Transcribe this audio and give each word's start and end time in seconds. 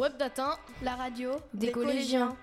Web 0.00 0.16
Datin, 0.16 0.56
la 0.80 0.96
radio 0.96 1.32
des, 1.52 1.72
collégiens. 1.72 2.34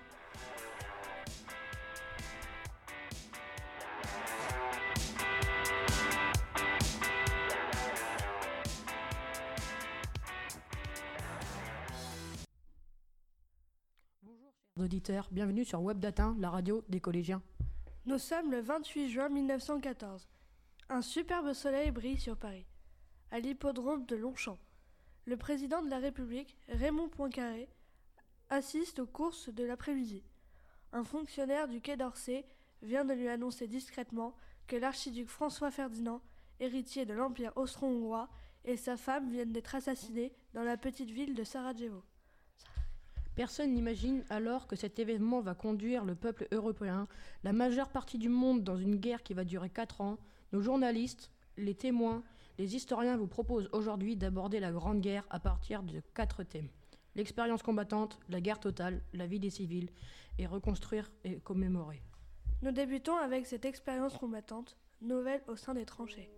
Bonjour 14.22 14.52
chers 14.76 14.84
auditeurs, 14.84 15.26
bienvenue 15.32 15.64
sur 15.64 15.82
Web 15.82 15.98
Datin, 15.98 16.36
la 16.38 16.50
radio 16.50 16.84
des 16.88 17.00
collégiens. 17.00 17.42
Nous 18.06 18.18
sommes 18.18 18.52
le 18.52 18.60
28 18.60 19.10
juin 19.10 19.28
1914. 19.30 20.28
Un 20.90 21.02
superbe 21.02 21.52
soleil 21.54 21.90
brille 21.90 22.20
sur 22.20 22.36
Paris, 22.36 22.66
à 23.32 23.40
l'hippodrome 23.40 24.06
de 24.06 24.14
Longchamp. 24.14 24.58
Le 25.28 25.36
président 25.36 25.82
de 25.82 25.90
la 25.90 25.98
République, 25.98 26.56
Raymond 26.70 27.10
Poincaré, 27.10 27.68
assiste 28.48 28.98
aux 28.98 29.06
courses 29.06 29.50
de 29.50 29.62
l'après-midi. 29.62 30.22
Un 30.94 31.04
fonctionnaire 31.04 31.68
du 31.68 31.82
Quai 31.82 31.98
d'Orsay 31.98 32.46
vient 32.80 33.04
de 33.04 33.12
lui 33.12 33.28
annoncer 33.28 33.68
discrètement 33.68 34.34
que 34.66 34.76
l'archiduc 34.76 35.28
François 35.28 35.70
Ferdinand, 35.70 36.22
héritier 36.60 37.04
de 37.04 37.12
l'Empire 37.12 37.52
austro-hongrois, 37.56 38.30
et 38.64 38.78
sa 38.78 38.96
femme 38.96 39.28
viennent 39.28 39.52
d'être 39.52 39.74
assassinés 39.74 40.32
dans 40.54 40.62
la 40.62 40.78
petite 40.78 41.10
ville 41.10 41.34
de 41.34 41.44
Sarajevo. 41.44 42.02
Personne 43.34 43.74
n'imagine 43.74 44.24
alors 44.30 44.66
que 44.66 44.76
cet 44.76 44.98
événement 44.98 45.42
va 45.42 45.54
conduire 45.54 46.06
le 46.06 46.14
peuple 46.14 46.48
européen, 46.52 47.06
la 47.44 47.52
majeure 47.52 47.90
partie 47.90 48.16
du 48.16 48.30
monde, 48.30 48.64
dans 48.64 48.78
une 48.78 48.96
guerre 48.96 49.22
qui 49.22 49.34
va 49.34 49.44
durer 49.44 49.68
quatre 49.68 50.00
ans. 50.00 50.16
Nos 50.54 50.62
journalistes, 50.62 51.30
les 51.58 51.74
témoins, 51.74 52.24
les 52.58 52.74
historiens 52.74 53.16
vous 53.16 53.28
proposent 53.28 53.68
aujourd'hui 53.72 54.16
d'aborder 54.16 54.60
la 54.60 54.72
Grande 54.72 55.00
Guerre 55.00 55.26
à 55.30 55.38
partir 55.38 55.82
de 55.82 56.02
quatre 56.14 56.42
thèmes. 56.42 56.68
L'expérience 57.14 57.62
combattante, 57.62 58.18
la 58.28 58.40
guerre 58.40 58.60
totale, 58.60 59.02
la 59.12 59.26
vie 59.26 59.40
des 59.40 59.50
civils, 59.50 59.90
et 60.38 60.46
reconstruire 60.46 61.10
et 61.24 61.40
commémorer. 61.40 62.02
Nous 62.62 62.72
débutons 62.72 63.16
avec 63.16 63.46
cette 63.46 63.64
expérience 63.64 64.16
combattante, 64.16 64.76
nouvelle 65.00 65.42
au 65.48 65.56
sein 65.56 65.74
des 65.74 65.84
tranchées. 65.84 66.30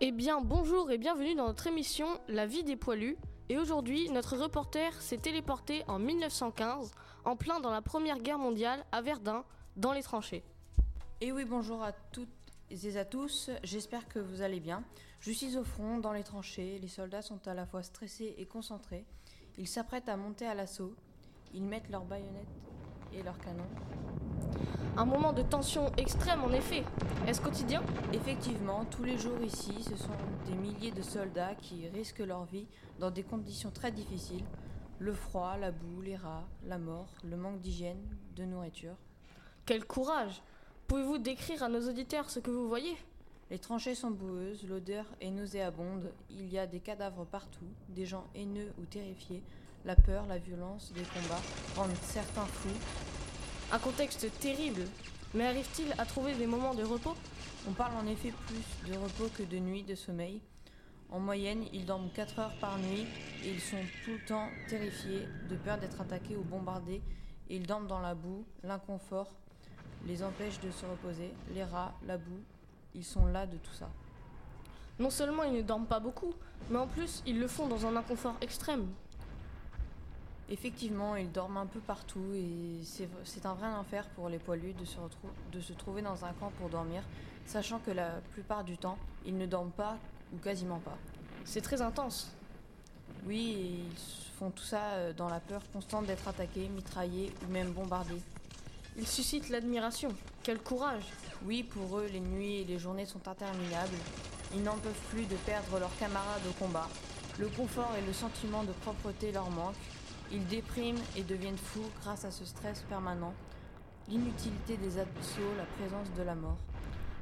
Eh 0.00 0.12
bien, 0.12 0.40
bonjour 0.40 0.92
et 0.92 0.98
bienvenue 0.98 1.34
dans 1.34 1.48
notre 1.48 1.66
émission 1.66 2.06
La 2.28 2.46
vie 2.46 2.62
des 2.62 2.76
poilus. 2.76 3.16
Et 3.48 3.58
aujourd'hui, 3.58 4.08
notre 4.10 4.36
reporter 4.36 4.92
s'est 5.02 5.18
téléporté 5.18 5.82
en 5.88 5.98
1915, 5.98 6.92
en 7.24 7.34
plein 7.34 7.58
dans 7.58 7.72
la 7.72 7.82
Première 7.82 8.20
Guerre 8.20 8.38
mondiale, 8.38 8.84
à 8.92 9.02
Verdun, 9.02 9.42
dans 9.74 9.92
les 9.92 10.04
tranchées. 10.04 10.44
Et 11.20 11.32
oui, 11.32 11.44
bonjour 11.44 11.82
à 11.82 11.90
toutes 11.90 12.28
et 12.70 12.96
à 12.96 13.04
tous, 13.04 13.50
j'espère 13.64 14.06
que 14.06 14.20
vous 14.20 14.40
allez 14.40 14.60
bien. 14.60 14.84
Je 15.18 15.32
suis 15.32 15.56
au 15.56 15.64
front, 15.64 15.98
dans 15.98 16.12
les 16.12 16.22
tranchées, 16.22 16.78
les 16.78 16.86
soldats 16.86 17.22
sont 17.22 17.48
à 17.48 17.54
la 17.54 17.66
fois 17.66 17.82
stressés 17.82 18.36
et 18.38 18.46
concentrés. 18.46 19.04
Ils 19.56 19.66
s'apprêtent 19.66 20.08
à 20.08 20.16
monter 20.16 20.46
à 20.46 20.54
l'assaut, 20.54 20.94
ils 21.52 21.64
mettent 21.64 21.90
leurs 21.90 22.04
baïonnettes 22.04 22.46
et 23.12 23.24
leurs 23.24 23.38
canons. 23.38 23.66
Un 24.98 25.04
moment 25.04 25.32
de 25.32 25.42
tension 25.42 25.92
extrême 25.96 26.42
en 26.42 26.50
effet. 26.50 26.82
Est-ce 27.28 27.40
quotidien? 27.40 27.84
Effectivement, 28.12 28.84
tous 28.84 29.04
les 29.04 29.16
jours 29.16 29.40
ici, 29.44 29.72
ce 29.80 29.94
sont 29.94 30.10
des 30.44 30.56
milliers 30.56 30.90
de 30.90 31.02
soldats 31.02 31.54
qui 31.54 31.86
risquent 31.86 32.26
leur 32.26 32.46
vie 32.46 32.66
dans 32.98 33.12
des 33.12 33.22
conditions 33.22 33.70
très 33.70 33.92
difficiles. 33.92 34.42
Le 34.98 35.12
froid, 35.12 35.56
la 35.56 35.70
boue, 35.70 36.00
les 36.02 36.16
rats, 36.16 36.48
la 36.66 36.78
mort, 36.78 37.06
le 37.22 37.36
manque 37.36 37.60
d'hygiène, 37.60 38.02
de 38.34 38.42
nourriture. 38.42 38.96
Quel 39.66 39.84
courage 39.84 40.42
Pouvez-vous 40.88 41.18
décrire 41.18 41.62
à 41.62 41.68
nos 41.68 41.88
auditeurs 41.88 42.28
ce 42.28 42.40
que 42.40 42.50
vous 42.50 42.66
voyez? 42.66 42.96
Les 43.52 43.60
tranchées 43.60 43.94
sont 43.94 44.10
boueuses, 44.10 44.66
l'odeur 44.66 45.04
est 45.20 45.30
nauséabonde, 45.30 46.10
il 46.28 46.48
y 46.48 46.58
a 46.58 46.66
des 46.66 46.80
cadavres 46.80 47.24
partout, 47.24 47.68
des 47.88 48.04
gens 48.04 48.26
haineux 48.34 48.72
ou 48.80 48.84
terrifiés. 48.84 49.44
La 49.84 49.94
peur, 49.94 50.26
la 50.26 50.38
violence 50.38 50.92
des 50.92 51.02
combats 51.02 51.40
rendent 51.76 51.96
certains 52.02 52.46
fous, 52.46 52.68
un 53.70 53.78
contexte 53.78 54.26
terrible. 54.40 54.82
Mais 55.34 55.46
arrive-t-il 55.46 55.92
à 55.98 56.06
trouver 56.06 56.34
des 56.34 56.46
moments 56.46 56.74
de 56.74 56.82
repos? 56.82 57.14
On 57.68 57.72
parle 57.72 57.94
en 57.96 58.06
effet 58.06 58.32
plus 58.46 58.90
de 58.90 58.96
repos 58.96 59.28
que 59.36 59.42
de 59.42 59.58
nuit 59.58 59.82
de 59.82 59.94
sommeil. 59.94 60.40
En 61.10 61.20
moyenne, 61.20 61.64
ils 61.72 61.84
dorment 61.84 62.10
4 62.14 62.38
heures 62.38 62.58
par 62.60 62.78
nuit 62.78 63.06
et 63.44 63.50
ils 63.50 63.60
sont 63.60 63.76
tout 64.04 64.12
le 64.12 64.26
temps 64.26 64.48
terrifiés 64.68 65.26
de 65.48 65.56
peur 65.56 65.78
d'être 65.78 66.00
attaqués 66.00 66.36
ou 66.36 66.42
bombardés. 66.42 67.02
Ils 67.50 67.66
dorment 67.66 67.86
dans 67.86 68.00
la 68.00 68.14
boue, 68.14 68.44
l'inconfort 68.62 69.28
les 70.06 70.22
empêche 70.22 70.60
de 70.60 70.70
se 70.70 70.86
reposer, 70.86 71.32
les 71.54 71.64
rats, 71.64 71.92
la 72.06 72.18
boue, 72.18 72.42
ils 72.94 73.04
sont 73.04 73.26
là 73.26 73.46
de 73.46 73.56
tout 73.56 73.72
ça. 73.72 73.90
Non 74.98 75.10
seulement 75.10 75.42
ils 75.42 75.52
ne 75.52 75.62
dorment 75.62 75.86
pas 75.86 76.00
beaucoup, 76.00 76.34
mais 76.70 76.78
en 76.78 76.86
plus 76.86 77.22
ils 77.26 77.38
le 77.38 77.48
font 77.48 77.66
dans 77.66 77.86
un 77.86 77.96
inconfort 77.96 78.36
extrême. 78.40 78.86
Effectivement, 80.50 81.14
ils 81.16 81.30
dorment 81.30 81.58
un 81.58 81.66
peu 81.66 81.80
partout 81.80 82.32
et 82.34 82.80
c'est 83.24 83.44
un 83.44 83.54
vrai 83.54 83.68
enfer 83.68 84.06
pour 84.16 84.28
les 84.30 84.38
poilus 84.38 84.72
de 84.72 84.84
se, 84.84 84.96
de 85.52 85.60
se 85.60 85.74
trouver 85.74 86.00
dans 86.00 86.24
un 86.24 86.32
camp 86.32 86.50
pour 86.58 86.70
dormir, 86.70 87.02
sachant 87.44 87.78
que 87.80 87.90
la 87.90 88.20
plupart 88.32 88.64
du 88.64 88.78
temps, 88.78 88.96
ils 89.26 89.36
ne 89.36 89.44
dorment 89.44 89.70
pas 89.70 89.98
ou 90.32 90.38
quasiment 90.38 90.78
pas. 90.78 90.96
C'est 91.44 91.60
très 91.60 91.82
intense. 91.82 92.30
Oui, 93.26 93.56
et 93.58 93.90
ils 93.90 94.36
font 94.38 94.50
tout 94.50 94.64
ça 94.64 94.92
euh, 94.92 95.12
dans 95.12 95.28
la 95.28 95.40
peur 95.40 95.62
constante 95.72 96.06
d'être 96.06 96.28
attaqués, 96.28 96.68
mitraillés 96.68 97.32
ou 97.42 97.52
même 97.52 97.72
bombardés. 97.72 98.22
Ils 98.96 99.06
suscitent 99.06 99.50
l'admiration. 99.50 100.14
Quel 100.42 100.58
courage 100.58 101.04
Oui, 101.44 101.62
pour 101.62 101.98
eux, 101.98 102.06
les 102.10 102.20
nuits 102.20 102.60
et 102.60 102.64
les 102.64 102.78
journées 102.78 103.06
sont 103.06 103.26
interminables. 103.28 103.96
Ils 104.54 104.62
n'en 104.62 104.78
peuvent 104.78 105.00
plus 105.10 105.26
de 105.26 105.36
perdre 105.36 105.78
leurs 105.78 105.96
camarades 105.98 106.42
au 106.48 106.52
combat. 106.52 106.88
Le 107.38 107.48
confort 107.48 107.92
et 107.98 108.06
le 108.06 108.12
sentiment 108.12 108.64
de 108.64 108.72
propreté 108.72 109.30
leur 109.30 109.50
manquent. 109.50 109.74
Ils 110.30 110.46
dépriment 110.46 111.00
et 111.16 111.22
deviennent 111.22 111.56
fous 111.56 111.90
grâce 112.02 112.24
à 112.24 112.30
ce 112.30 112.44
stress 112.44 112.82
permanent, 112.82 113.32
l'inutilité 114.08 114.76
des 114.76 114.98
assauts, 114.98 115.54
la 115.56 115.64
présence 115.64 116.12
de 116.16 116.22
la 116.22 116.34
mort. 116.34 116.58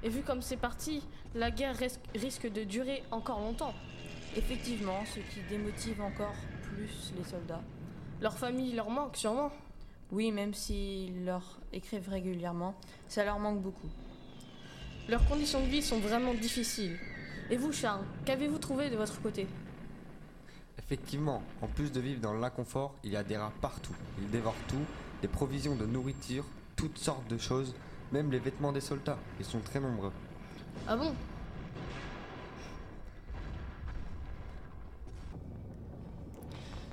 Et 0.03 0.09
vu 0.09 0.23
comme 0.23 0.43
c'est 0.43 0.57
parti, 0.57 1.03
la 1.35 1.51
guerre 1.51 1.77
risque 2.15 2.51
de 2.51 2.65
durer 2.65 3.05
encore 3.11 3.41
longtemps. 3.41 3.75
Effectivement, 4.37 5.05
ce 5.07 5.21
qui 5.21 5.41
démotive 5.49 6.01
encore 6.01 6.35
plus 6.63 7.13
les 7.17 7.25
soldats. 7.25 7.63
Leur 8.21 8.37
famille 8.37 8.73
leur 8.73 8.91
manque 8.91 9.17
sûrement. 9.17 9.51
Oui, 10.13 10.31
même 10.33 10.55
s'ils 10.55 11.25
leur 11.25 11.59
écrivent 11.73 12.09
régulièrement, 12.09 12.75
ça 13.09 13.25
leur 13.25 13.39
manque 13.39 13.61
beaucoup. 13.61 13.89
Leurs 15.09 15.27
conditions 15.29 15.61
de 15.61 15.67
vie 15.67 15.83
sont 15.83 15.99
vraiment 15.99 16.35
difficiles. 16.35 16.99
Et 17.51 17.57
vous, 17.57 17.73
Charles, 17.73 18.05
qu'avez-vous 18.25 18.59
trouvé 18.59 18.91
de 18.91 18.97
votre 18.97 19.21
côté? 19.23 19.47
Effectivement, 20.87 21.43
en 21.63 21.67
plus 21.67 21.91
de 21.91 21.99
vivre 21.99 22.21
dans 22.21 22.33
l'inconfort, 22.33 22.95
il 23.03 23.11
y 23.11 23.17
a 23.17 23.25
des 23.25 23.37
rats 23.37 23.53
partout. 23.61 23.95
Ils 24.21 24.31
dévorent 24.31 24.55
tout, 24.69 24.85
des 25.21 25.27
provisions 25.27 25.75
de 25.75 25.85
nourriture, 25.85 26.45
toutes 26.77 26.99
sortes 26.99 27.27
de 27.27 27.39
choses, 27.39 27.75
même 28.13 28.31
les 28.31 28.39
vêtements 28.39 28.71
des 28.71 28.81
soldats. 28.81 29.19
Ils 29.41 29.45
sont 29.45 29.59
très 29.59 29.81
nombreux. 29.81 30.13
Ah 30.87 30.97
bon? 30.97 31.13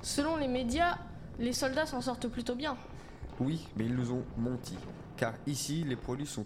Selon 0.02 0.38
les 0.38 0.48
médias, 0.48 0.98
les 1.38 1.52
soldats 1.52 1.86
s'en 1.86 2.00
sortent 2.00 2.26
plutôt 2.26 2.56
bien. 2.56 2.76
Oui, 3.38 3.68
mais 3.76 3.86
ils 3.86 3.94
nous 3.94 4.10
ont 4.10 4.24
menti. 4.36 4.76
Car 5.16 5.34
ici, 5.46 5.84
les 5.84 5.94
poilus 5.94 6.26
sont, 6.26 6.44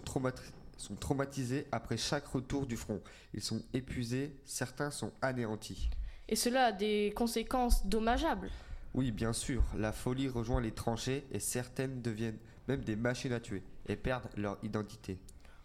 sont 0.77 0.95
traumatisés 0.95 1.65
après 1.71 1.97
chaque 1.97 2.27
retour 2.27 2.67
du 2.67 2.77
front. 2.77 3.01
Ils 3.33 3.41
sont 3.41 3.63
épuisés, 3.73 4.39
certains 4.45 4.91
sont 4.91 5.11
anéantis. 5.23 5.89
Et 6.29 6.35
cela 6.35 6.65
a 6.65 6.71
des 6.71 7.11
conséquences 7.15 7.85
dommageables. 7.87 8.51
Oui, 8.93 9.11
bien 9.11 9.33
sûr, 9.33 9.63
la 9.75 9.91
folie 9.91 10.27
rejoint 10.27 10.61
les 10.61 10.71
tranchées 10.71 11.25
et 11.31 11.39
certaines 11.39 12.03
deviennent 12.03 12.37
même 12.67 12.81
des 12.81 12.95
machines 12.95 13.33
à 13.33 13.39
tuer 13.39 13.63
et 13.87 13.95
perdent 13.95 14.29
leur 14.37 14.59
identité. 14.61 15.17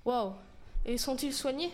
Waouh 0.06 0.32
Et 0.86 0.96
sont-ils 0.96 1.34
soignés? 1.34 1.70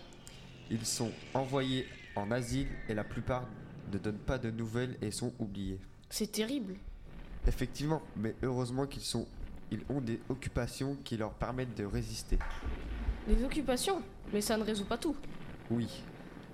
Ils 0.71 0.85
sont 0.85 1.13
envoyés 1.35 1.87
en 2.17 2.33
asile 2.33 2.67
et 2.89 2.95
la 2.95 3.05
plupart 3.05 3.47
ne 3.93 3.99
donnent 3.99 4.19
pas 4.19 4.39
de 4.39 4.51
nouvelles 4.51 4.97
et 5.01 5.13
sont 5.13 5.33
oubliés. 5.39 5.79
C'est 6.09 6.33
terrible. 6.33 6.75
Effectivement, 7.47 8.03
mais 8.17 8.35
heureusement 8.43 8.87
qu'ils 8.87 9.03
sont 9.03 9.27
ils 9.71 9.83
ont 9.89 10.01
des 10.01 10.19
occupations 10.29 10.97
qui 11.05 11.17
leur 11.17 11.33
permettent 11.35 11.77
de 11.77 11.85
résister. 11.85 12.41
Des 13.29 13.45
occupations? 13.45 14.03
Mais 14.33 14.41
ça 14.41 14.57
ne 14.57 14.65
résout 14.65 14.85
pas 14.85 14.99
tout. 14.99 15.15
Oui. 15.71 16.03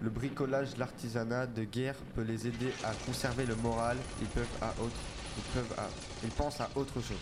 Le 0.03 0.11
bricolage, 0.11 0.77
l'artisanat 0.77 1.47
de 1.47 1.65
guerre 1.65 1.97
peut 2.15 2.23
les 2.23 2.47
aider 2.47 2.71
à 2.85 2.93
conserver 3.07 3.47
le 3.47 3.57
moral. 3.57 3.97
Ils 4.21 4.29
peuvent 4.29 4.47
à 4.61 4.71
autre, 4.83 4.97
ils 5.39 5.53
peuvent 5.55 5.79
à, 5.79 5.89
ils 6.23 6.31
pensent 6.31 6.61
à 6.61 6.69
autre 6.77 6.95
chose. 7.01 7.17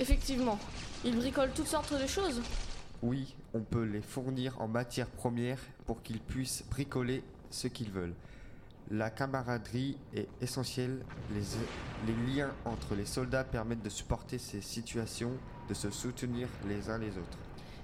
Effectivement, 0.00 0.58
ils 1.04 1.14
bricolent 1.16 1.52
toutes 1.54 1.66
sortes 1.66 1.92
de 1.92 2.06
choses. 2.06 2.40
Oui, 3.02 3.34
on 3.52 3.60
peut 3.60 3.84
les 3.84 4.00
fournir 4.00 4.58
en 4.60 4.68
matière 4.68 5.08
première 5.08 5.58
pour 5.84 6.02
qu'ils 6.02 6.20
puissent 6.20 6.64
bricoler 6.70 7.22
ce 7.50 7.68
qu'ils 7.68 7.90
veulent. 7.90 8.14
La 8.90 9.10
camaraderie 9.10 9.98
est 10.14 10.28
essentielle. 10.40 11.04
Les, 11.34 11.42
les 12.06 12.34
liens 12.34 12.50
entre 12.64 12.94
les 12.94 13.04
soldats 13.04 13.44
permettent 13.44 13.82
de 13.82 13.90
supporter 13.90 14.38
ces 14.38 14.62
situations, 14.62 15.32
de 15.68 15.74
se 15.74 15.90
soutenir 15.90 16.48
les 16.68 16.88
uns 16.88 16.98
les 16.98 17.10
autres. 17.10 17.38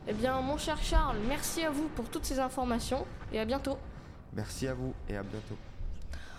Eh 0.08 0.12
bien, 0.12 0.40
mon 0.40 0.58
cher 0.58 0.78
Charles, 0.82 1.18
merci 1.28 1.62
à 1.62 1.70
vous 1.70 1.88
pour 1.88 2.08
toutes 2.08 2.24
ces 2.24 2.40
informations 2.40 3.06
et 3.32 3.38
à 3.38 3.44
bientôt. 3.44 3.78
Merci 4.32 4.66
à 4.66 4.74
vous 4.74 4.92
et 5.08 5.16
à 5.16 5.22
bientôt. 5.22 5.56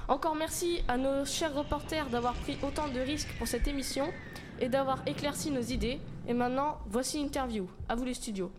Encore 0.09 0.35
merci 0.35 0.83
à 0.89 0.97
nos 0.97 1.23
chers 1.23 1.55
reporters 1.55 2.09
d'avoir 2.09 2.33
pris 2.33 2.57
autant 2.61 2.89
de 2.89 2.99
risques 2.99 3.33
pour 3.37 3.47
cette 3.47 3.67
émission 3.69 4.11
et 4.59 4.67
d'avoir 4.67 5.01
éclairci 5.07 5.49
nos 5.49 5.61
idées. 5.61 6.01
Et 6.27 6.33
maintenant, 6.33 6.79
voici 6.87 7.21
l'interview. 7.21 7.69
À 7.87 7.95
vous 7.95 8.03
les 8.03 8.13
studios. 8.13 8.51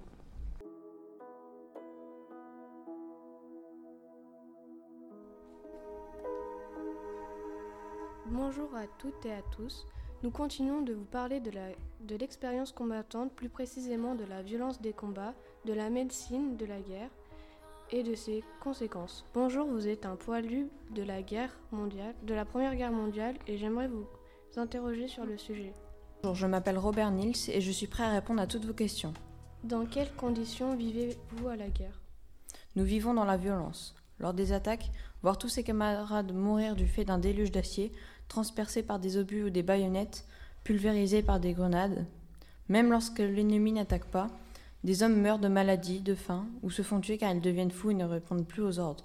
Bonjour 8.27 8.75
à 8.75 8.87
toutes 8.99 9.27
et 9.27 9.33
à 9.33 9.43
tous. 9.55 9.87
Nous 10.25 10.31
continuons 10.31 10.81
de 10.81 10.95
vous 10.95 11.05
parler 11.05 11.39
de 11.39 12.17
l'expérience 12.17 12.73
combattante, 12.73 13.31
plus 13.35 13.51
précisément 13.51 14.15
de 14.15 14.25
la 14.25 14.41
violence 14.41 14.81
des 14.81 14.95
combats, 14.95 15.35
de 15.67 15.75
la 15.75 15.91
médecine 15.91 16.57
de 16.57 16.65
la 16.65 16.81
guerre 16.81 17.11
et 17.91 18.03
de 18.03 18.15
ses 18.15 18.43
conséquences. 18.63 19.27
Bonjour, 19.35 19.67
vous 19.67 19.87
êtes 19.87 20.07
un 20.07 20.17
poilu 20.17 20.71
de 20.95 21.03
la 21.03 21.21
guerre 21.21 21.55
mondiale, 21.73 22.15
de 22.23 22.33
la 22.33 22.47
Première 22.47 22.75
Guerre 22.75 22.91
mondiale, 22.91 23.35
et 23.47 23.59
j'aimerais 23.59 23.89
vous 23.89 24.07
interroger 24.57 25.09
sur 25.09 25.27
le 25.27 25.37
sujet. 25.37 25.75
Bonjour, 26.23 26.37
je 26.37 26.47
m'appelle 26.47 26.79
Robert 26.79 27.11
Nils 27.11 27.51
et 27.51 27.61
je 27.61 27.71
suis 27.71 27.87
prêt 27.87 28.05
à 28.05 28.13
répondre 28.13 28.41
à 28.41 28.47
toutes 28.47 28.65
vos 28.65 28.73
questions. 28.73 29.13
Dans 29.63 29.85
quelles 29.85 30.15
conditions 30.15 30.75
vivez-vous 30.75 31.49
à 31.49 31.57
la 31.57 31.69
guerre? 31.69 32.01
Nous 32.77 32.85
vivons 32.85 33.13
dans 33.13 33.27
la 33.27 33.37
violence. 33.37 33.95
Lors 34.21 34.33
des 34.33 34.53
attaques, 34.53 34.91
voir 35.23 35.37
tous 35.37 35.49
ses 35.49 35.65
camarades 35.65 36.33
mourir 36.33 36.77
du 36.77 36.87
fait 36.87 37.05
d'un 37.05 37.19
déluge 37.19 37.51
d'acier, 37.51 37.93
transpercés 38.29 38.83
par 38.83 38.99
des 38.99 39.17
obus 39.17 39.45
ou 39.45 39.51
des 39.51 39.63
baïonnettes, 39.63 40.25
pulvérisés 40.65 41.23
par 41.23 41.41
des 41.41 41.53
grenades. 41.53 42.07
Même 42.69 42.91
lorsque 42.91 43.19
l'ennemi 43.19 43.73
n'attaque 43.73 44.07
pas, 44.07 44.29
des 44.83 45.03
hommes 45.03 45.21
meurent 45.21 45.39
de 45.39 45.49
maladie, 45.49 46.01
de 46.01 46.15
faim, 46.15 46.47
ou 46.63 46.71
se 46.71 46.83
font 46.83 47.01
tuer 47.01 47.19
car 47.19 47.33
ils 47.33 47.41
deviennent 47.41 47.71
fous 47.71 47.91
et 47.91 47.95
ne 47.95 48.05
répondent 48.05 48.47
plus 48.47 48.63
aux 48.63 48.79
ordres. 48.79 49.05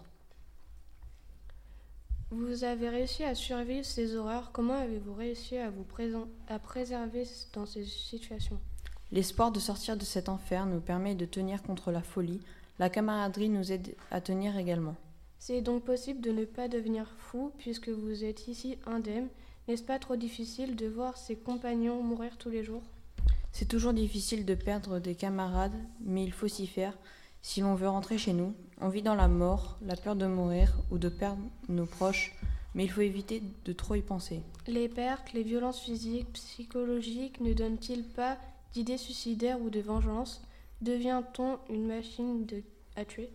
Vous 2.31 2.63
avez 2.63 2.89
réussi 2.89 3.24
à 3.24 3.33
survivre 3.33 3.86
ces 3.86 4.16
horreurs. 4.16 4.51
Comment 4.51 4.75
avez-vous 4.75 5.13
réussi 5.13 5.57
à 5.57 5.69
vous 5.71 5.83
présent- 5.83 6.27
à 6.48 6.60
préserver 6.60 7.24
dans 7.54 7.66
ces 7.66 7.83
situations? 7.86 8.60
L'espoir 9.12 9.51
de 9.51 9.60
sortir 9.60 9.98
de 9.98 10.04
cet 10.04 10.30
enfer 10.30 10.68
nous 10.68 10.80
permet 10.80 11.16
de 11.16 11.25
tenir 11.25 11.63
contre 11.63 11.92
la 11.92 12.04
folie. 12.04 12.39
La 12.77 12.89
camaraderie 12.89 13.50
nous 13.50 13.71
aide 13.71 13.95
à 14.12 14.21
tenir 14.21 14.57
également. 14.57 14.95
C'est 15.40 15.62
donc 15.62 15.84
possible 15.84 16.20
de 16.20 16.32
ne 16.32 16.44
pas 16.46 16.68
devenir 16.68 17.08
fou 17.18 17.52
puisque 17.58 17.90
vous 17.90 18.26
êtes 18.26 18.48
ici 18.50 18.78
indemne. 18.86 19.30
N'est-ce 19.68 19.84
pas 19.84 19.98
trop 19.98 20.18
difficile 20.18 20.76
de 20.76 20.88
voir 20.88 21.18
ses 21.18 21.36
compagnons 21.36 22.04
mourir 22.04 22.38
tous 22.38 22.50
les 22.50 22.64
jours? 22.64 22.84
C'est 23.52 23.68
toujours 23.68 23.94
difficile 23.94 24.46
de 24.46 24.54
perdre 24.54 25.00
des 25.00 25.16
camarades, 25.16 25.76
mais 26.02 26.24
il 26.24 26.34
faut 26.34 26.48
s'y 26.48 26.68
faire. 26.68 26.98
Si 27.42 27.62
l'on 27.62 27.76
veut 27.76 27.88
rentrer 27.88 28.18
chez 28.18 28.34
nous, 28.34 28.54
on 28.82 28.90
vit 28.90 29.02
dans 29.02 29.16
la 29.16 29.30
mort, 29.30 29.78
la 29.82 29.96
peur 29.96 30.16
de 30.16 30.28
mourir 30.28 30.76
ou 30.92 30.98
de 30.98 31.10
perdre 31.10 31.42
nos 31.70 31.86
proches, 31.86 32.36
mais 32.76 32.84
il 32.84 32.92
faut 32.92 33.02
éviter 33.02 33.42
de 33.66 33.74
trop 33.74 33.96
y 33.96 34.02
penser. 34.02 34.42
Les 34.68 34.90
pertes, 34.90 35.34
les 35.34 35.44
violences 35.44 35.80
physiques, 35.80 36.32
psychologiques 36.34 37.40
ne 37.40 37.54
donnent-ils 37.54 38.04
pas 38.04 38.38
d'idées 38.74 38.98
suicidaires 38.98 39.62
ou 39.62 39.70
de 39.70 39.80
vengeance? 39.80 40.42
Devient-on 40.82 41.60
une 41.70 41.88
machine 41.88 42.46
de... 42.46 42.62
à 42.96 43.06
tuer? 43.06 43.30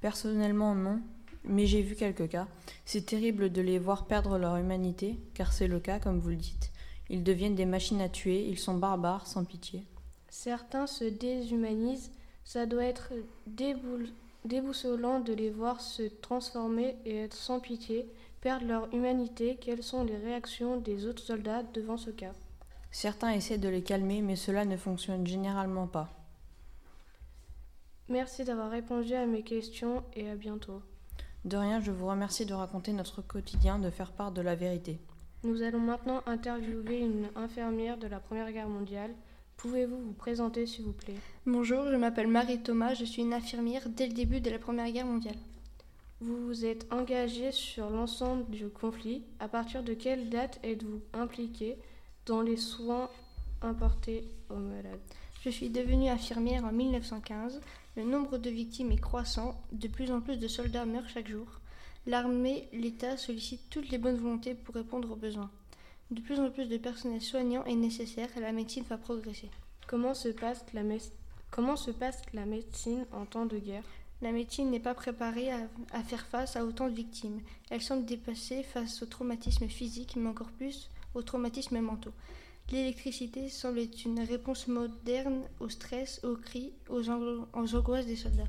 Personnellement, 0.00 0.74
non, 0.74 1.00
mais 1.44 1.66
j'ai 1.66 1.82
vu 1.82 1.94
quelques 1.94 2.28
cas. 2.28 2.46
C'est 2.84 3.06
terrible 3.06 3.50
de 3.50 3.60
les 3.60 3.78
voir 3.78 4.06
perdre 4.06 4.38
leur 4.38 4.56
humanité, 4.56 5.18
car 5.34 5.52
c'est 5.52 5.68
le 5.68 5.80
cas, 5.80 5.98
comme 5.98 6.18
vous 6.18 6.30
le 6.30 6.36
dites. 6.36 6.70
Ils 7.10 7.22
deviennent 7.24 7.54
des 7.54 7.66
machines 7.66 8.00
à 8.00 8.08
tuer, 8.08 8.46
ils 8.48 8.58
sont 8.58 8.76
barbares, 8.76 9.26
sans 9.26 9.44
pitié. 9.44 9.84
Certains 10.28 10.86
se 10.86 11.04
déshumanisent. 11.04 12.10
Ça 12.44 12.66
doit 12.66 12.84
être 12.84 13.12
déboul- 13.46 14.10
déboussolant 14.44 15.20
de 15.20 15.32
les 15.32 15.50
voir 15.50 15.80
se 15.80 16.02
transformer 16.02 16.96
et 17.04 17.16
être 17.18 17.36
sans 17.36 17.60
pitié, 17.60 18.06
perdre 18.40 18.66
leur 18.66 18.94
humanité. 18.94 19.56
Quelles 19.60 19.82
sont 19.82 20.04
les 20.04 20.16
réactions 20.16 20.80
des 20.80 21.06
autres 21.06 21.22
soldats 21.22 21.62
devant 21.74 21.96
ce 21.96 22.10
cas? 22.10 22.32
Certains 22.90 23.30
essaient 23.32 23.58
de 23.58 23.68
les 23.68 23.82
calmer, 23.82 24.22
mais 24.22 24.36
cela 24.36 24.64
ne 24.64 24.76
fonctionne 24.76 25.26
généralement 25.26 25.86
pas. 25.86 26.10
Merci 28.08 28.44
d'avoir 28.44 28.70
répondu 28.70 29.14
à 29.14 29.26
mes 29.26 29.42
questions 29.42 30.02
et 30.14 30.28
à 30.28 30.34
bientôt. 30.34 30.82
De 31.44 31.56
rien, 31.56 31.80
je 31.80 31.90
vous 31.90 32.06
remercie 32.06 32.46
de 32.46 32.54
raconter 32.54 32.92
notre 32.92 33.20
quotidien, 33.20 33.80
de 33.80 33.90
faire 33.90 34.12
part 34.12 34.30
de 34.30 34.40
la 34.40 34.54
vérité. 34.54 35.00
Nous 35.42 35.62
allons 35.62 35.80
maintenant 35.80 36.22
interviewer 36.26 37.00
une 37.00 37.28
infirmière 37.34 37.98
de 37.98 38.06
la 38.06 38.20
Première 38.20 38.52
Guerre 38.52 38.68
mondiale. 38.68 39.10
Pouvez-vous 39.56 39.98
vous 39.98 40.12
présenter 40.12 40.66
s'il 40.66 40.84
vous 40.84 40.92
plaît? 40.92 41.16
Bonjour, 41.46 41.84
je 41.90 41.96
m'appelle 41.96 42.28
Marie 42.28 42.62
Thomas, 42.62 42.94
je 42.94 43.04
suis 43.04 43.22
une 43.22 43.34
infirmière 43.34 43.88
dès 43.88 44.06
le 44.06 44.12
début 44.12 44.40
de 44.40 44.50
la 44.50 44.60
Première 44.60 44.90
Guerre 44.92 45.06
mondiale. 45.06 45.36
Vous 46.20 46.46
vous 46.46 46.64
êtes 46.64 46.86
engagé 46.92 47.50
sur 47.50 47.90
l'ensemble 47.90 48.48
du 48.48 48.68
conflit. 48.68 49.24
À 49.40 49.48
partir 49.48 49.82
de 49.82 49.94
quelle 49.94 50.30
date 50.30 50.60
êtes-vous 50.62 51.00
impliqué 51.12 51.76
dans 52.26 52.40
les 52.40 52.56
soins 52.56 53.10
importés 53.62 54.28
aux 54.48 54.54
malades? 54.54 55.00
Je 55.44 55.50
suis 55.50 55.70
devenue 55.70 56.08
infirmière 56.08 56.64
en 56.64 56.70
1915. 56.70 57.60
Le 57.96 58.04
nombre 58.04 58.38
de 58.38 58.50
victimes 58.50 58.90
est 58.92 58.96
croissant, 59.00 59.60
de 59.72 59.86
plus 59.88 60.10
en 60.10 60.20
plus 60.20 60.38
de 60.38 60.48
soldats 60.48 60.86
meurent 60.86 61.08
chaque 61.08 61.28
jour. 61.28 61.46
L'armée, 62.06 62.68
l'État 62.72 63.16
sollicitent 63.16 63.68
toutes 63.70 63.90
les 63.90 63.98
bonnes 63.98 64.16
volontés 64.16 64.54
pour 64.54 64.74
répondre 64.74 65.10
aux 65.12 65.16
besoins. 65.16 65.50
De 66.10 66.20
plus 66.20 66.40
en 66.40 66.50
plus 66.50 66.66
de 66.66 66.76
personnel 66.78 67.20
soignant 67.20 67.64
est 67.64 67.74
nécessaire 67.74 68.28
et 68.36 68.40
la 68.40 68.52
médecine 68.52 68.84
va 68.88 68.98
progresser. 68.98 69.50
Comment 69.86 70.14
se 70.14 70.28
passe 70.28 70.64
la, 70.72 70.82
mé- 70.82 71.10
Comment 71.50 71.76
se 71.76 71.90
passe 71.90 72.22
la 72.32 72.46
médecine 72.46 73.06
en 73.12 73.24
temps 73.26 73.46
de 73.46 73.58
guerre? 73.58 73.84
La 74.22 74.32
médecine 74.32 74.70
n'est 74.70 74.80
pas 74.80 74.94
préparée 74.94 75.50
à, 75.52 75.68
à 75.92 76.02
faire 76.02 76.24
face 76.26 76.56
à 76.56 76.64
autant 76.64 76.88
de 76.88 76.94
victimes. 76.94 77.40
Elle 77.70 77.82
semble 77.82 78.06
dépassée 78.06 78.62
face 78.62 79.02
aux 79.02 79.06
traumatismes 79.06 79.68
physiques, 79.68 80.16
mais 80.16 80.28
encore 80.28 80.50
plus 80.52 80.90
aux 81.14 81.22
traumatismes 81.22 81.80
mentaux. 81.80 82.12
L'électricité 82.72 83.50
semble 83.50 83.80
être 83.80 84.06
une 84.06 84.20
réponse 84.20 84.66
moderne 84.66 85.42
au 85.60 85.68
stress, 85.68 86.24
aux 86.24 86.36
cris, 86.36 86.72
aux, 86.88 87.10
angoisses 87.10 88.06
des 88.06 88.16
soldats. 88.16 88.48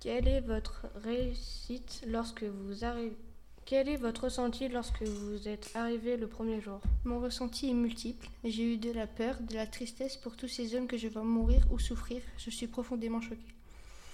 Quelle 0.00 0.26
est 0.26 0.40
votre 0.40 0.86
réussite 0.96 2.02
lorsque 2.08 2.42
vous 2.42 2.84
arrivez 2.84 3.14
Quel 3.66 3.88
est 3.88 3.98
votre 3.98 4.24
ressenti 4.24 4.68
lorsque 4.68 5.04
vous 5.04 5.46
êtes 5.46 5.70
arrivé 5.76 6.16
le 6.16 6.26
premier 6.26 6.60
jour? 6.60 6.80
Mon 7.04 7.20
ressenti 7.20 7.70
est 7.70 7.74
multiple. 7.74 8.28
J'ai 8.42 8.74
eu 8.74 8.78
de 8.78 8.90
la 8.90 9.06
peur, 9.06 9.36
de 9.48 9.54
la 9.54 9.68
tristesse 9.68 10.16
pour 10.16 10.36
tous 10.36 10.48
ces 10.48 10.74
hommes 10.74 10.88
que 10.88 10.96
je 10.96 11.06
vois 11.06 11.22
mourir 11.22 11.64
ou 11.70 11.78
souffrir. 11.78 12.20
Je 12.36 12.50
suis 12.50 12.66
profondément 12.66 13.20
choquée. 13.20 13.54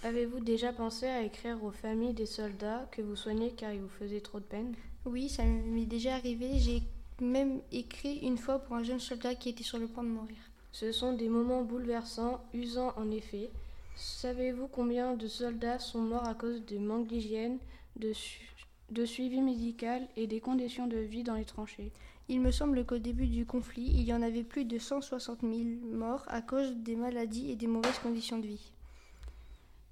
Avez-vous 0.02 0.40
déjà 0.40 0.74
pensé 0.74 1.06
à 1.06 1.22
écrire 1.22 1.64
aux 1.64 1.70
familles 1.70 2.12
des 2.12 2.26
soldats 2.26 2.86
que 2.92 3.00
vous 3.00 3.16
soignez 3.16 3.52
car 3.52 3.72
ils 3.72 3.80
vous 3.80 3.88
faisaient 3.88 4.20
trop 4.20 4.40
de 4.40 4.44
peine? 4.44 4.74
Oui, 5.06 5.30
ça 5.30 5.42
m'est 5.42 5.86
déjà 5.86 6.16
arrivé. 6.16 6.58
J'ai 6.58 6.82
même 7.20 7.60
écrit 7.72 8.18
une 8.18 8.38
fois 8.38 8.58
pour 8.58 8.76
un 8.76 8.82
jeune 8.82 9.00
soldat 9.00 9.34
qui 9.34 9.48
était 9.48 9.64
sur 9.64 9.78
le 9.78 9.86
point 9.88 10.04
de 10.04 10.08
mourir. 10.08 10.36
Ce 10.72 10.92
sont 10.92 11.14
des 11.14 11.28
moments 11.28 11.62
bouleversants, 11.62 12.44
usants 12.52 12.92
en 12.96 13.10
effet. 13.10 13.50
Savez-vous 13.96 14.68
combien 14.68 15.14
de 15.14 15.26
soldats 15.26 15.78
sont 15.78 16.00
morts 16.02 16.26
à 16.28 16.34
cause 16.34 16.64
de 16.66 16.76
manque 16.78 17.06
d'hygiène, 17.06 17.58
de, 17.96 18.12
su- 18.12 18.42
de 18.90 19.06
suivi 19.06 19.40
médical 19.40 20.06
et 20.16 20.26
des 20.26 20.40
conditions 20.40 20.86
de 20.86 20.98
vie 20.98 21.22
dans 21.22 21.34
les 21.36 21.46
tranchées? 21.46 21.92
Il 22.28 22.40
me 22.40 22.50
semble 22.50 22.84
qu'au 22.84 22.98
début 22.98 23.28
du 23.28 23.46
conflit, 23.46 23.86
il 23.86 24.02
y 24.02 24.12
en 24.12 24.20
avait 24.20 24.42
plus 24.42 24.64
de 24.64 24.78
160 24.78 25.40
000 25.42 25.52
morts 25.92 26.24
à 26.26 26.42
cause 26.42 26.74
des 26.76 26.96
maladies 26.96 27.50
et 27.52 27.56
des 27.56 27.68
mauvaises 27.68 27.98
conditions 28.00 28.38
de 28.38 28.48
vie. 28.48 28.72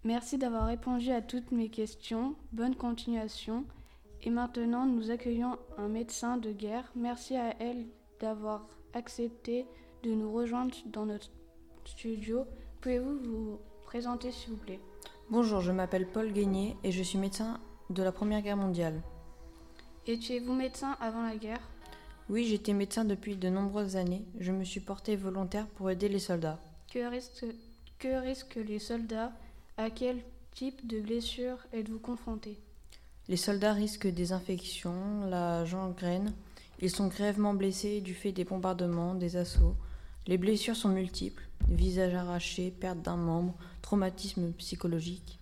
Merci 0.03 0.37
d'avoir 0.37 0.67
répondu 0.67 1.11
à 1.13 1.23
toutes 1.23 1.53
mes 1.53 1.69
questions. 1.71 2.35
Bonne 2.53 2.75
continuation. 2.75 3.65
Et 4.27 4.31
maintenant, 4.31 4.87
nous 4.87 5.11
accueillons 5.11 5.59
un 5.77 5.89
médecin 5.89 6.39
de 6.39 6.51
guerre. 6.51 6.91
Merci 6.97 7.37
à 7.37 7.55
elle 7.61 7.85
d'avoir 8.21 8.67
accepté 8.95 9.67
de 10.03 10.15
nous 10.15 10.33
rejoindre 10.33 10.75
dans 10.87 11.05
notre 11.05 11.31
studio. 11.85 12.47
Pouvez-vous 12.81 13.19
vous 13.19 13.59
présenter, 13.85 14.33
s'il 14.33 14.55
vous 14.55 14.57
plaît? 14.57 14.81
Bonjour, 15.29 15.61
je 15.61 15.73
m'appelle 15.73 16.09
Paul 16.11 16.33
Guénier 16.33 16.75
et 16.83 16.91
je 16.91 17.03
suis 17.03 17.19
médecin 17.19 17.61
de 17.91 18.03
la 18.03 18.13
Première 18.13 18.41
Guerre 18.41 18.57
mondiale. 18.57 19.03
Étiez-vous 20.07 20.55
médecin 20.55 20.97
avant 21.03 21.23
la 21.23 21.37
guerre? 21.37 21.61
Oui, 22.31 22.47
j'étais 22.47 22.73
médecin 22.73 23.05
depuis 23.05 23.37
de 23.37 23.51
nombreuses 23.51 23.97
années. 23.97 24.25
Je 24.41 24.53
me 24.53 24.65
suis 24.65 24.81
porté 24.81 25.17
volontaire 25.17 25.67
pour 25.67 25.91
aider 25.91 26.09
les 26.09 26.19
soldats. 26.19 26.59
Que 26.91 27.11
risquent, 27.11 27.55
que 27.99 28.21
risquent 28.23 28.57
les 28.57 28.79
soldats? 28.79 29.33
À 29.77 29.91
quel 29.91 30.23
type 30.53 30.87
de 30.87 31.01
blessures 31.01 31.59
êtes-vous 31.75 31.99
confronté? 31.99 32.59
Les 33.29 33.37
soldats 33.37 33.73
risquent 33.73 34.13
des 34.13 34.33
infections, 34.33 35.27
la 35.29 35.65
gangrène. 35.65 36.33
Ils 36.81 36.91
sont 36.91 37.09
grièvement 37.09 37.55
blessés 37.55 38.01
du 38.01 38.15
fait 38.15 38.33
des 38.33 38.45
bombardements, 38.45 39.15
des 39.15 39.37
assauts. 39.37 39.77
Les 40.27 40.39
blessures 40.39 40.77
sont 40.77 40.89
multiples 40.91 41.45
visage 41.69 42.15
arraché, 42.15 42.71
perte 42.71 43.03
d'un 43.03 43.17
membre, 43.17 43.55
traumatisme 43.83 44.53
psychologique. 44.53 45.39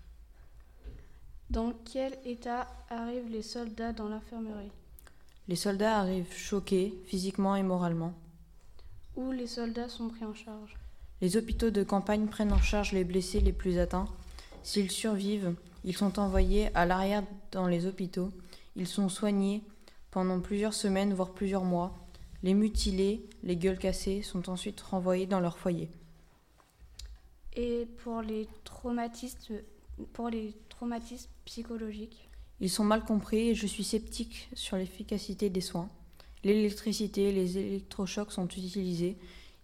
Dans 1.50 1.72
quel 1.92 2.16
état 2.24 2.68
arrivent 2.88 3.30
les 3.30 3.42
soldats 3.42 3.92
dans 3.92 4.08
l'infirmerie? 4.08 4.70
Les 5.48 5.56
soldats 5.56 5.98
arrivent 5.98 6.32
choqués, 6.34 6.94
physiquement 7.06 7.56
et 7.56 7.62
moralement. 7.62 8.14
Où 9.16 9.32
les 9.32 9.46
soldats 9.46 9.88
sont 9.88 10.08
pris 10.08 10.24
en 10.24 10.34
charge? 10.34 10.76
Les 11.20 11.36
hôpitaux 11.36 11.70
de 11.70 11.82
campagne 11.82 12.26
prennent 12.26 12.52
en 12.52 12.62
charge 12.62 12.92
les 12.92 13.04
blessés 13.04 13.40
les 13.40 13.52
plus 13.52 13.78
atteints. 13.78 14.08
S'ils 14.62 14.90
survivent, 14.90 15.54
ils 15.84 15.96
sont 15.96 16.18
envoyés 16.18 16.74
à 16.74 16.86
l'arrière 16.86 17.24
dans 17.50 17.66
les 17.66 17.86
hôpitaux. 17.86 18.30
Ils 18.76 18.86
sont 18.86 19.08
soignés 19.08 19.62
pendant 20.10 20.40
plusieurs 20.40 20.74
semaines, 20.74 21.14
voire 21.14 21.32
plusieurs 21.32 21.64
mois. 21.64 21.98
Les 22.42 22.54
mutilés, 22.54 23.28
les 23.42 23.56
gueules 23.56 23.78
cassées, 23.78 24.22
sont 24.22 24.48
ensuite 24.48 24.80
renvoyés 24.80 25.26
dans 25.26 25.40
leur 25.40 25.58
foyer. 25.58 25.90
Et 27.54 27.86
pour 28.02 28.22
les 28.22 28.48
traumatismes, 28.64 29.56
pour 30.12 30.28
les 30.28 30.54
traumatismes 30.68 31.30
psychologiques? 31.44 32.28
Ils 32.60 32.70
sont 32.70 32.84
mal 32.84 33.04
compris 33.04 33.50
et 33.50 33.54
je 33.54 33.66
suis 33.66 33.84
sceptique 33.84 34.48
sur 34.54 34.76
l'efficacité 34.76 35.50
des 35.50 35.60
soins. 35.60 35.90
L'électricité, 36.44 37.32
les 37.32 37.58
électrochocs 37.58 38.32
sont 38.32 38.46
utilisés. 38.46 39.16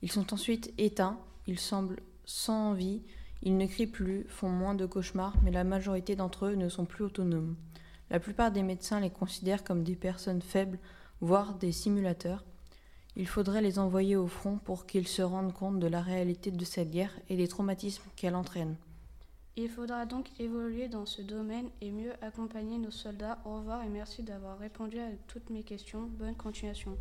Ils 0.02 0.12
sont 0.12 0.32
ensuite 0.32 0.72
éteints. 0.78 1.18
Ils 1.46 1.58
semblent 1.58 2.00
sans 2.24 2.74
vie. 2.74 3.02
Ils 3.42 3.56
ne 3.56 3.66
crient 3.66 3.86
plus, 3.86 4.24
font 4.28 4.48
moins 4.48 4.74
de 4.74 4.86
cauchemars, 4.86 5.36
mais 5.42 5.50
la 5.50 5.64
majorité 5.64 6.16
d'entre 6.16 6.46
eux 6.46 6.54
ne 6.54 6.68
sont 6.68 6.84
plus 6.84 7.04
autonomes. 7.04 7.56
La 8.10 8.20
plupart 8.20 8.50
des 8.50 8.62
médecins 8.62 9.00
les 9.00 9.10
considèrent 9.10 9.64
comme 9.64 9.84
des 9.84 9.96
personnes 9.96 10.42
faibles, 10.42 10.78
voire 11.20 11.54
des 11.54 11.72
simulateurs. 11.72 12.44
Il 13.16 13.26
faudrait 13.26 13.62
les 13.62 13.78
envoyer 13.78 14.16
au 14.16 14.26
front 14.26 14.58
pour 14.58 14.86
qu'ils 14.86 15.08
se 15.08 15.22
rendent 15.22 15.52
compte 15.52 15.78
de 15.80 15.86
la 15.86 16.00
réalité 16.00 16.50
de 16.50 16.64
cette 16.64 16.90
guerre 16.90 17.18
et 17.28 17.36
des 17.36 17.48
traumatismes 17.48 18.04
qu'elle 18.16 18.36
entraîne. 18.36 18.76
Il 19.56 19.68
faudra 19.68 20.06
donc 20.06 20.28
évoluer 20.38 20.86
dans 20.86 21.04
ce 21.04 21.20
domaine 21.20 21.68
et 21.80 21.90
mieux 21.90 22.12
accompagner 22.22 22.78
nos 22.78 22.92
soldats. 22.92 23.38
Au 23.44 23.56
revoir 23.56 23.82
et 23.82 23.88
merci 23.88 24.22
d'avoir 24.22 24.56
répondu 24.56 25.00
à 25.00 25.08
toutes 25.26 25.50
mes 25.50 25.64
questions. 25.64 26.08
Bonne 26.16 26.36
continuation. 26.36 26.96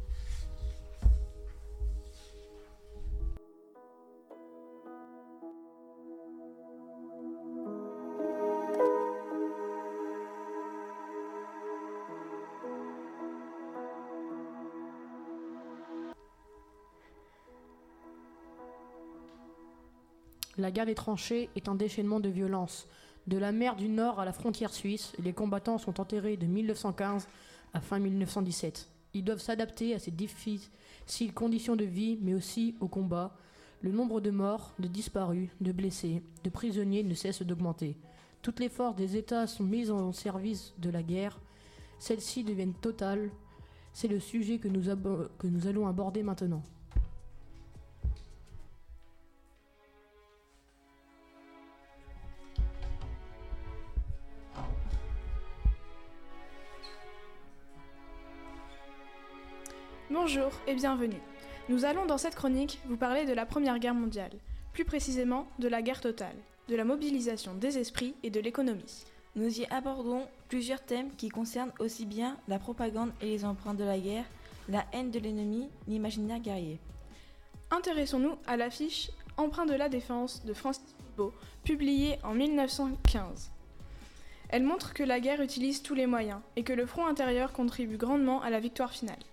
La 20.58 20.72
guerre 20.72 20.88
des 20.88 20.96
tranchées 20.96 21.50
est 21.56 21.70
un 21.70 21.76
déchaînement 21.76 22.20
de 22.20 22.30
violence. 22.30 22.88
De 23.28 23.38
la 23.38 23.52
mer 23.52 23.76
du 23.76 23.90
Nord 23.90 24.20
à 24.20 24.26
la 24.26 24.34
frontière 24.34 24.74
suisse, 24.74 25.14
les 25.20 25.34
combattants 25.34 25.78
sont 25.78 26.00
enterrés 26.00 26.36
de 26.36 26.48
1915 26.48 27.28
à 27.74 27.80
fin 27.80 28.00
1917. 28.00 28.90
Ils 29.14 29.24
doivent 29.24 29.42
s'adapter 29.42 29.94
à 29.94 30.00
ces 30.00 30.10
difficiles 30.10 31.34
conditions 31.36 31.76
de 31.76 31.86
vie, 31.86 32.18
mais 32.22 32.34
aussi 32.34 32.76
au 32.80 32.88
combat. 32.88 33.36
Le 33.82 33.92
nombre 33.92 34.20
de 34.20 34.32
morts, 34.32 34.74
de 34.80 34.88
disparus, 34.88 35.50
de 35.62 35.72
blessés, 35.72 36.24
de 36.44 36.50
prisonniers 36.50 37.04
ne 37.04 37.14
cesse 37.14 37.44
d'augmenter. 37.44 37.96
Toutes 38.42 38.60
les 38.60 38.70
forces 38.70 38.96
des 38.96 39.16
États 39.16 39.46
sont 39.46 39.64
mises 39.64 39.92
en 39.92 40.12
service 40.12 40.74
de 40.80 40.90
la 40.90 41.04
guerre. 41.04 41.40
Celles-ci 42.00 42.44
deviennent 42.44 42.74
totales. 42.74 43.30
C'est 43.94 44.08
le 44.08 44.20
sujet 44.20 44.58
que 44.58 44.68
nous, 44.68 44.84
que 45.38 45.48
nous 45.48 45.68
allons 45.68 45.86
aborder 45.86 46.24
maintenant. 46.24 46.64
Bonjour 60.30 60.52
et 60.68 60.76
bienvenue. 60.76 61.22
Nous 61.70 61.86
allons 61.86 62.06
dans 62.06 62.18
cette 62.18 62.36
chronique 62.36 62.82
vous 62.90 62.98
parler 62.98 63.24
de 63.24 63.32
la 63.32 63.46
Première 63.46 63.80
Guerre 63.80 63.94
mondiale, 63.94 64.34
plus 64.74 64.84
précisément 64.84 65.48
de 65.58 65.70
la 65.70 65.82
guerre 65.82 66.02
totale, 66.02 66.36
de 66.68 66.76
la 66.76 66.84
mobilisation 66.84 67.54
des 67.54 67.78
esprits 67.78 68.14
et 68.24 68.30
de 68.30 68.42
l'économie. 68.42 69.06
Nous 69.38 69.62
y 69.62 69.66
abordons 69.68 70.28
plusieurs 70.50 70.82
thèmes 70.82 71.16
qui 71.16 71.30
concernent 71.30 71.72
aussi 71.80 72.06
bien 72.06 72.36
la 72.50 72.60
propagande 72.60 73.14
et 73.22 73.28
les 73.28 73.46
emprunts 73.46 73.74
de 73.74 73.86
la 73.86 73.98
guerre, 73.98 74.26
la 74.68 74.84
haine 74.92 75.12
de 75.12 75.20
l'ennemi, 75.20 75.70
l'imaginaire 75.88 76.42
guerrier. 76.42 76.78
Intéressons-nous 77.72 78.36
à 78.48 78.58
l'affiche 78.58 79.12
Emprunt 79.38 79.66
de 79.66 79.76
la 79.76 79.88
défense 79.88 80.44
de 80.44 80.54
Francis 80.54 80.94
Beau, 81.16 81.32
publiée 81.64 82.20
en 82.24 82.34
1915. 82.34 83.50
Elle 84.50 84.64
montre 84.64 84.94
que 84.94 85.04
la 85.04 85.22
guerre 85.22 85.42
utilise 85.42 85.82
tous 85.82 85.96
les 85.96 86.06
moyens 86.06 86.42
et 86.58 86.64
que 86.64 86.74
le 86.74 86.86
front 86.86 87.08
intérieur 87.08 87.54
contribue 87.54 87.96
grandement 87.96 88.42
à 88.42 88.50
la 88.50 88.60
victoire 88.60 88.92
finale. 88.92 89.24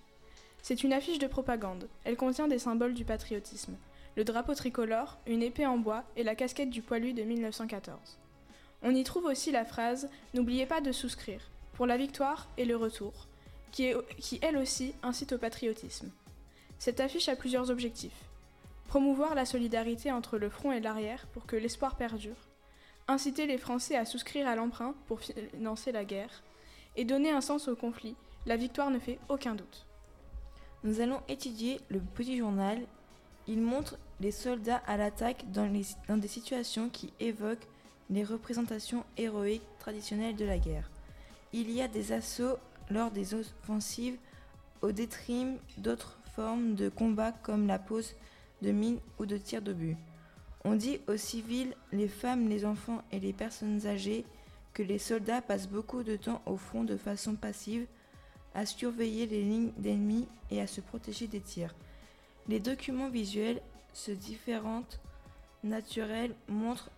C'est 0.64 0.83
une 0.83 0.94
affiche 0.94 1.18
de 1.18 1.26
propagande. 1.26 1.90
Elle 2.04 2.16
contient 2.16 2.49
des 2.49 2.59
symboles 2.59 2.94
du 2.94 3.04
patriotisme. 3.04 3.76
Le 4.16 4.25
drapeau 4.25 4.54
tricolore, 4.54 5.18
une 5.26 5.42
épée 5.42 5.66
en 5.66 5.76
bois 5.76 6.04
et 6.16 6.23
la 6.23 6.35
casquette 6.35 6.71
du 6.71 6.80
poilu 6.80 7.12
de 7.12 7.23
1914. 7.23 8.18
On 8.80 8.94
y 8.94 9.04
trouve 9.04 9.26
aussi 9.26 9.52
la 9.52 9.66
phrase 9.66 10.09
N'oubliez 10.33 10.64
pas 10.64 10.80
de 10.80 10.90
souscrire, 10.90 11.42
pour 11.75 11.85
la 11.85 11.99
victoire 11.99 12.49
et 12.56 12.64
le 12.64 12.76
retour, 12.76 13.12
qui, 13.73 13.92
elle 14.40 14.56
aussi 14.56 14.94
incite 15.02 15.35
au 15.35 15.38
patriotisme. 15.38 16.11
Cette 16.78 17.00
affiche 17.00 17.28
a 17.28 17.37
plusieurs 17.37 17.68
objectifs. 17.68 18.25
Promouvoir 18.88 19.35
la 19.35 19.44
solidarité 19.44 20.12
entre 20.12 20.38
le 20.38 20.49
front 20.49 20.73
et 20.73 20.80
l'arrière 20.80 21.26
pour 21.35 21.44
que 21.44 21.56
l'espoir 21.56 21.97
perdure, 21.97 22.49
inciter 23.06 23.44
les 23.44 23.59
Français 23.59 23.97
à 23.97 24.06
souscrire 24.06 24.49
à 24.49 24.56
l'emprunt 24.56 24.94
pour 25.09 25.21
financer 25.21 25.92
la 25.92 26.06
guerre, 26.06 26.42
et 26.97 27.04
donner 27.04 27.33
un 27.33 27.42
sens 27.42 27.68
au 27.68 27.76
conflit, 27.76 28.16
la 28.47 28.56
victoire 28.56 28.88
ne 28.88 28.99
fait 28.99 29.18
aucun 29.28 29.54
doute. 29.54 29.85
Nous 30.84 31.00
allons 31.00 31.22
étudier 31.28 31.80
le 31.88 31.98
petit 31.98 32.36
journal. 32.36 32.78
Il 33.48 33.62
montre 33.62 33.96
les 34.20 34.30
soldats 34.30 34.82
à 34.86 34.98
l'attaque 34.98 35.50
dans, 35.50 35.66
des 35.66 36.28
situations 36.28 36.90
qui 36.90 37.10
évoquent 37.20 37.66
les 38.10 38.22
représentations 38.22 39.02
héroïques 39.16 39.66
traditionnelles 39.78 40.36
de 40.36 40.44
la 40.44 40.58
guerre. 40.58 40.90
Il 41.54 41.70
y 41.70 41.80
a 41.80 41.88
des 41.88 42.12
assauts 42.12 42.58
lors 42.90 43.10
des 43.10 43.32
offensives 43.32 44.18
au 44.82 44.92
détriment 44.92 45.56
d'autres 45.78 46.18
formes 46.36 46.74
de 46.74 46.90
combat 46.90 47.32
comme 47.32 47.66
la 47.66 47.78
pose 47.78 48.14
de 48.60 48.70
mines 48.70 49.00
ou 49.18 49.24
de 49.24 49.38
tir 49.38 49.62
d'obus. 49.62 49.96
On 50.64 50.74
dit 50.74 51.00
aux 51.08 51.16
civils, 51.16 51.74
les 51.92 52.08
femmes, 52.08 52.50
les 52.50 52.66
enfants 52.66 53.02
et 53.10 53.20
les 53.20 53.32
personnes 53.32 53.86
âgées 53.86 54.26
que 54.74 54.82
les 54.82 54.98
soldats 54.98 55.40
passent 55.40 55.68
beaucoup 55.68 56.02
de 56.02 56.16
temps 56.16 56.42
au 56.44 56.58
front 56.58 56.84
de 56.84 56.98
façon 56.98 57.36
passive 57.36 57.86
à 58.54 58.66
surveiller 58.66 59.26
les 59.26 59.42
lignes 59.42 59.73
d'ennemis 59.78 60.26
et 60.50 60.61
à 60.61 60.66
se 60.66 60.80
protéger 60.80 61.26
des 61.26 61.40
tirs. 61.40 61.75
Les 62.49 62.61
documents 62.61 63.08
visuels, 63.08 63.61
ce 63.92 64.11
différentes 64.11 65.00
naturels, 65.62 66.34
montrent 66.49 66.90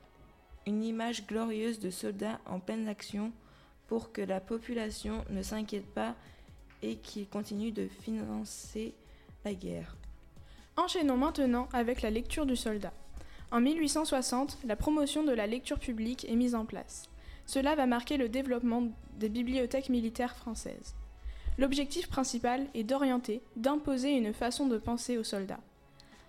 une 0.66 0.84
image 0.84 1.26
glorieuse 1.26 1.78
de 1.78 1.90
soldats 1.90 2.40
en 2.46 2.58
pleine 2.58 2.88
action 2.88 3.32
pour 3.86 4.12
que 4.12 4.20
la 4.20 4.40
population 4.40 5.24
ne 5.30 5.42
s'inquiète 5.42 5.86
pas 5.86 6.14
et 6.82 6.96
qu'ils 6.96 7.28
continuent 7.28 7.72
de 7.72 7.88
financer 7.88 8.94
la 9.44 9.54
guerre. 9.54 9.96
Enchaînons 10.76 11.16
maintenant 11.16 11.68
avec 11.72 12.02
la 12.02 12.10
lecture 12.10 12.46
du 12.46 12.56
soldat. 12.56 12.92
En 13.50 13.60
1860, 13.60 14.58
la 14.64 14.76
promotion 14.76 15.22
de 15.22 15.32
la 15.32 15.46
lecture 15.46 15.78
publique 15.78 16.28
est 16.28 16.34
mise 16.34 16.54
en 16.54 16.66
place. 16.66 17.08
Cela 17.46 17.76
va 17.76 17.86
marquer 17.86 18.16
le 18.16 18.28
développement 18.28 18.88
des 19.18 19.28
bibliothèques 19.28 19.88
militaires 19.88 20.36
françaises. 20.36 20.96
L'objectif 21.58 22.08
principal 22.08 22.66
est 22.74 22.84
d'orienter, 22.84 23.40
d'imposer 23.56 24.10
une 24.10 24.34
façon 24.34 24.66
de 24.66 24.76
penser 24.76 25.16
aux 25.16 25.24
soldats. 25.24 25.60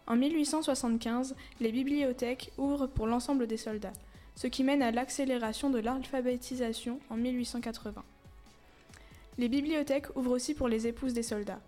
En 0.08 0.16
1875, 0.16 1.36
les 1.60 1.74
bibliothèques 1.74 2.54
ouvrent 2.58 2.88
pour 2.88 3.08
l'ensemble 3.08 3.46
des 3.46 3.58
soldats, 3.58 3.92
ce 4.36 4.48
qui 4.48 4.64
mène 4.64 4.82
à 4.82 4.92
l'accélération 4.92 5.70
de 5.70 5.80
l'alphabétisation 5.80 7.02
en 7.10 7.18
1880. 7.18 8.06
Les 9.38 9.50
bibliothèques 9.50 10.16
ouvrent 10.16 10.32
aussi 10.32 10.54
pour 10.54 10.70
les 10.70 10.88
épouses 10.88 11.14
des 11.14 11.24
soldats. 11.24 11.60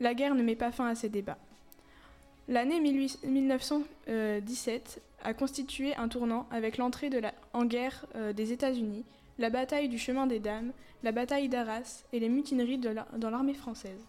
La 0.00 0.14
guerre 0.14 0.34
ne 0.34 0.42
met 0.42 0.56
pas 0.56 0.72
fin 0.72 0.88
à 0.88 0.96
ces 0.96 1.08
débats. 1.08 1.38
L'année 2.48 2.80
1917 2.80 5.00
a 5.22 5.34
constitué 5.34 5.94
un 5.94 6.08
tournant 6.08 6.48
avec 6.50 6.78
l'entrée 6.78 7.10
en 7.52 7.64
guerre 7.64 8.06
euh, 8.16 8.32
des 8.32 8.50
États-Unis 8.52 9.04
la 9.38 9.50
bataille 9.50 9.88
du 9.88 9.98
chemin 9.98 10.26
des 10.26 10.38
dames, 10.38 10.72
la 11.02 11.12
bataille 11.12 11.48
d'Arras 11.48 12.04
et 12.12 12.20
les 12.20 12.28
mutineries 12.28 12.78
dans 12.78 13.30
l'armée 13.30 13.54
française. 13.54 14.00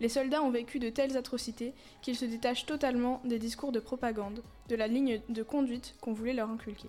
Les 0.00 0.08
soldats 0.08 0.42
ont 0.42 0.50
vécu 0.50 0.78
de 0.78 0.90
telles 0.90 1.16
atrocités 1.16 1.72
qu'ils 2.02 2.16
se 2.16 2.24
détachent 2.24 2.66
totalement 2.66 3.20
des 3.24 3.38
discours 3.38 3.72
de 3.72 3.80
propagande, 3.80 4.42
de 4.68 4.76
la 4.76 4.88
ligne 4.88 5.20
de 5.28 5.42
conduite 5.42 5.94
qu'on 6.00 6.12
voulait 6.12 6.32
leur 6.32 6.50
inculquer. 6.50 6.88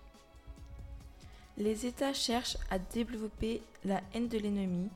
Les 1.58 1.86
États 1.86 2.14
cherchent 2.14 2.58
à 2.70 2.80
développer 2.80 3.62
la 3.86 4.02
haine 4.14 4.28
de 4.28 4.38
l'ennemi. 4.38 4.90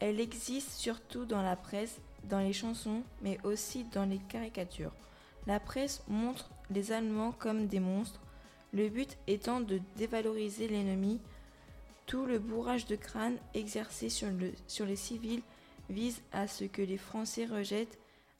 Elle 0.00 0.20
existe 0.20 0.72
surtout 0.72 1.24
dans 1.24 1.42
la 1.42 1.56
presse, 1.56 2.00
dans 2.24 2.40
les 2.40 2.52
chansons, 2.52 3.02
mais 3.22 3.38
aussi 3.44 3.84
dans 3.84 4.04
les 4.04 4.18
caricatures. 4.28 4.92
La 5.46 5.60
presse 5.60 6.02
montre 6.08 6.50
les 6.70 6.92
Allemands 6.92 7.32
comme 7.32 7.66
des 7.66 7.80
monstres, 7.80 8.20
le 8.72 8.88
but 8.88 9.16
étant 9.26 9.60
de 9.60 9.80
dévaloriser 9.96 10.68
l'ennemi. 10.68 11.20
Tout 12.06 12.26
le 12.26 12.38
bourrage 12.38 12.86
de 12.86 12.96
crâne 12.96 13.38
exercé 13.54 14.08
sur, 14.08 14.28
le- 14.30 14.52
sur 14.66 14.86
les 14.86 14.96
civils 14.96 15.42
vise 15.88 16.20
à 16.32 16.46
ce 16.46 16.64
que 16.64 16.82
les 16.82 16.98
Français 16.98 17.46
rejettent, 17.46 17.98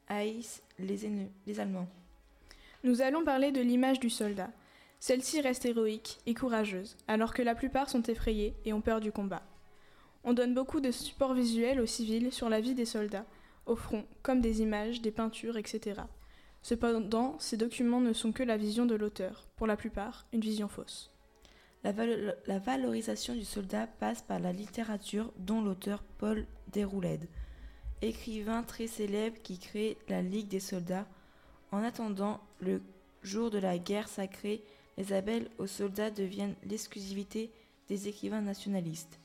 haïssent 0.08 0.62
les, 0.78 1.08
les 1.46 1.60
Allemands. 1.60 1.88
Nous 2.82 3.00
allons 3.00 3.24
parler 3.24 3.52
de 3.52 3.60
l'image 3.62 4.00
du 4.00 4.10
soldat. 4.10 4.50
Celle-ci 5.00 5.40
reste 5.40 5.66
héroïque 5.66 6.18
et 6.26 6.34
courageuse, 6.34 6.96
alors 7.08 7.32
que 7.34 7.42
la 7.42 7.54
plupart 7.54 7.90
sont 7.90 8.02
effrayés 8.02 8.54
et 8.64 8.72
ont 8.72 8.80
peur 8.80 9.00
du 9.00 9.12
combat. 9.12 9.42
On 10.24 10.32
donne 10.32 10.54
beaucoup 10.54 10.80
de 10.80 10.90
supports 10.90 11.34
visuels 11.34 11.80
aux 11.80 11.86
civils 11.86 12.32
sur 12.32 12.48
la 12.48 12.60
vie 12.60 12.74
des 12.74 12.86
soldats, 12.86 13.26
au 13.66 13.76
front, 13.76 14.04
comme 14.22 14.40
des 14.40 14.60
images, 14.62 15.00
des 15.02 15.10
peintures, 15.10 15.56
etc. 15.56 16.02
Cependant, 16.62 17.38
ces 17.38 17.56
documents 17.58 18.00
ne 18.00 18.12
sont 18.14 18.32
que 18.32 18.42
la 18.42 18.56
vision 18.56 18.86
de 18.86 18.94
l'auteur, 18.94 19.46
pour 19.56 19.66
la 19.66 19.76
plupart 19.76 20.26
une 20.32 20.40
vision 20.40 20.68
fausse. 20.68 21.13
La, 21.84 21.92
valo- 21.92 22.32
la 22.46 22.58
valorisation 22.58 23.34
du 23.34 23.44
soldat 23.44 23.86
passe 23.86 24.22
par 24.22 24.40
la 24.40 24.52
littérature 24.52 25.30
dont 25.38 25.62
l'auteur 25.62 26.02
Paul 26.18 26.46
Déroulède, 26.72 27.28
écrivain 28.02 28.62
très 28.62 28.86
célèbre 28.86 29.36
qui 29.42 29.58
crée 29.58 29.98
la 30.08 30.22
Ligue 30.22 30.48
des 30.48 30.60
soldats. 30.60 31.06
En 31.72 31.82
attendant 31.82 32.40
le 32.60 32.80
jour 33.22 33.50
de 33.50 33.58
la 33.58 33.78
guerre 33.78 34.08
sacrée, 34.08 34.62
les 34.96 35.12
appels 35.12 35.50
aux 35.58 35.66
soldats 35.66 36.10
deviennent 36.10 36.54
l'exclusivité 36.66 37.50
des 37.88 38.08
écrivains 38.08 38.40
nationalistes. 38.40 39.18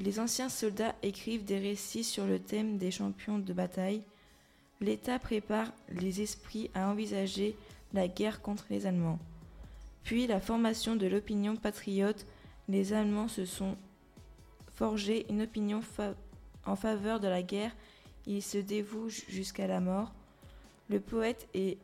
Les 0.00 0.18
anciens 0.20 0.48
soldats 0.48 0.94
écrivent 1.02 1.44
des 1.44 1.58
récits 1.58 2.04
sur 2.04 2.24
le 2.26 2.38
thème 2.38 2.78
des 2.78 2.90
champions 2.90 3.38
de 3.38 3.52
bataille. 3.52 4.02
L'État 4.80 5.18
prépare 5.18 5.72
les 5.90 6.22
esprits 6.22 6.70
à 6.74 6.88
envisager 6.88 7.56
la 7.92 8.08
guerre 8.08 8.40
contre 8.40 8.66
les 8.70 8.86
Allemands. 8.86 9.18
Puis 10.08 10.26
la 10.26 10.40
formation 10.40 10.96
de 10.96 11.06
l'opinion 11.06 11.54
patriote, 11.56 12.24
les 12.66 12.94
Allemands 12.94 13.28
se 13.28 13.44
sont 13.44 13.76
forgés 14.74 15.26
une 15.28 15.42
opinion 15.42 15.82
en 16.64 16.76
faveur 16.76 17.20
de 17.20 17.28
la 17.28 17.42
guerre, 17.42 17.76
ils 18.26 18.42
se 18.42 18.56
dévouent 18.56 19.10
ju- 19.10 19.26
jusqu'à 19.28 19.66
la 19.66 19.80
mort. 19.80 20.14
Le 20.88 20.98
poète 20.98 21.46
et 21.52 21.76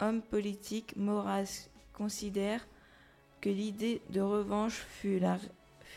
homme 0.00 0.22
politique 0.22 0.94
Maurras 0.94 1.68
considère 1.94 2.64
que 3.40 3.48
l'idée 3.50 4.00
de 4.10 4.20
revanche 4.20 4.86
fut, 5.00 5.18
la, 5.18 5.40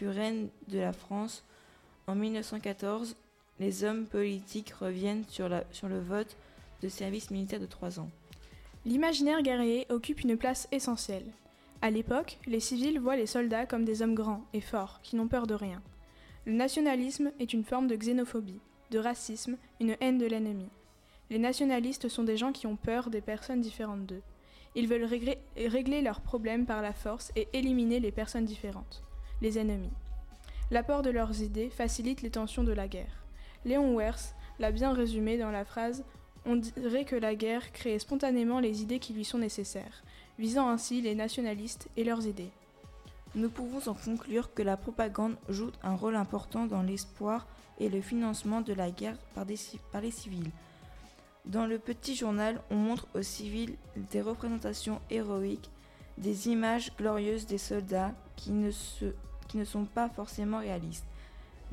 reine 0.01 0.50
de 0.69 0.79
la 0.79 0.93
France. 0.93 1.43
En 2.07 2.15
1914, 2.15 3.15
les 3.60 3.84
hommes 3.84 4.07
politiques 4.07 4.72
reviennent 4.72 5.25
sur 5.29 5.48
le 5.48 6.00
vote 6.00 6.38
de 6.81 6.89
service 6.89 7.29
militaire 7.29 7.60
de 7.60 7.67
trois 7.67 8.00
ans. 8.00 8.10
L'imaginaire 8.84 9.43
guerrier 9.43 9.86
occupe 9.89 10.22
une 10.22 10.38
place 10.38 10.67
essentielle. 10.72 11.31
À 11.81 11.91
l'époque, 11.91 12.39
les 12.48 12.60
civils 12.60 13.00
voient 13.00 13.15
les 13.15 13.27
soldats 13.27 13.67
comme 13.67 13.86
des 13.86 14.01
hommes 14.01 14.15
grands 14.15 14.43
et 14.53 14.62
forts 14.62 15.00
qui 15.03 15.15
n'ont 15.15 15.27
peur 15.27 15.46
de 15.46 15.53
rien. 15.53 15.81
Le 16.46 16.53
nationalisme 16.53 17.31
est 17.39 17.53
une 17.53 17.63
forme 17.63 17.88
de 17.88 17.96
xénophobie, 17.96 18.62
de 18.89 18.98
racisme, 18.98 19.57
une 19.79 19.96
haine 20.01 20.17
de 20.17 20.25
l'ennemi. 20.25 20.69
Les 21.29 21.38
nationalistes 21.38 22.07
sont 22.07 22.24
des 22.24 22.38
gens 22.38 22.51
qui 22.51 22.65
ont 22.65 22.77
peur 22.77 23.12
des 23.12 23.22
personnes 23.22 23.62
différentes 23.62 24.07
d'eux. 24.07 24.24
Ils 24.74 24.88
veulent 24.88 25.03
régler, 25.03 26.01
leurs 26.01 26.22
problèmes 26.22 26.65
par 26.65 26.81
la 26.81 26.93
force 26.93 27.31
et 27.36 27.48
éliminer 27.53 28.00
les 28.00 28.12
personnes 28.12 28.46
différentes, 28.46 29.03
les 29.41 29.60
ennemis. 29.60 29.93
L'apport 30.72 31.03
de 31.03 31.11
leurs 31.11 31.42
idées 31.42 31.70
facilite 31.70 32.22
les 32.24 32.31
tensions 32.31 32.63
de 32.63 32.74
la 32.74 32.87
guerre. 32.87 33.24
Léon 33.66 33.94
Wers 33.96 34.33
l'a 34.59 34.72
bien 34.72 34.94
résumé 34.94 35.37
dans 35.37 35.51
la 35.51 35.66
phrase 35.66 36.05
On 36.50 36.55
dirait 36.55 37.03
que 37.03 37.18
la 37.18 37.36
guerre 37.36 37.74
crée 37.74 38.00
spontanément 38.00 38.62
les 38.62 38.81
idées 38.81 39.00
qui 39.00 39.12
lui 39.12 39.25
sont 39.25 39.38
nécessaires, 39.38 40.01
visant 40.40 40.70
ainsi 40.70 41.01
les 41.01 41.14
nationalistes 41.14 41.90
et 41.98 42.05
leurs 42.05 42.25
idées. 42.25 42.51
Nous 43.36 43.50
pouvons 43.50 43.92
en 43.92 43.94
conclure 43.94 44.53
que 44.53 44.64
la 44.64 44.77
propagande 44.77 45.36
joue 45.50 45.72
un 45.83 45.94
rôle 45.94 46.16
important 46.16 46.66
dans 46.66 46.81
l'espoir 46.81 47.48
et 47.79 47.90
le 47.90 48.00
financement 48.00 48.62
de 48.62 48.72
la 48.72 48.92
guerre 48.92 49.18
par, 49.36 49.44
les 49.46 50.12
civils. 50.12 50.50
Dans 51.44 51.66
le 51.66 51.79
petit 51.79 52.16
journal, 52.16 52.62
on 52.72 52.75
montre 52.75 53.07
aux 53.14 53.24
civils 53.24 53.75
des 54.10 54.22
représentations 54.22 55.01
héroïques, 55.10 55.70
des 56.18 56.48
images 56.48 56.96
glorieuses 56.96 57.46
des 57.46 57.57
soldats 57.57 58.16
qui 58.38 58.51
ne 58.51 58.72
sont 59.66 59.86
pas 59.86 60.07
forcément 60.07 60.60
réalistes. 60.60 61.05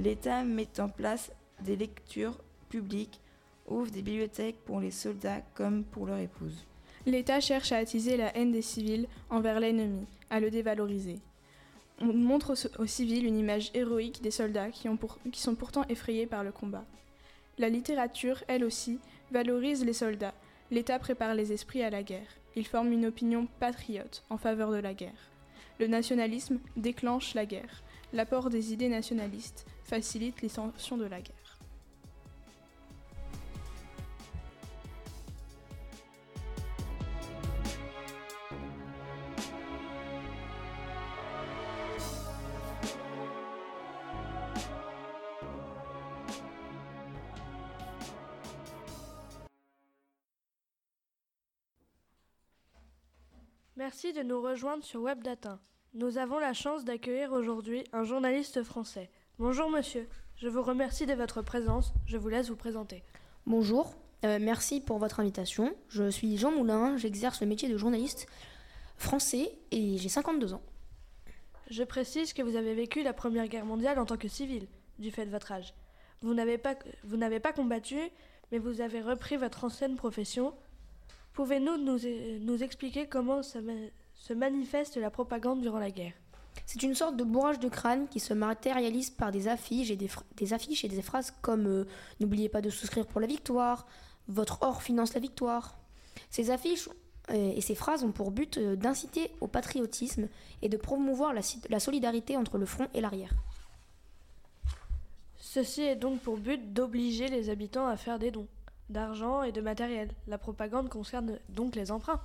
L'État 0.00 0.42
met 0.42 0.80
en 0.80 0.88
place 0.88 1.30
des 1.60 1.76
lectures 1.76 2.36
publiques, 2.68 3.20
ouvre 3.68 3.90
des 3.90 4.02
bibliothèques 4.02 4.64
pour 4.64 4.80
les 4.80 4.90
soldats 4.90 5.42
comme 5.54 5.84
pour 5.84 6.06
leurs 6.06 6.18
épouses. 6.18 6.66
L'État 7.06 7.40
cherche 7.40 7.72
à 7.72 7.78
attiser 7.78 8.16
la 8.16 8.36
haine 8.36 8.52
des 8.52 8.62
civils 8.62 9.08
envers 9.30 9.60
l'ennemi, 9.60 10.06
à 10.30 10.40
le 10.40 10.50
dévaloriser. 10.50 11.20
On 12.00 12.12
montre 12.12 12.54
aux, 12.78 12.86
civils 12.86 13.26
une 13.26 13.38
image 13.38 13.70
héroïque 13.74 14.22
des 14.22 14.30
soldats 14.30 14.70
qui 14.70 14.88
sont 15.40 15.54
pourtant 15.54 15.84
effrayés 15.88 16.26
par 16.26 16.42
le 16.42 16.50
combat. 16.50 16.84
La 17.58 17.68
littérature, 17.68 18.42
elle 18.48 18.64
aussi, 18.64 18.98
valorise 19.30 19.84
les 19.84 19.92
soldats. 19.92 20.34
L'État 20.70 20.98
prépare 20.98 21.34
les 21.34 21.52
esprits 21.52 21.82
à 21.82 21.90
la 21.90 22.02
guerre. 22.02 22.26
Il 22.56 22.66
forme 22.66 22.92
une 22.92 23.06
opinion 23.06 23.46
patriote 23.60 24.24
en 24.30 24.38
faveur 24.38 24.72
de 24.72 24.78
la 24.78 24.94
guerre. 24.94 25.30
Le 25.78 25.86
nationalisme 25.86 26.58
déclenche 26.76 27.34
la 27.34 27.46
guerre. 27.46 27.82
L'apport 28.12 28.50
des 28.50 28.72
idées 28.72 28.88
nationalistes 28.88 29.66
facilite 29.84 30.40
les 30.40 30.50
tensions 30.50 30.96
de 30.96 31.04
la 31.04 31.20
guerre. 31.20 31.43
Merci 53.94 54.12
de 54.12 54.24
nous 54.24 54.42
rejoindre 54.42 54.82
sur 54.82 55.02
WebData. 55.02 55.60
Nous 55.94 56.18
avons 56.18 56.40
la 56.40 56.52
chance 56.52 56.84
d'accueillir 56.84 57.30
aujourd'hui 57.30 57.84
un 57.92 58.02
journaliste 58.02 58.64
français. 58.64 59.08
Bonjour 59.38 59.70
monsieur, 59.70 60.08
je 60.34 60.48
vous 60.48 60.62
remercie 60.62 61.06
de 61.06 61.12
votre 61.12 61.42
présence. 61.42 61.92
Je 62.04 62.16
vous 62.16 62.28
laisse 62.28 62.48
vous 62.48 62.56
présenter. 62.56 63.04
Bonjour, 63.46 63.94
euh, 64.24 64.40
merci 64.40 64.80
pour 64.80 64.98
votre 64.98 65.20
invitation. 65.20 65.76
Je 65.88 66.10
suis 66.10 66.36
Jean 66.36 66.50
Moulin, 66.50 66.96
j'exerce 66.96 67.40
le 67.40 67.46
métier 67.46 67.68
de 67.68 67.76
journaliste 67.76 68.26
français 68.96 69.56
et 69.70 69.96
j'ai 69.96 70.08
52 70.08 70.54
ans. 70.54 70.62
Je 71.70 71.84
précise 71.84 72.32
que 72.32 72.42
vous 72.42 72.56
avez 72.56 72.74
vécu 72.74 73.04
la 73.04 73.12
Première 73.12 73.46
Guerre 73.46 73.64
mondiale 73.64 74.00
en 74.00 74.06
tant 74.06 74.16
que 74.16 74.26
civil, 74.26 74.66
du 74.98 75.12
fait 75.12 75.24
de 75.24 75.30
votre 75.30 75.52
âge. 75.52 75.72
Vous 76.20 76.34
n'avez 76.34 76.58
pas, 76.58 76.74
vous 77.04 77.16
n'avez 77.16 77.38
pas 77.38 77.52
combattu, 77.52 78.00
mais 78.50 78.58
vous 78.58 78.80
avez 78.80 79.00
repris 79.00 79.36
votre 79.36 79.62
ancienne 79.62 79.94
profession. 79.94 80.52
Pouvez-nous 81.34 81.76
nous, 81.78 81.98
nous 82.40 82.62
expliquer 82.62 83.08
comment 83.08 83.42
se 83.42 84.32
manifeste 84.32 84.96
la 84.96 85.10
propagande 85.10 85.60
durant 85.60 85.80
la 85.80 85.90
guerre? 85.90 86.14
C'est 86.66 86.82
une 86.82 86.94
sorte 86.94 87.16
de 87.16 87.24
bourrage 87.24 87.58
de 87.58 87.68
crâne 87.68 88.06
qui 88.08 88.20
se 88.20 88.32
matérialise 88.32 89.10
par 89.10 89.32
des 89.32 89.48
affiches 89.48 89.90
et 89.90 89.96
des, 89.96 90.52
affiches 90.52 90.84
et 90.84 90.88
des 90.88 91.02
phrases 91.02 91.32
comme 91.42 91.66
euh, 91.66 91.84
N'oubliez 92.20 92.48
pas 92.48 92.60
de 92.60 92.70
souscrire 92.70 93.06
pour 93.06 93.20
la 93.20 93.26
victoire, 93.26 93.86
Votre 94.28 94.62
or 94.62 94.82
finance 94.82 95.14
la 95.14 95.20
victoire. 95.20 95.76
Ces 96.30 96.50
affiches 96.50 96.88
euh, 97.30 97.52
et 97.56 97.60
ces 97.60 97.74
phrases 97.74 98.04
ont 98.04 98.12
pour 98.12 98.30
but 98.30 98.56
euh, 98.56 98.76
d'inciter 98.76 99.30
au 99.40 99.48
patriotisme 99.48 100.28
et 100.62 100.68
de 100.68 100.76
promouvoir 100.76 101.34
la 101.34 101.80
solidarité 101.80 102.36
entre 102.36 102.58
le 102.58 102.66
front 102.66 102.86
et 102.94 103.00
l'arrière. 103.00 103.34
Ceci 105.36 105.82
est 105.82 105.96
donc 105.96 106.20
pour 106.20 106.38
but 106.38 106.72
d'obliger 106.72 107.28
les 107.28 107.50
habitants 107.50 107.86
à 107.86 107.96
faire 107.96 108.18
des 108.18 108.30
dons 108.30 108.48
d'argent 108.90 109.42
et 109.42 109.52
de 109.52 109.60
matériel. 109.60 110.10
La 110.26 110.38
propagande 110.38 110.88
concerne 110.88 111.38
donc 111.48 111.76
les 111.76 111.90
emprunts. 111.90 112.20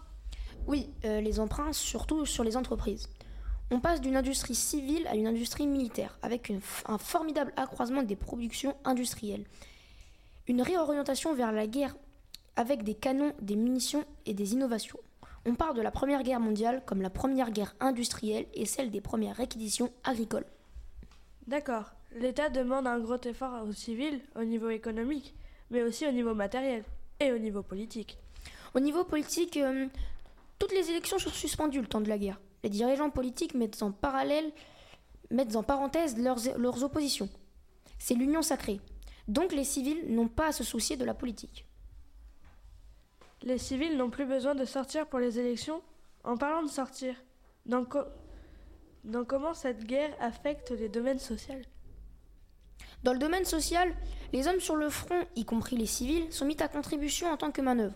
Oui, 0.67 0.89
euh, 1.05 1.21
les 1.21 1.39
emprunts, 1.39 1.73
surtout 1.73 2.25
sur 2.25 2.43
les 2.43 2.57
entreprises. 2.57 3.07
On 3.71 3.79
passe 3.79 4.01
d'une 4.01 4.17
industrie 4.17 4.55
civile 4.55 5.07
à 5.07 5.15
une 5.15 5.27
industrie 5.27 5.67
militaire, 5.67 6.17
avec 6.21 6.49
une 6.49 6.59
un 6.87 6.97
formidable 6.97 7.53
accroissement 7.55 8.03
des 8.03 8.15
productions 8.15 8.75
industrielles. 8.83 9.45
Une 10.47 10.61
réorientation 10.61 11.35
vers 11.35 11.51
la 11.51 11.67
guerre 11.67 11.95
avec 12.55 12.83
des 12.83 12.95
canons, 12.95 13.33
des 13.41 13.55
munitions 13.55 14.03
et 14.25 14.33
des 14.33 14.53
innovations. 14.53 14.99
On 15.45 15.55
parle 15.55 15.77
de 15.77 15.81
la 15.81 15.91
Première 15.91 16.23
Guerre 16.23 16.39
mondiale 16.39 16.83
comme 16.85 17.01
la 17.01 17.09
première 17.09 17.51
guerre 17.51 17.75
industrielle 17.79 18.47
et 18.53 18.65
celle 18.65 18.91
des 18.91 19.01
premières 19.01 19.37
réquisitions 19.37 19.91
agricoles. 20.03 20.45
D'accord. 21.47 21.91
L'État 22.11 22.49
demande 22.49 22.87
un 22.87 22.99
gros 22.99 23.21
effort 23.23 23.65
aux 23.67 23.71
civils 23.71 24.21
au 24.35 24.43
niveau 24.43 24.69
économique, 24.69 25.35
mais 25.69 25.83
aussi 25.83 26.07
au 26.07 26.11
niveau 26.11 26.33
matériel 26.35 26.83
et 27.19 27.31
au 27.31 27.37
niveau 27.37 27.61
politique. 27.63 28.17
Au 28.73 28.79
niveau 28.79 29.03
politique, 29.03 29.57
euh, 29.57 29.87
toutes 30.57 30.71
les 30.73 30.89
élections 30.89 31.19
sont 31.19 31.29
suspendues 31.29 31.81
le 31.81 31.87
temps 31.87 32.01
de 32.01 32.09
la 32.09 32.17
guerre. 32.17 32.39
Les 32.63 32.69
dirigeants 32.69 33.09
politiques 33.09 33.53
mettent 33.55 33.81
en 33.83 33.91
parallèle 33.91 34.51
mettent 35.31 35.55
en 35.55 35.63
parenthèse 35.63 36.17
leurs, 36.17 36.39
leurs 36.57 36.83
oppositions. 36.83 37.29
C'est 37.99 38.15
l'union 38.15 38.41
sacrée. 38.41 38.79
Donc 39.27 39.51
les 39.51 39.63
civils 39.63 40.11
n'ont 40.13 40.27
pas 40.27 40.47
à 40.47 40.51
se 40.51 40.63
soucier 40.63 40.97
de 40.97 41.05
la 41.05 41.13
politique. 41.13 41.65
Les 43.43 43.57
civils 43.59 43.95
n'ont 43.95 44.09
plus 44.09 44.25
besoin 44.25 44.55
de 44.55 44.65
sortir 44.65 45.05
pour 45.07 45.19
les 45.19 45.37
élections 45.39 45.81
En 46.23 46.35
parlant 46.35 46.63
de 46.63 46.67
sortir, 46.69 47.15
dans, 47.65 47.85
co- 47.85 48.07
dans 49.03 49.23
comment 49.23 49.53
cette 49.53 49.85
guerre 49.85 50.13
affecte 50.19 50.71
les 50.71 50.89
domaines 50.89 51.19
sociaux? 51.19 51.61
Dans 53.03 53.13
le 53.13 53.19
domaine 53.19 53.45
social, 53.45 53.93
les 54.33 54.47
hommes 54.47 54.59
sur 54.59 54.75
le 54.75 54.89
front, 54.89 55.25
y 55.35 55.45
compris 55.45 55.77
les 55.77 55.85
civils, 55.85 56.31
sont 56.31 56.45
mis 56.45 56.61
à 56.61 56.67
contribution 56.67 57.31
en 57.31 57.37
tant 57.37 57.51
que 57.51 57.61
manœuvre. 57.61 57.95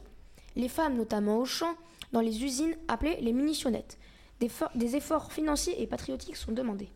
Les 0.56 0.70
femmes, 0.70 0.96
notamment 0.96 1.38
au 1.38 1.46
champ, 1.46 1.76
dans 2.12 2.22
les 2.22 2.44
usines 2.44 2.76
appelées 2.88 3.18
les 3.22 3.34
munitionnettes. 3.34 3.98
Des, 4.40 4.50
for- 4.50 4.72
des 4.76 4.96
efforts 4.96 5.32
financiers 5.32 5.82
et 5.82 5.88
patriotiques 5.88 6.36
sont 6.36 6.52
demandés. 6.52 6.90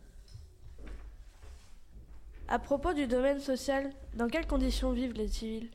À 2.48 2.58
propos 2.58 2.94
du 2.94 3.06
domaine 3.06 3.40
social, 3.40 3.90
dans 4.14 4.28
quelles 4.28 4.46
conditions 4.46 4.92
vivent 4.92 5.12
les 5.12 5.28
civils? 5.28 5.70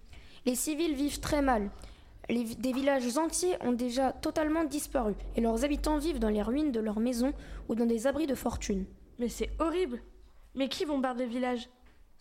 Les 0.46 0.56
civils 0.56 0.96
vivent 0.96 1.20
très 1.20 1.42
mal. 1.42 1.70
Les 2.30 2.44
des 2.56 2.74
villages 2.74 3.18
entiers 3.18 3.56
ont 3.62 3.74
déjà 3.74 4.12
totalement 4.14 4.64
disparu 4.64 5.14
et 5.36 5.42
leurs 5.42 5.66
habitants 5.66 5.98
vivent 5.98 6.20
dans 6.20 6.30
les 6.30 6.42
ruines 6.42 6.72
de 6.72 6.80
leurs 6.80 7.00
maisons 7.00 7.34
ou 7.68 7.76
dans 7.76 7.86
des 7.86 8.08
abris 8.08 8.28
de 8.28 8.36
fortune. 8.36 8.86
Mais 9.20 9.30
c'est 9.30 9.52
horrible 9.60 10.02
Mais 10.56 10.70
qui 10.70 10.86
bombarde 10.86 11.20
les 11.20 11.26
villages 11.26 11.70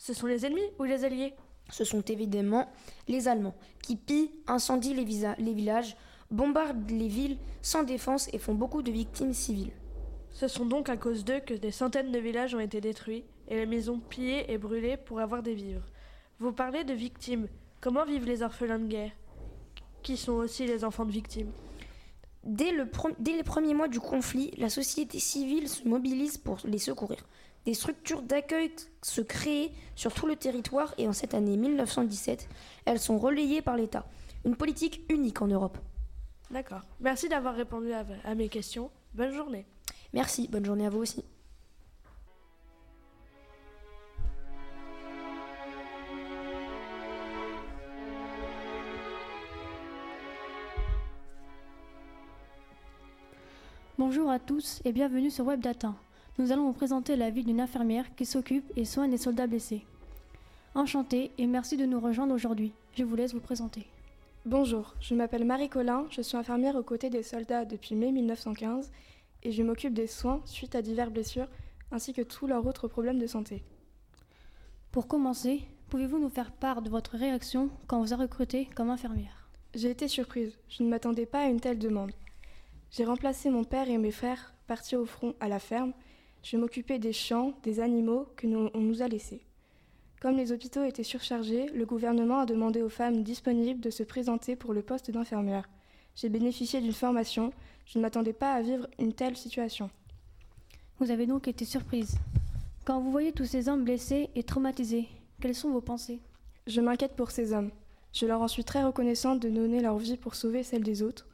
Ce 0.05 0.15
sont 0.15 0.27
les 0.27 0.45
ennemis 0.45 0.69
ou 0.81 0.83
les 0.83 1.05
alliés 1.05 1.33
Ce 1.71 1.85
sont 1.85 2.01
évidemment 2.03 2.69
les 3.07 3.29
Allemands 3.29 3.55
qui 3.85 3.95
pillent, 3.95 4.33
incendient 4.49 4.95
les, 4.95 5.05
visa- 5.05 5.37
les 5.39 5.55
villages, 5.55 5.97
bombardent 6.29 6.91
les 6.91 7.07
villes 7.07 7.39
sans 7.61 7.85
défense 7.85 8.29
et 8.33 8.39
font 8.41 8.57
beaucoup 8.57 8.83
de 8.83 8.91
victimes 8.91 9.33
civiles. 9.33 9.71
Ce 10.31 10.49
sont 10.49 10.67
donc 10.67 10.89
à 10.89 10.97
cause 10.97 11.25
d'eux 11.25 11.39
que 11.39 11.55
des 11.55 11.71
centaines 11.71 12.11
de 12.11 12.19
villages 12.19 12.53
ont 12.53 12.59
été 12.59 12.81
détruits 12.81 13.23
et 13.47 13.55
les 13.55 13.67
maisons 13.67 14.01
pillées 14.01 14.53
et 14.53 14.59
brûlées 14.59 14.97
pour 14.97 15.21
avoir 15.21 15.41
des 15.41 15.55
vivres. 15.55 15.87
Vous 16.41 16.51
parlez 16.53 16.83
de 16.83 16.95
victimes. 16.95 17.47
Comment 17.81 18.05
vivent 18.05 18.27
les 18.27 18.43
orphelins 18.43 18.81
de 18.81 18.89
guerre? 18.89 19.13
Qui 20.03 20.17
sont 20.17 20.33
aussi 20.33 20.67
les 20.67 20.83
enfants 20.83 21.05
de 21.05 21.13
victimes? 21.13 21.53
Dès, 22.43 22.73
le 22.73 22.87
pre- 22.87 23.15
dès 23.21 23.37
les 23.37 23.45
premiers 23.45 23.75
mois 23.75 23.87
du 23.87 24.01
conflit, 24.01 24.51
la 24.59 24.69
société 24.69 25.21
civile 25.21 25.69
se 25.69 25.87
mobilise 25.87 26.39
pour 26.39 26.59
les 26.65 26.79
secourir. 26.79 27.25
Des 27.65 27.75
structures 27.75 28.23
d'accueil 28.23 28.73
se 29.03 29.21
créent 29.21 29.71
sur 29.95 30.13
tout 30.13 30.27
le 30.27 30.35
territoire 30.35 30.95
et 30.99 31.07
en 31.07 31.13
cette 31.13 31.33
année 31.35 31.57
1917, 31.57 32.49
elles 32.87 32.99
sont 32.99 33.19
relayées 33.19 33.63
par 33.63 33.77
l'État. 33.77 34.05
Une 34.45 34.57
politique 34.57 35.03
unique 35.09 35.43
en 35.43 35.47
Europe. 35.47 35.79
D'accord. 36.51 36.83
Merci 37.01 37.29
d'avoir 37.29 37.55
répondu 37.55 37.93
à, 37.93 38.05
à 38.25 38.35
mes 38.35 38.49
questions. 38.49 38.91
Bonne 39.15 39.33
journée. 39.33 39.65
Merci, 40.13 40.49
bonne 40.49 40.65
journée 40.65 40.87
à 40.87 40.91
vous 40.91 40.99
aussi. 40.99 41.25
Bonjour 53.99 54.31
à 54.31 54.41
tous 54.41 54.83
et 54.85 54.93
bienvenue 54.93 55.31
sur 55.31 55.45
WebData. 55.45 55.95
Nous 56.39 56.51
allons 56.51 56.65
vous 56.65 56.73
présenter 56.73 57.15
la 57.15 57.29
vie 57.29 57.45
d'une 57.45 57.61
infirmière 57.61 58.15
qui 58.15 58.25
s'occupe 58.25 58.65
et 58.75 58.87
soigne 58.87 59.11
des 59.11 59.19
soldats 59.19 59.47
blessés. 59.47 59.85
Enchantée 60.75 61.31
et 61.37 61.47
merci 61.47 61.77
de 61.77 61.85
nous 61.85 62.01
rejoindre 62.01 62.35
aujourd'hui. 62.35 62.73
Je 62.95 63.05
vous 63.05 63.17
laisse 63.17 63.35
vous 63.35 63.41
présenter. 63.41 63.87
Bonjour, 64.47 64.95
je 64.99 65.15
m'appelle 65.15 65.45
Marie 65.45 65.69
Collin, 65.69 66.07
je 66.09 66.23
suis 66.23 66.39
infirmière 66.39 66.75
aux 66.77 66.83
côtés 66.83 67.11
des 67.11 67.23
soldats 67.23 67.67
depuis 67.67 67.95
mai 67.95 68.13
1915 68.13 68.91
et 69.43 69.53
je 69.53 69.63
m'occupe 69.63 69.93
des 69.93 70.07
soins 70.07 70.41
suite 70.47 70.75
à 70.75 70.81
diverses 70.81 71.13
blessures 71.13 71.49
ainsi 71.91 72.15
que 72.15 72.23
tous 72.23 72.47
leurs 72.47 72.67
autres 72.67 72.89
problèmes 72.89 73.19
de 73.19 73.27
santé. 73.27 73.63
Pour 74.91 75.09
commencer, 75.09 75.61
pouvez-vous 75.91 76.19
nous 76.19 76.31
faire 76.31 76.51
part 76.51 76.81
de 76.81 76.89
votre 76.89 77.19
réaction 77.19 77.69
quand 77.87 77.99
on 77.99 78.05
vous 78.05 78.15
a 78.15 78.17
recruté 78.17 78.71
comme 78.75 78.89
infirmière? 78.89 79.51
J'ai 79.75 79.91
été 79.91 80.09
surprise, 80.09 80.59
je 80.71 80.83
ne 80.83 80.89
m'attendais 80.89 81.27
pas 81.27 81.41
à 81.41 81.49
une 81.49 81.61
telle 81.61 81.79
demande. 81.79 82.13
J'ai 82.91 83.05
remplacé 83.05 83.51
mon 83.51 83.65
père 83.65 83.91
et 83.91 83.99
mes 83.99 84.11
frères 84.11 84.55
partis 84.67 84.97
au 84.97 85.05
front 85.05 85.35
à 85.39 85.49
la 85.49 85.59
ferme. 85.59 85.93
Je 86.43 86.57
m'occupais 86.57 86.99
des 86.99 87.13
champs, 87.13 87.55
des 87.63 87.81
animaux 87.81 88.27
que 88.37 88.47
nous, 88.47 88.69
on 88.75 88.81
nous 88.81 89.03
a 89.03 89.09
laissés. 89.09 89.43
Comme 90.21 90.37
les 90.37 90.53
hôpitaux 90.53 90.85
étaient 90.85 91.03
surchargés, 91.03 91.67
le 91.75 91.87
gouvernement 91.87 92.41
a 92.41 92.47
demandé 92.47 92.83
aux 92.83 92.89
femmes 92.89 93.23
disponibles 93.23 93.81
de 93.81 93.91
se 93.91 94.03
présenter 94.03 94.57
pour 94.57 94.73
le 94.73 94.83
poste 94.83 95.11
d'infirmière. 95.11 95.69
J'ai 96.15 96.29
bénéficié 96.29 96.81
d'une 96.81 96.93
formation, 96.93 97.53
je 97.87 97.99
ne 97.99 98.03
m'attendais 98.03 98.33
pas 98.33 98.53
à 98.53 98.63
vivre 98.63 98.87
une 98.99 99.13
telle 99.13 99.37
situation. 99.37 99.91
Vous 100.99 101.11
avez 101.11 101.27
donc 101.27 101.49
été 101.49 101.65
surprise. 101.65 102.19
Quand 102.85 103.01
vous 103.01 103.11
voyez 103.11 103.33
tous 103.33 103.47
ces 103.47 103.69
hommes 103.69 103.85
blessés 103.85 104.31
et 104.35 104.43
traumatisés, 104.43 105.09
quelles 105.41 105.55
sont 105.55 105.71
vos 105.71 105.81
pensées? 105.81 106.21
Je 106.67 106.81
m'inquiète 106.81 107.17
pour 107.17 107.31
ces 107.31 107.53
hommes. 107.53 107.71
Je 108.13 108.27
leur 108.27 108.43
en 108.43 108.49
suis 108.49 108.65
très 108.65 108.85
reconnaissante 108.85 109.41
de 109.41 109.49
donner 109.49 109.81
leur 109.81 109.99
vie 109.99 110.17
pour 110.17 110.35
sauver 110.35 110.63
celle 110.63 110.83
des 110.83 111.03
autres. 111.03 111.27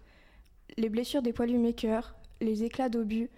Les 0.77 0.89
blessures 0.89 1.23
des 1.23 1.33
poilus 1.33 1.59
makers, 1.59 2.15
les 2.41 2.65
éclats 2.65 2.89
d'obus 2.89 3.29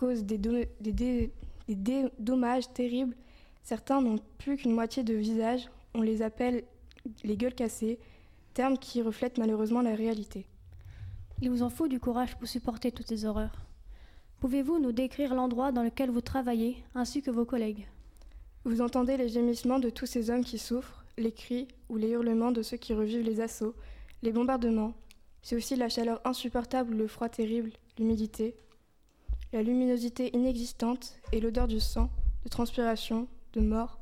causent 0.00 0.24
des, 0.24 0.38
do- 0.38 0.64
des 0.80 0.92
dé- 0.92 1.30
des 1.68 1.74
dé- 1.74 2.08
dommages 2.18 2.72
terribles. 2.72 3.14
Certains 3.62 4.00
n'ont 4.00 4.18
plus 4.38 4.56
qu'une 4.56 4.72
moitié 4.72 5.02
de 5.02 5.12
visage. 5.12 5.68
On 5.94 6.00
les 6.00 6.22
appelle 6.22 6.64
les 7.22 7.36
gueules 7.36 7.54
cassées, 7.54 7.98
termes 8.54 8.78
qui 8.78 9.02
reflètent 9.02 9.36
malheureusement 9.36 9.82
la 9.82 9.94
réalité. 9.94 10.46
Il 11.42 11.50
vous 11.50 11.62
en 11.62 11.68
faut 11.68 11.86
du 11.86 12.00
courage 12.00 12.34
pour 12.38 12.48
supporter 12.48 12.90
toutes 12.92 13.08
ces 13.08 13.26
horreurs. 13.26 13.66
Pouvez-vous 14.40 14.78
nous 14.78 14.92
décrire 14.92 15.34
l'endroit 15.34 15.70
dans 15.70 15.82
lequel 15.82 16.10
vous 16.10 16.22
travaillez 16.22 16.82
ainsi 16.94 17.20
que 17.20 17.30
vos 17.30 17.44
collègues? 17.44 17.86
Vous 18.64 18.80
entendez 18.80 19.18
les 19.18 19.28
gémissements 19.28 19.78
de 19.78 19.90
tous 19.90 20.06
ces 20.06 20.30
hommes 20.30 20.44
qui 20.44 20.58
souffrent, 20.58 21.04
les 21.18 21.32
cris 21.32 21.68
ou 21.90 21.96
les 21.98 22.08
hurlements 22.08 22.52
de 22.52 22.62
ceux 22.62 22.78
qui 22.78 22.94
revivent 22.94 23.24
les 23.24 23.40
assauts, 23.40 23.74
les 24.22 24.32
bombardements. 24.32 24.94
C'est 25.42 25.56
aussi 25.56 25.76
la 25.76 25.90
chaleur 25.90 26.20
insupportable, 26.24 26.94
le 26.96 27.06
froid 27.06 27.28
terrible, 27.28 27.72
l'humidité, 27.98 28.54
la 29.52 29.62
luminosité 29.62 30.34
inexistante 30.36 31.16
et 31.32 31.40
l'odeur 31.40 31.66
du 31.66 31.80
sang, 31.80 32.08
de 32.44 32.48
transpiration, 32.48 33.26
de 33.52 33.60
mort. 33.60 34.00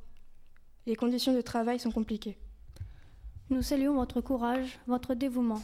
Les 0.86 0.94
conditions 0.94 1.34
de 1.34 1.40
travail 1.40 1.78
sont 1.78 1.90
compliquées. 1.90 2.36
Nous 3.48 3.62
saluons 3.62 3.94
votre 3.94 4.20
courage, 4.20 4.78
votre 4.86 5.14
dévouement. 5.14 5.62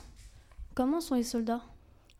Comment 0.74 1.02
sont 1.02 1.16
les 1.16 1.22
soldats? 1.22 1.62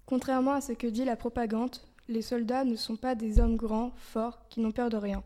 Contrairement 0.04 0.52
à 0.52 0.60
ce 0.60 0.72
que 0.72 0.86
dit 0.86 1.06
la 1.06 1.16
propagande, 1.16 1.76
les 2.08 2.20
soldats 2.20 2.64
ne 2.64 2.76
sont 2.76 2.96
pas 2.96 3.14
des 3.14 3.40
hommes 3.40 3.56
grands, 3.56 3.92
forts, 3.96 4.46
qui 4.48 4.60
n'ont 4.60 4.72
peur 4.72 4.90
de 4.90 4.98
rien. 4.98 5.22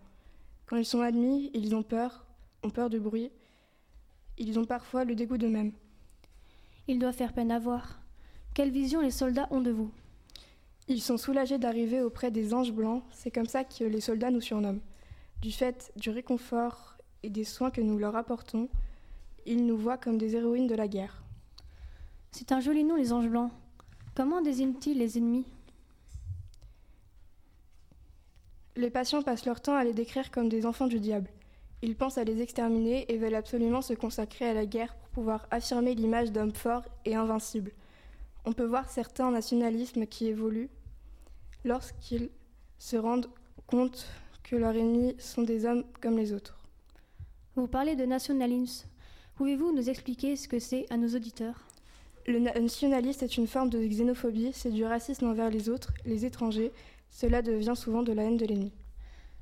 Quand 0.66 0.76
ils 0.76 0.84
sont 0.84 1.00
admis, 1.00 1.50
ils 1.54 1.74
ont 1.74 1.82
peur, 1.82 2.24
ont 2.62 2.70
peur 2.70 2.88
du 2.88 3.00
bruit. 3.00 3.32
Ils 4.36 4.60
ont 4.60 4.64
parfois 4.64 5.04
le 5.04 5.16
dégoût 5.16 5.38
d'eux-mêmes. 5.38 5.72
Il 6.86 7.00
doit 7.00 7.12
faire 7.12 7.32
peine 7.32 7.50
à 7.50 7.58
voir. 7.58 8.00
Quelle 8.54 8.70
vision 8.70 9.00
les 9.00 9.10
soldats 9.10 9.48
ont 9.50 9.60
de 9.60 9.72
vous? 9.72 9.90
Ils 10.90 11.02
sont 11.02 11.18
soulagés 11.18 11.58
d'arriver 11.58 12.00
auprès 12.00 12.30
des 12.30 12.54
anges 12.54 12.72
blancs, 12.72 13.04
c'est 13.10 13.30
comme 13.30 13.46
ça 13.46 13.62
que 13.62 13.84
les 13.84 14.00
soldats 14.00 14.30
nous 14.30 14.40
surnomment. 14.40 14.80
Du 15.42 15.52
fait 15.52 15.92
du 15.96 16.08
réconfort 16.08 16.96
et 17.22 17.28
des 17.28 17.44
soins 17.44 17.70
que 17.70 17.82
nous 17.82 17.98
leur 17.98 18.16
apportons, 18.16 18.70
ils 19.44 19.66
nous 19.66 19.76
voient 19.76 19.98
comme 19.98 20.16
des 20.16 20.34
héroïnes 20.34 20.66
de 20.66 20.74
la 20.74 20.88
guerre. 20.88 21.22
C'est 22.30 22.52
un 22.52 22.60
joli 22.60 22.84
nom, 22.84 22.96
les 22.96 23.12
anges 23.12 23.28
blancs. 23.28 23.52
Comment 24.14 24.40
désignent-ils 24.40 24.96
les 24.96 25.18
ennemis? 25.18 25.44
Les 28.74 28.90
patients 28.90 29.22
passent 29.22 29.44
leur 29.44 29.60
temps 29.60 29.74
à 29.74 29.84
les 29.84 29.92
décrire 29.92 30.30
comme 30.30 30.48
des 30.48 30.64
enfants 30.64 30.86
du 30.86 31.00
diable. 31.00 31.28
Ils 31.82 31.96
pensent 31.96 32.16
à 32.16 32.24
les 32.24 32.40
exterminer 32.40 33.12
et 33.12 33.18
veulent 33.18 33.34
absolument 33.34 33.82
se 33.82 33.92
consacrer 33.92 34.48
à 34.48 34.54
la 34.54 34.64
guerre 34.64 34.94
pour 34.96 35.08
pouvoir 35.10 35.46
affirmer 35.50 35.94
l'image 35.94 36.32
d'hommes 36.32 36.54
forts 36.54 36.86
et 37.04 37.14
invincibles. 37.14 37.72
On 38.46 38.54
peut 38.54 38.64
voir 38.64 38.88
certains 38.88 39.30
nationalismes 39.30 40.06
qui 40.06 40.28
évoluent 40.28 40.70
lorsqu'ils 41.64 42.30
se 42.78 42.96
rendent 42.96 43.28
compte 43.66 44.06
que 44.42 44.56
leurs 44.56 44.74
ennemis 44.74 45.14
sont 45.18 45.42
des 45.42 45.64
hommes 45.66 45.84
comme 46.00 46.16
les 46.16 46.32
autres. 46.32 46.58
Vous 47.56 47.66
parlez 47.68 47.96
de 47.96 48.04
nationalisme. 48.04 48.86
Pouvez-vous 49.34 49.72
nous 49.74 49.90
expliquer 49.90 50.36
ce 50.36 50.48
que 50.48 50.58
c'est 50.58 50.86
à 50.90 50.96
nos 50.96 51.14
auditeurs? 51.14 51.66
Le 52.26 52.38
na- 52.40 52.58
nationaliste 52.58 53.22
est 53.22 53.36
une 53.36 53.46
forme 53.46 53.70
de 53.70 53.78
xénophobie, 53.86 54.50
c'est 54.52 54.70
du 54.70 54.84
racisme 54.84 55.26
envers 55.26 55.50
les 55.50 55.68
autres, 55.68 55.92
les 56.04 56.24
étrangers. 56.24 56.72
Cela 57.10 57.40
devient 57.42 57.74
souvent 57.76 58.02
de 58.02 58.12
la 58.12 58.24
haine 58.24 58.36
de 58.36 58.46
l'ennemi. 58.46 58.72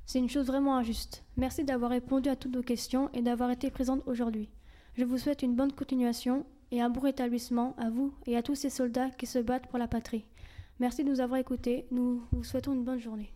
C'est 0.07 0.19
une 0.21 0.31
chose 0.31 0.47
vraiment 0.47 0.77
injuste. 0.77 1.25
Merci 1.37 1.65
d'avoir 1.65 1.91
répondu 1.91 2.29
à 2.29 2.37
toutes 2.37 2.55
nos 2.55 2.63
questions 2.63 3.11
et 3.13 3.23
d'avoir 3.23 3.51
été 3.51 3.71
présente 3.71 4.03
aujourd'hui. 4.07 4.49
Je 4.95 5.05
vous 5.05 5.19
souhaite 5.19 5.43
une 5.43 5.57
bonne 5.57 5.73
continuation 5.73 6.47
et 6.71 6.81
un 6.81 6.89
bon 6.91 7.01
rétablissement 7.01 7.75
à 7.77 7.91
vous 7.91 8.15
et 8.27 8.37
à 8.37 8.43
tous 8.43 8.55
ces 8.55 8.71
soldats 8.71 9.11
qui 9.11 9.27
se 9.27 9.41
battent 9.41 9.67
pour 9.67 9.79
la 9.79 9.89
patrie. 9.89 10.25
Merci 10.79 11.05
de 11.05 11.09
nous 11.09 11.21
avoir 11.21 11.39
écoutés. 11.41 11.87
Nous 11.91 12.23
vous 12.33 12.45
souhaitons 12.45 12.75
une 12.75 12.85
bonne 12.85 13.01
journée. 13.01 13.33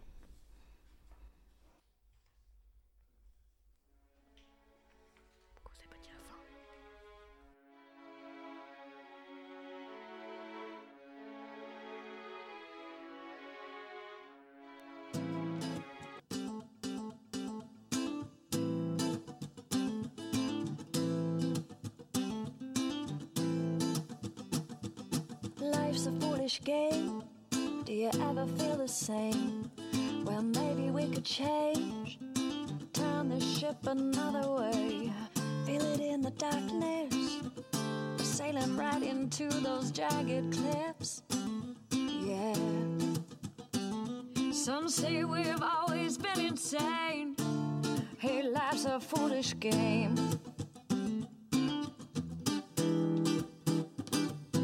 Do 27.90 27.96
you 27.96 28.10
ever 28.20 28.46
feel 28.46 28.76
the 28.76 28.86
same? 28.86 29.68
Well, 30.24 30.42
maybe 30.42 30.92
we 30.92 31.08
could 31.08 31.24
change, 31.24 32.20
turn 32.92 33.30
the 33.30 33.40
ship 33.40 33.84
another 33.84 34.48
way. 34.48 35.12
Feel 35.66 35.82
it 35.82 35.98
in 35.98 36.20
the 36.22 36.30
darkness, 36.30 37.40
We're 38.16 38.24
sailing 38.24 38.76
right 38.76 39.02
into 39.02 39.48
those 39.48 39.90
jagged 39.90 40.56
cliffs. 40.56 41.24
Yeah. 41.90 42.54
Some 44.52 44.88
say 44.88 45.24
we've 45.24 45.60
always 45.60 46.16
been 46.16 46.38
insane. 46.38 47.34
Hey, 48.18 48.44
life's 48.44 48.84
a 48.84 49.00
foolish 49.00 49.58
game. 49.58 50.14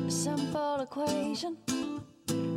Simple 0.09 0.81
equation 0.83 1.57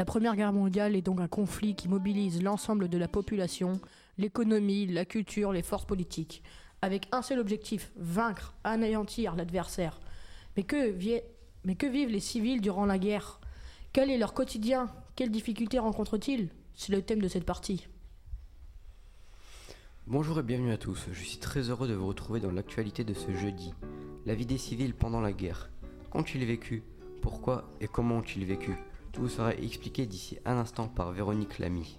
La 0.00 0.06
Première 0.06 0.34
Guerre 0.34 0.54
mondiale 0.54 0.96
est 0.96 1.02
donc 1.02 1.20
un 1.20 1.28
conflit 1.28 1.74
qui 1.74 1.86
mobilise 1.86 2.42
l'ensemble 2.42 2.88
de 2.88 2.96
la 2.96 3.06
population, 3.06 3.82
l'économie, 4.16 4.86
la 4.86 5.04
culture, 5.04 5.52
les 5.52 5.60
forces 5.60 5.84
politiques, 5.84 6.42
avec 6.80 7.06
un 7.12 7.20
seul 7.20 7.38
objectif, 7.38 7.92
vaincre, 7.96 8.54
anéantir 8.64 9.36
l'adversaire. 9.36 10.00
Mais 10.56 10.62
que, 10.62 10.88
vivent 10.88 12.08
les 12.08 12.18
civils 12.18 12.62
durant 12.62 12.86
la 12.86 12.98
guerre? 12.98 13.40
Quel 13.92 14.10
est 14.10 14.16
leur 14.16 14.32
quotidien? 14.32 14.88
Quelles 15.16 15.30
difficultés 15.30 15.78
rencontrent-ils? 15.78 16.48
C'est 16.74 16.92
le 16.92 17.02
thème 17.02 17.20
de 17.20 17.28
cette 17.28 17.44
partie. 17.44 17.86
Bonjour 20.06 20.40
et 20.40 20.42
bienvenue 20.42 20.72
à 20.72 20.78
tous. 20.78 21.08
Je 21.12 21.22
suis 21.22 21.40
très 21.40 21.68
heureux 21.68 21.88
de 21.88 21.92
vous 21.94 22.06
retrouver 22.06 22.40
dans 22.40 22.52
l'actualité 22.52 23.04
de 23.04 23.12
ce 23.12 23.32
jeudi. 23.32 23.74
La 24.24 24.34
vie 24.34 24.46
des 24.46 24.56
civils 24.56 24.94
pendant 24.94 25.20
la 25.20 25.34
guerre. 25.34 25.68
Qu'ont-ils 26.08 26.46
vécu? 26.46 26.84
Pourquoi 27.20 27.70
et 27.82 27.86
comment 27.86 28.16
ont-ils 28.16 28.46
vécu? 28.46 28.78
Tout 29.12 29.22
vous 29.22 29.28
sera 29.28 29.54
expliqué 29.54 30.06
d'ici 30.06 30.38
un 30.44 30.56
instant 30.56 30.86
par 30.86 31.10
Véronique 31.10 31.58
Lamy. 31.58 31.98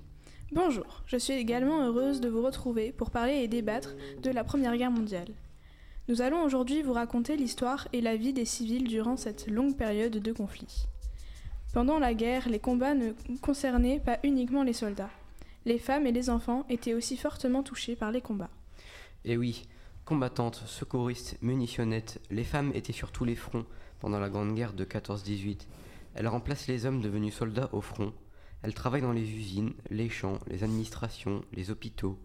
Bonjour, 0.54 1.04
je 1.06 1.18
suis 1.18 1.34
également 1.34 1.86
heureuse 1.86 2.22
de 2.22 2.30
vous 2.30 2.42
retrouver 2.42 2.94
pour 2.94 3.10
parler 3.10 3.34
et 3.36 3.48
débattre 3.48 3.96
de 4.22 4.30
la 4.30 4.44
Première 4.44 4.78
Guerre 4.78 4.92
mondiale. 4.92 5.28
Nous 6.08 6.22
allons 6.22 6.44
aujourd'hui 6.44 6.82
vous 6.82 6.94
raconter 6.94 7.36
l'histoire 7.36 7.88
et 7.92 8.02
la 8.02 8.16
vie 8.16 8.34
des 8.34 8.46
civils 8.46 8.88
durant 8.88 9.18
cette 9.18 9.48
longue 9.48 9.76
période 9.76 10.18
de 10.18 10.32
conflit. 10.32 10.86
Pendant 11.74 12.00
la 12.00 12.14
guerre, 12.14 12.48
les 12.50 12.60
combats 12.60 12.96
ne 12.96 13.12
concernaient 13.42 14.00
pas 14.00 14.20
uniquement 14.24 14.64
les 14.64 14.74
soldats. 14.74 15.12
Les 15.66 15.80
femmes 15.80 16.08
et 16.08 16.12
les 16.12 16.30
enfants 16.30 16.66
étaient 16.70 16.94
aussi 16.94 17.18
fortement 17.18 17.64
touchés 17.64 17.96
par 17.96 18.12
les 18.12 18.22
combats. 18.22 18.50
Et 19.26 19.38
oui, 19.38 19.68
combattantes, 20.06 20.64
secouristes, 20.66 21.38
munitionnettes, 21.42 22.22
les 22.30 22.44
femmes 22.44 22.72
étaient 22.74 22.94
sur 22.94 23.12
tous 23.12 23.26
les 23.26 23.36
fronts 23.36 23.66
pendant 24.00 24.20
la 24.20 24.30
Grande 24.30 24.56
Guerre 24.56 24.74
de 24.74 24.86
14-18. 24.86 25.60
Elles 26.14 26.28
remplacent 26.28 26.68
les 26.68 26.86
hommes 26.86 27.02
devenus 27.02 27.34
soldats 27.34 27.70
au 27.74 27.82
front. 27.82 28.14
Elles 28.64 28.74
travaillent 28.74 29.02
dans 29.02 29.12
les 29.12 29.30
usines, 29.32 29.74
les 29.90 30.10
champs, 30.10 30.40
les 30.48 30.64
administrations, 30.64 31.44
les 31.54 31.72
hôpitaux. 31.72 32.20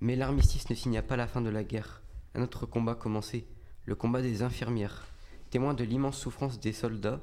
Mais 0.00 0.16
l'armistice 0.16 0.70
ne 0.70 0.74
signa 0.74 1.02
pas 1.02 1.16
la 1.16 1.26
fin 1.26 1.40
de 1.40 1.50
la 1.50 1.64
guerre. 1.64 2.02
Un 2.34 2.42
autre 2.42 2.66
combat 2.66 2.94
commençait, 2.94 3.46
le 3.84 3.94
combat 3.94 4.22
des 4.22 4.42
infirmières. 4.42 5.06
Témoins 5.50 5.74
de 5.74 5.84
l'immense 5.84 6.18
souffrance 6.18 6.60
des 6.60 6.72
soldats, 6.72 7.20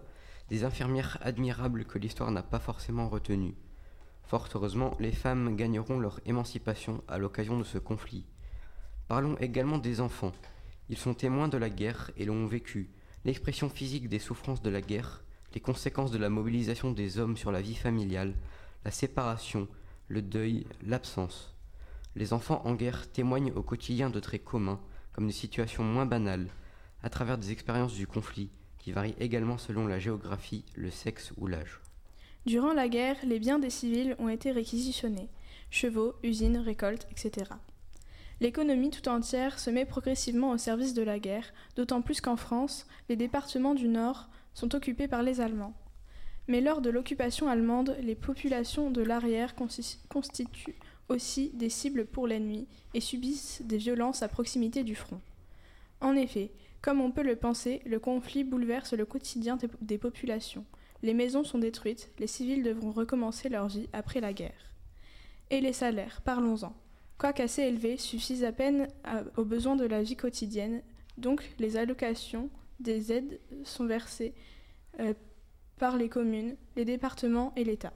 des 0.49 0.63
infirmières 0.63 1.17
admirables 1.21 1.85
que 1.85 1.99
l'histoire 1.99 2.31
n'a 2.31 2.43
pas 2.43 2.59
forcément 2.59 3.09
retenues. 3.09 3.55
Fort 4.23 4.49
heureusement, 4.55 4.95
les 4.99 5.11
femmes 5.11 5.55
gagneront 5.55 5.99
leur 5.99 6.19
émancipation 6.25 7.03
à 7.07 7.17
l'occasion 7.17 7.57
de 7.57 7.63
ce 7.63 7.77
conflit. 7.77 8.25
Parlons 9.07 9.37
également 9.37 9.77
des 9.77 10.01
enfants. 10.01 10.31
Ils 10.89 10.97
sont 10.97 11.13
témoins 11.13 11.47
de 11.47 11.57
la 11.57 11.69
guerre 11.69 12.11
et 12.17 12.25
l'ont 12.25 12.47
vécu. 12.47 12.89
L'expression 13.25 13.69
physique 13.69 14.09
des 14.09 14.19
souffrances 14.19 14.61
de 14.61 14.69
la 14.69 14.81
guerre, 14.81 15.22
les 15.53 15.61
conséquences 15.61 16.11
de 16.11 16.17
la 16.17 16.29
mobilisation 16.29 16.91
des 16.91 17.19
hommes 17.19 17.37
sur 17.37 17.51
la 17.51 17.61
vie 17.61 17.75
familiale, 17.75 18.33
la 18.85 18.91
séparation, 18.91 19.67
le 20.07 20.21
deuil, 20.21 20.65
l'absence. 20.85 21.53
Les 22.15 22.33
enfants 22.33 22.61
en 22.65 22.75
guerre 22.75 23.11
témoignent 23.11 23.53
au 23.53 23.63
quotidien 23.63 24.09
de 24.09 24.19
traits 24.19 24.43
communs, 24.43 24.79
comme 25.13 25.27
des 25.27 25.33
situations 25.33 25.83
moins 25.83 26.05
banales, 26.05 26.47
à 27.01 27.09
travers 27.09 27.37
des 27.37 27.51
expériences 27.51 27.93
du 27.93 28.07
conflit, 28.07 28.49
qui 28.79 28.91
varient 28.91 29.15
également 29.19 29.57
selon 29.57 29.87
la 29.87 29.99
géographie, 29.99 30.65
le 30.75 30.89
sexe 30.89 31.31
ou 31.37 31.47
l'âge. 31.47 31.79
Durant 32.45 32.73
la 32.73 32.89
guerre, 32.89 33.17
les 33.23 33.39
biens 33.39 33.59
des 33.59 33.69
civils 33.69 34.15
ont 34.19 34.29
été 34.29 34.51
réquisitionnés 34.51 35.29
chevaux, 35.69 36.13
usines, 36.21 36.57
récoltes, 36.57 37.07
etc. 37.09 37.49
L'économie 38.41 38.91
tout 38.91 39.09
entière 39.09 39.57
se 39.57 39.71
met 39.71 39.85
progressivement 39.85 40.51
au 40.51 40.57
service 40.57 40.93
de 40.93 41.01
la 41.01 41.17
guerre, 41.17 41.51
d'autant 41.75 42.01
plus 42.01 42.21
qu'en 42.21 42.35
France, 42.35 42.85
les 43.09 43.15
départements 43.15 43.73
du 43.73 43.87
Nord 43.87 44.29
sont 44.53 44.75
occupés 44.75 45.07
par 45.07 45.23
les 45.23 45.41
Allemands. 45.41 45.73
Mais 46.47 46.61
lors 46.61 46.81
de 46.81 46.89
l'occupation 46.89 47.47
allemande, 47.47 47.95
les 48.01 48.15
populations 48.15 48.91
de 48.91 49.01
l'arrière 49.01 49.55
constituent 49.55 50.75
aussi 51.09 51.51
des 51.53 51.69
cibles 51.69 52.05
pour 52.05 52.27
l'ennemi 52.27 52.67
et 52.93 52.99
subissent 52.99 53.61
des 53.63 53.77
violences 53.77 54.23
à 54.23 54.27
proximité 54.27 54.83
du 54.83 54.95
front. 54.95 55.21
En 56.01 56.15
effet, 56.15 56.51
comme 56.81 56.99
on 56.99 57.11
peut 57.11 57.23
le 57.23 57.37
penser, 57.37 57.81
le 57.85 57.99
conflit 57.99 58.43
bouleverse 58.43 58.93
le 58.93 59.05
quotidien 59.05 59.57
des- 59.81 59.97
populations. 59.97 60.65
Les 61.01 61.13
maisons 61.13 61.43
sont 61.45 61.59
détruites, 61.59 62.11
les 62.19 62.27
civils 62.27 62.63
devront 62.63 62.91
recommencer 62.91 63.47
leur 63.47 63.67
vie 63.67 63.87
après 63.93 64.19
la 64.19 64.33
guerre. 64.33 64.71
Et 65.49 65.61
les 65.61 65.73
salaires, 65.73 66.21
parlons-en. 66.21 66.73
Quoique 67.17 67.41
assez 67.41 67.61
élevés, 67.61 67.97
suffisent 67.97 68.43
à 68.43 68.51
peine 68.51 68.87
aux 69.37 69.45
besoins 69.45 69.77
de 69.77 69.85
la 69.85 70.03
vie 70.03 70.17
quotidienne, 70.17 70.81
donc 71.17 71.53
les 71.59 71.77
allocations 71.77 72.49
des 72.79 73.11
aides 73.11 73.39
sont 73.63 73.85
versées 73.85 74.33
euh, 74.99 75.13
par 75.77 75.97
les 75.97 76.09
communes, 76.09 76.55
les 76.75 76.85
départements 76.85 77.53
et 77.55 77.63
l'État. 77.63 77.93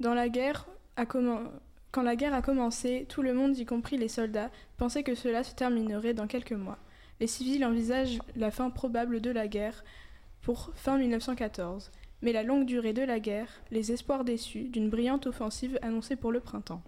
Dans 0.00 0.14
la 0.14 0.28
guerre, 0.28 0.66
quand 0.96 2.02
la 2.02 2.16
guerre 2.16 2.34
a 2.34 2.42
commencé, 2.42 3.06
tout 3.08 3.22
le 3.22 3.34
monde, 3.34 3.56
y 3.56 3.64
compris 3.64 3.96
les 3.96 4.08
soldats, 4.08 4.50
pensait 4.76 5.02
que 5.02 5.14
cela 5.14 5.44
se 5.44 5.54
terminerait 5.54 6.14
dans 6.14 6.26
quelques 6.26 6.52
mois. 6.52 6.78
Les 7.20 7.26
civils 7.26 7.64
envisagent 7.64 8.18
la 8.34 8.50
fin 8.50 8.70
probable 8.70 9.20
de 9.20 9.30
la 9.30 9.46
guerre 9.46 9.84
pour 10.40 10.70
fin 10.74 10.98
1914, 10.98 11.92
mais 12.20 12.32
la 12.32 12.42
longue 12.42 12.66
durée 12.66 12.92
de 12.92 13.02
la 13.02 13.20
guerre, 13.20 13.62
les 13.70 13.92
espoirs 13.92 14.24
déçus 14.24 14.64
d'une 14.64 14.90
brillante 14.90 15.26
offensive 15.26 15.78
annoncée 15.82 16.16
pour 16.16 16.32
le 16.32 16.40
printemps. 16.40 16.82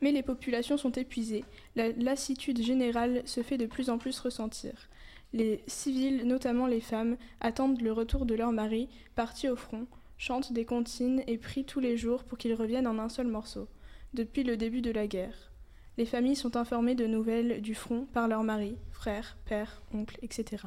Mais 0.00 0.12
les 0.12 0.22
populations 0.22 0.76
sont 0.76 0.92
épuisées, 0.92 1.44
la 1.74 1.90
lassitude 1.92 2.62
générale 2.62 3.22
se 3.24 3.42
fait 3.42 3.58
de 3.58 3.66
plus 3.66 3.90
en 3.90 3.98
plus 3.98 4.18
ressentir. 4.20 4.88
Les 5.32 5.62
civils, 5.66 6.26
notamment 6.26 6.66
les 6.66 6.80
femmes, 6.80 7.16
attendent 7.40 7.80
le 7.80 7.92
retour 7.92 8.26
de 8.26 8.34
leur 8.34 8.52
mari, 8.52 8.88
partis 9.14 9.48
au 9.48 9.56
front, 9.56 9.86
chantent 10.18 10.52
des 10.52 10.64
comptines 10.64 11.22
et 11.26 11.36
prient 11.36 11.64
tous 11.64 11.80
les 11.80 11.96
jours 11.96 12.24
pour 12.24 12.38
qu'ils 12.38 12.54
reviennent 12.54 12.86
en 12.86 12.98
un 12.98 13.08
seul 13.08 13.26
morceau, 13.26 13.68
depuis 14.14 14.44
le 14.44 14.56
début 14.56 14.80
de 14.80 14.90
la 14.90 15.06
guerre. 15.06 15.52
Les 15.98 16.06
familles 16.06 16.36
sont 16.36 16.56
informées 16.56 16.94
de 16.94 17.06
nouvelles 17.06 17.62
du 17.62 17.74
front 17.74 18.06
par 18.12 18.28
leurs 18.28 18.42
maris, 18.42 18.76
frères, 18.92 19.36
pères, 19.46 19.82
oncles, 19.94 20.18
etc. 20.22 20.64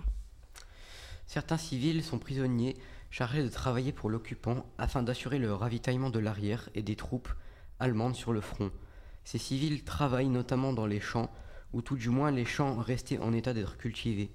Certains 1.27 1.57
civils 1.57 2.03
sont 2.03 2.17
prisonniers 2.17 2.75
chargés 3.11 3.43
de 3.43 3.49
travailler 3.49 3.91
pour 3.91 4.09
l'occupant 4.09 4.65
afin 4.77 5.03
d'assurer 5.03 5.37
le 5.37 5.53
ravitaillement 5.53 6.09
de 6.09 6.19
l'arrière 6.19 6.69
et 6.75 6.81
des 6.81 6.95
troupes 6.95 7.29
allemandes 7.79 8.15
sur 8.15 8.33
le 8.33 8.41
front. 8.41 8.71
Ces 9.23 9.37
civils 9.37 9.83
travaillent 9.83 10.29
notamment 10.29 10.73
dans 10.73 10.87
les 10.87 10.99
champs, 10.99 11.31
ou 11.73 11.83
tout 11.83 11.95
du 11.95 12.09
moins 12.09 12.31
les 12.31 12.45
champs 12.45 12.77
restés 12.77 13.19
en 13.19 13.33
état 13.33 13.53
d'être 13.53 13.77
cultivés. 13.77 14.31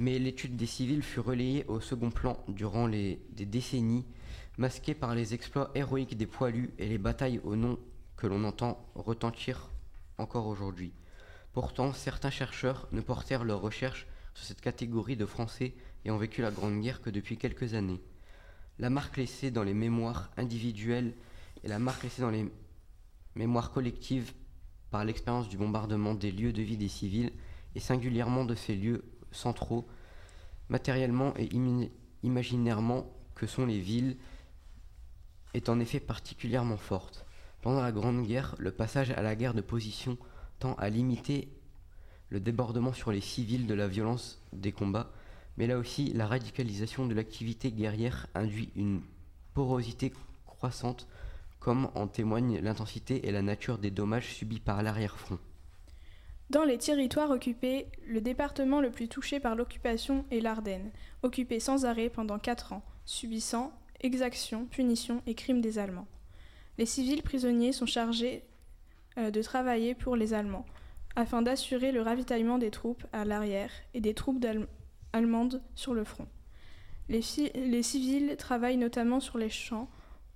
Mais 0.00 0.18
l'étude 0.18 0.56
des 0.56 0.64
civils 0.64 1.02
fut 1.02 1.20
relayée 1.20 1.66
au 1.68 1.78
second 1.78 2.10
plan 2.10 2.42
durant 2.48 2.86
les, 2.86 3.20
des 3.32 3.44
décennies, 3.44 4.06
masqués 4.56 4.94
par 4.94 5.14
les 5.14 5.34
exploits 5.34 5.70
héroïques 5.74 6.16
des 6.16 6.26
poilus 6.26 6.70
et 6.78 6.88
les 6.88 6.96
batailles 6.96 7.38
au 7.44 7.54
nom 7.54 7.78
que 8.16 8.26
l'on 8.26 8.44
entend 8.44 8.82
retentir 8.94 9.68
encore 10.16 10.46
aujourd'hui. 10.46 10.94
Pourtant, 11.52 11.92
certains 11.92 12.30
chercheurs 12.30 12.88
ne 12.92 13.02
portèrent 13.02 13.44
leurs 13.44 13.60
recherches 13.60 14.06
sur 14.32 14.46
cette 14.46 14.62
catégorie 14.62 15.16
de 15.16 15.26
Français 15.26 15.74
ayant 16.06 16.16
vécu 16.16 16.40
la 16.40 16.50
Grande 16.50 16.80
Guerre 16.80 17.02
que 17.02 17.10
depuis 17.10 17.36
quelques 17.36 17.74
années. 17.74 18.00
La 18.78 18.88
marque 18.88 19.18
laissée 19.18 19.50
dans 19.50 19.64
les 19.64 19.74
mémoires 19.74 20.30
individuelles 20.38 21.12
et 21.62 21.68
la 21.68 21.78
marque 21.78 22.04
laissée 22.04 22.22
dans 22.22 22.30
les 22.30 22.50
mémoires 23.34 23.70
collectives 23.70 24.32
par 24.90 25.04
l'expérience 25.04 25.50
du 25.50 25.58
bombardement 25.58 26.14
des 26.14 26.32
lieux 26.32 26.54
de 26.54 26.62
vie 26.62 26.78
des 26.78 26.88
civils 26.88 27.32
et 27.74 27.80
singulièrement 27.80 28.46
de 28.46 28.54
ces 28.54 28.74
lieux 28.74 29.04
centraux, 29.32 29.86
matériellement 30.68 31.34
et 31.36 31.48
imaginairement 32.22 33.06
que 33.34 33.46
sont 33.46 33.66
les 33.66 33.80
villes, 33.80 34.16
est 35.54 35.68
en 35.68 35.80
effet 35.80 36.00
particulièrement 36.00 36.76
forte. 36.76 37.26
Pendant 37.62 37.82
la 37.82 37.92
Grande 37.92 38.26
Guerre, 38.26 38.54
le 38.58 38.70
passage 38.70 39.10
à 39.10 39.22
la 39.22 39.34
guerre 39.34 39.54
de 39.54 39.60
position 39.60 40.16
tend 40.58 40.74
à 40.74 40.88
limiter 40.88 41.48
le 42.30 42.40
débordement 42.40 42.92
sur 42.92 43.10
les 43.12 43.20
civils 43.20 43.66
de 43.66 43.74
la 43.74 43.88
violence 43.88 44.40
des 44.52 44.72
combats, 44.72 45.10
mais 45.56 45.66
là 45.66 45.78
aussi 45.78 46.12
la 46.12 46.26
radicalisation 46.26 47.06
de 47.06 47.14
l'activité 47.14 47.72
guerrière 47.72 48.28
induit 48.34 48.70
une 48.76 49.02
porosité 49.52 50.12
croissante, 50.46 51.08
comme 51.58 51.90
en 51.94 52.06
témoignent 52.06 52.60
l'intensité 52.60 53.26
et 53.26 53.32
la 53.32 53.42
nature 53.42 53.78
des 53.78 53.90
dommages 53.90 54.32
subis 54.34 54.60
par 54.60 54.82
l'arrière-front. 54.82 55.38
Dans 56.50 56.64
les 56.64 56.78
territoires 56.78 57.30
occupés, 57.30 57.86
le 58.08 58.20
département 58.20 58.80
le 58.80 58.90
plus 58.90 59.06
touché 59.06 59.38
par 59.38 59.54
l'occupation 59.54 60.24
est 60.32 60.40
l'Ardenne, 60.40 60.90
occupé 61.22 61.60
sans 61.60 61.84
arrêt 61.84 62.10
pendant 62.10 62.40
quatre 62.40 62.72
ans, 62.72 62.82
subissant 63.04 63.72
exactions, 64.00 64.66
punitions 64.66 65.22
et 65.28 65.36
crimes 65.36 65.60
des 65.60 65.78
Allemands. 65.78 66.08
Les 66.76 66.86
civils 66.86 67.22
prisonniers 67.22 67.70
sont 67.70 67.86
chargés 67.86 68.42
euh, 69.16 69.30
de 69.30 69.42
travailler 69.42 69.94
pour 69.94 70.16
les 70.16 70.34
Allemands, 70.34 70.66
afin 71.14 71.40
d'assurer 71.40 71.92
le 71.92 72.02
ravitaillement 72.02 72.58
des 72.58 72.72
troupes 72.72 73.06
à 73.12 73.24
l'arrière 73.24 73.70
et 73.94 74.00
des 74.00 74.14
troupes 74.14 74.44
allemandes 75.12 75.62
sur 75.76 75.94
le 75.94 76.02
front. 76.02 76.26
Les, 77.08 77.22
civils 77.22 78.36
travaillent 78.36 78.76
notamment 78.76 79.20
sur 79.20 79.38
les 79.38 79.50
champs, 79.50 79.88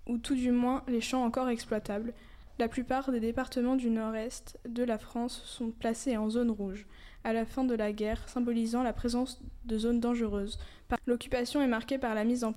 ou 0.06 0.18
tout 0.18 0.36
du 0.36 0.52
moins 0.52 0.84
les 0.86 1.00
champs 1.00 1.24
encore 1.24 1.48
exploitables. 1.48 2.14
La 2.58 2.68
plupart 2.68 3.10
des 3.10 3.20
départements 3.20 3.76
du 3.76 3.90
nord-est 3.90 4.58
de 4.68 4.84
la 4.84 4.98
France 4.98 5.42
sont 5.44 5.70
placés 5.70 6.16
en 6.16 6.30
zone 6.30 6.50
rouge, 6.50 6.86
à 7.24 7.32
la 7.32 7.46
fin 7.46 7.64
de 7.64 7.74
la 7.74 7.92
guerre, 7.92 8.28
symbolisant 8.28 8.82
la 8.82 8.92
présence 8.92 9.40
de 9.64 9.78
zones 9.78 10.00
dangereuses. 10.00 10.58
L'occupation 11.06 11.60
est 11.62 11.66
marquée 11.66 11.98
par 11.98 12.14
la 12.14 12.24
mise 12.24 12.44
en 12.44 12.54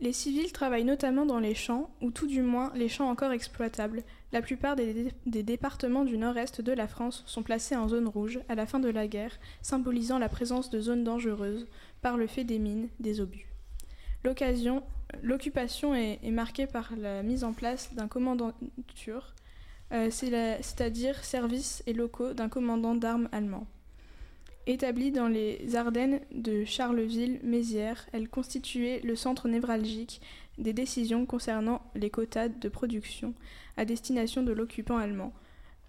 les 0.00 0.12
civils 0.12 0.52
travaillent 0.52 0.84
notamment 0.84 1.24
dans 1.24 1.38
les 1.38 1.54
champs, 1.54 1.88
ou 2.02 2.10
tout 2.10 2.26
du 2.26 2.42
moins 2.42 2.72
les 2.74 2.88
champs 2.88 3.08
encore 3.08 3.32
exploitables. 3.32 4.02
La 4.32 4.42
plupart 4.42 4.76
des, 4.76 5.12
départements 5.24 6.04
du 6.04 6.18
nord-est 6.18 6.60
de 6.60 6.72
la 6.72 6.88
France 6.88 7.22
sont 7.26 7.44
placés 7.44 7.76
en 7.76 7.88
zone 7.88 8.08
rouge 8.08 8.40
à 8.48 8.56
la 8.56 8.66
fin 8.66 8.80
de 8.80 8.88
la 8.88 9.06
guerre, 9.06 9.38
symbolisant 9.62 10.18
la 10.18 10.28
présence 10.28 10.68
de 10.68 10.80
zones 10.80 11.04
dangereuses 11.04 11.68
par 12.02 12.16
le 12.16 12.26
fait 12.26 12.44
des 12.44 12.58
mines, 12.58 12.88
des 12.98 13.20
obus. 13.20 13.53
L'occupation 14.24 15.94
est, 15.94 16.30
marquée 16.30 16.66
par 16.66 16.92
la 16.96 17.22
mise 17.22 17.44
en 17.44 17.52
place 17.52 17.94
d'un 17.94 18.08
commandanture, 18.08 19.34
euh, 19.92 20.08
c'est-à-dire 20.10 21.24
services 21.24 21.82
et 21.86 21.92
locaux 21.92 22.32
d'un 22.32 22.48
commandant 22.48 22.94
d'armes 22.94 23.28
allemand. 23.32 23.66
Établie 24.66 25.12
dans 25.12 25.28
les 25.28 25.76
Ardennes 25.76 26.20
de 26.32 26.64
Charleville-Mézières, 26.64 28.06
elle 28.12 28.30
constituait 28.30 29.00
le 29.04 29.14
centre 29.14 29.46
névralgique 29.46 30.22
des 30.56 30.72
décisions 30.72 31.26
concernant 31.26 31.82
les 31.94 32.08
quotas 32.08 32.48
de 32.48 32.68
production 32.70 33.34
à 33.76 33.84
destination 33.84 34.42
de 34.42 34.52
l'occupant 34.52 34.96
allemand, 34.96 35.34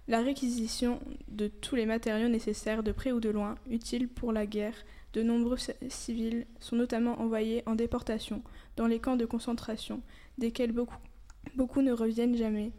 la 0.07 0.21
réquisition 0.21 0.99
de 1.29 1.47
tous 1.47 1.75
les 1.75 1.85
matériaux 1.85 2.27
nécessaires 2.27 2.83
de 2.83 2.91
près 2.91 3.11
ou 3.11 3.19
de 3.19 3.29
loin, 3.29 3.55
utiles 3.69 4.07
pour 4.07 4.31
la 4.33 4.45
guerre. 4.45 4.75
De 5.15 5.23
nombreux 5.23 5.57
civils 5.87 6.45
sont 6.59 6.75
notamment 6.75 7.21
envoyés 7.21 7.63
en 7.67 7.75
déportation 7.75 8.41
dans 8.75 8.85
les 8.85 8.99
camps 8.99 9.15
de 9.15 9.25
concentration, 9.25 10.01
desquels 10.37 10.73
beaucoup, 10.73 11.81
ne 11.81 11.93
reviennent 11.93 12.35
jamais, 12.35 12.73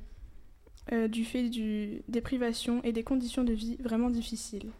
euh, 0.93 1.09
du 1.09 1.25
fait 1.25 1.49
des 1.49 2.21
privations 2.21 2.83
et 2.85 2.93
des 2.93 3.05
conditions 3.05 3.43
de 3.43 3.55
vie 3.55 3.77
vraiment 3.77 4.11
difficiles. 4.11 4.71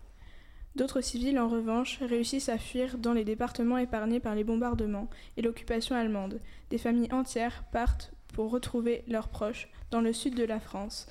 D'autres 0.75 1.01
civils, 1.01 1.39
en 1.39 1.49
revanche, 1.49 1.99
réussissent 2.03 2.51
à 2.51 2.59
fuir 2.59 2.99
dans 2.99 3.15
les 3.15 3.25
départements 3.25 3.79
épargnés 3.79 4.21
par 4.21 4.35
les 4.35 4.45
bombardements 4.45 5.09
et 5.39 5.43
l'occupation 5.43 5.97
allemande. 5.97 6.43
Des 6.69 6.77
familles 6.77 7.11
entières 7.11 7.65
partent 7.73 8.13
pour 8.35 8.51
retrouver 8.51 9.03
leurs 9.09 9.29
proches 9.29 9.71
dans 9.91 10.03
le 10.03 10.13
sud 10.13 10.35
de 10.35 10.45
la 10.45 10.61
France, 10.61 11.07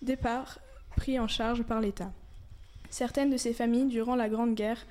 départ 0.00 0.60
pris 0.94 1.18
en 1.18 1.26
charge 1.26 1.64
par 1.64 1.80
l'État. 1.80 2.12
Certaines 2.88 3.30
de 3.30 3.36
ces 3.36 3.52
familles, 3.52 3.88
durant 3.88 4.14
la 4.14 4.28
Grande 4.28 4.54
Guerre, 4.54 4.86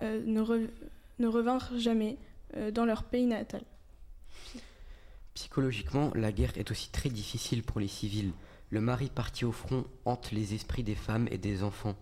euh, 0.00 0.22
ne, 0.24 1.26
revinrent 1.26 1.78
jamais 1.78 2.16
euh, 2.56 2.70
dans 2.70 2.84
leur 2.84 3.04
pays 3.04 3.26
natal. 3.26 3.62
Psychologiquement, 5.34 6.10
la 6.14 6.32
guerre 6.32 6.56
est 6.56 6.70
aussi 6.70 6.90
très 6.90 7.08
difficile 7.08 7.62
pour 7.62 7.80
les 7.80 7.88
civils. 7.88 8.32
Le 8.70 8.80
mari 8.80 9.10
parti 9.14 9.44
au 9.44 9.52
front 9.52 9.84
hante 10.04 10.30
les 10.32 10.54
esprits 10.54 10.82
des 10.82 10.94
femmes 10.94 11.28
et 11.30 11.38
des 11.38 11.62
enfants. 11.62 11.96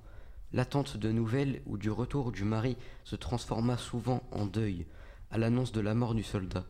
L'attente 0.53 0.97
de 0.97 1.13
nouvelles 1.13 1.63
ou 1.67 1.79
du 1.79 1.91
retour 1.91 2.33
du 2.33 2.45
mari 2.45 2.77
se 3.05 3.17
transforma 3.17 3.77
souvent 3.77 4.23
en 4.33 4.47
deuil 4.47 4.87
à 5.31 5.39
l'annonce 5.39 5.73
de 5.73 5.81
la 5.81 5.95
mort 5.95 6.15
du 6.15 6.23
soldat. 6.23 6.65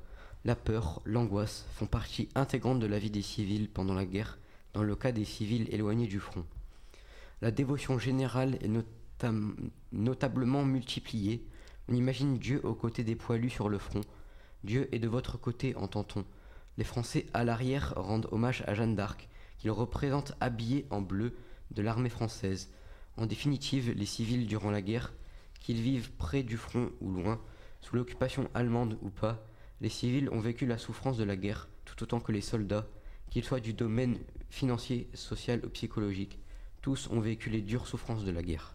La 0.44 0.54
peur, 0.54 1.02
l'angoisse 1.04 1.66
font 1.74 1.86
partie 1.86 2.28
intégrante 2.34 2.80
de 2.80 2.86
la 2.86 2.98
vie 2.98 3.10
des 3.10 3.22
civils 3.22 3.68
pendant 3.68 3.94
la 3.94 4.04
guerre, 4.04 4.38
dans 4.72 4.82
le 4.82 4.96
cas 4.96 5.12
des 5.12 5.24
civils 5.24 5.68
éloignés 5.72 6.06
du 6.06 6.20
front. 6.20 6.44
La 7.42 7.50
dévotion 7.50 7.98
générale 7.98 8.58
est 8.62 8.68
notablement 9.92 10.64
multipliée. 10.64 11.46
On 11.88 11.94
imagine 11.94 12.38
Dieu 12.38 12.60
aux 12.64 12.74
côtés 12.74 13.04
des 13.04 13.16
poilus 13.16 13.50
sur 13.50 13.68
le 13.68 13.78
front. 13.78 14.02
Dieu 14.64 14.88
est 14.94 14.98
de 14.98 15.08
votre 15.08 15.38
côté, 15.38 15.74
entend-on. 15.76 16.24
Les 16.78 16.84
Français 16.84 17.26
à 17.34 17.44
l'arrière 17.44 17.94
rendent 17.96 18.28
hommage 18.30 18.62
à 18.66 18.74
Jeanne 18.74 18.94
d'Arc, 18.94 19.28
qu'ils 19.58 19.70
représentent 19.70 20.32
habillée 20.40 20.86
en 20.90 21.00
bleu 21.00 21.34
de 21.70 21.82
l'armée 21.82 22.08
française. 22.08 22.70
En 23.16 23.26
définitive, 23.26 23.92
les 23.92 24.06
civils 24.06 24.46
durant 24.46 24.70
la 24.70 24.82
guerre, 24.82 25.12
qu'ils 25.60 25.80
vivent 25.80 26.12
près 26.12 26.42
du 26.42 26.56
front 26.56 26.90
ou 27.00 27.10
loin, 27.10 27.40
sous 27.80 27.96
l'occupation 27.96 28.48
allemande 28.54 28.98
ou 29.02 29.10
pas, 29.10 29.44
les 29.80 29.88
civils 29.88 30.28
ont 30.30 30.40
vécu 30.40 30.66
la 30.66 30.78
souffrance 30.78 31.16
de 31.16 31.24
la 31.24 31.36
guerre 31.36 31.68
tout 31.84 32.02
autant 32.02 32.20
que 32.20 32.32
les 32.32 32.40
soldats, 32.40 32.86
qu'ils 33.30 33.44
soient 33.44 33.60
du 33.60 33.72
domaine 33.72 34.18
financier, 34.48 35.08
social 35.14 35.60
ou 35.64 35.68
psychologique. 35.70 36.38
Tous 36.82 37.08
ont 37.10 37.20
vécu 37.20 37.50
les 37.50 37.60
dures 37.60 37.86
souffrances 37.86 38.24
de 38.24 38.30
la 38.30 38.42
guerre. 38.42 38.74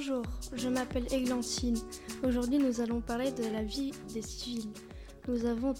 Bonjour, 0.00 0.22
je 0.54 0.70
m'appelle 0.70 1.12
Églantine. 1.12 1.76
Aujourd'hui, 2.22 2.56
nous 2.56 2.80
allons 2.80 3.02
parler 3.02 3.32
de 3.32 3.42
la 3.52 3.62
vie 3.62 3.92
des 4.14 4.22
civils. 4.22 4.70
Nous 5.28 5.44
avons 5.44 5.74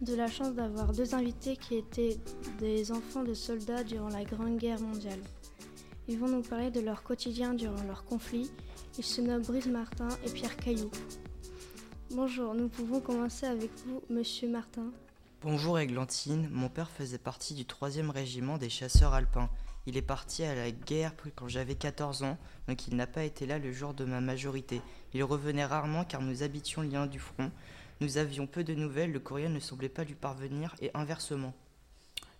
de 0.00 0.14
la 0.14 0.26
chance 0.26 0.54
d'avoir 0.54 0.92
deux 0.92 1.14
invités 1.14 1.54
qui 1.54 1.76
étaient 1.76 2.16
des 2.60 2.90
enfants 2.92 3.24
de 3.24 3.34
soldats 3.34 3.84
durant 3.84 4.08
la 4.08 4.24
Grande 4.24 4.56
Guerre 4.56 4.80
mondiale. 4.80 5.20
Ils 6.08 6.18
vont 6.18 6.28
nous 6.28 6.40
parler 6.40 6.70
de 6.70 6.80
leur 6.80 7.02
quotidien 7.02 7.52
durant 7.52 7.82
leur 7.82 8.06
conflit. 8.06 8.50
Ils 8.96 9.04
se 9.04 9.20
nomment 9.20 9.42
Brice 9.42 9.66
Martin 9.66 10.08
et 10.24 10.30
Pierre 10.30 10.56
Caillou. 10.56 10.90
Bonjour, 12.12 12.54
nous 12.54 12.70
pouvons 12.70 13.00
commencer 13.00 13.44
avec 13.44 13.70
vous, 13.84 14.00
monsieur 14.08 14.48
Martin. 14.48 14.86
Bonjour 15.42 15.78
Églantine, 15.78 16.48
mon 16.50 16.70
père 16.70 16.88
faisait 16.88 17.18
partie 17.18 17.52
du 17.52 17.64
3e 17.64 18.08
régiment 18.08 18.56
des 18.56 18.70
chasseurs 18.70 19.12
alpins. 19.12 19.50
Il 19.88 19.96
est 19.96 20.02
parti 20.02 20.44
à 20.44 20.54
la 20.54 20.70
guerre 20.70 21.14
quand 21.34 21.48
j'avais 21.48 21.74
14 21.74 22.22
ans, 22.22 22.36
donc 22.68 22.88
il 22.88 22.94
n'a 22.94 23.06
pas 23.06 23.24
été 23.24 23.46
là 23.46 23.58
le 23.58 23.72
jour 23.72 23.94
de 23.94 24.04
ma 24.04 24.20
majorité. 24.20 24.82
Il 25.14 25.24
revenait 25.24 25.64
rarement 25.64 26.04
car 26.04 26.20
nous 26.20 26.42
habitions 26.42 26.82
loin 26.82 27.06
du 27.06 27.18
front. 27.18 27.50
Nous 28.02 28.18
avions 28.18 28.46
peu 28.46 28.64
de 28.64 28.74
nouvelles, 28.74 29.12
le 29.12 29.18
courrier 29.18 29.48
ne 29.48 29.58
semblait 29.58 29.88
pas 29.88 30.04
lui 30.04 30.12
parvenir 30.12 30.74
et 30.82 30.90
inversement. 30.92 31.54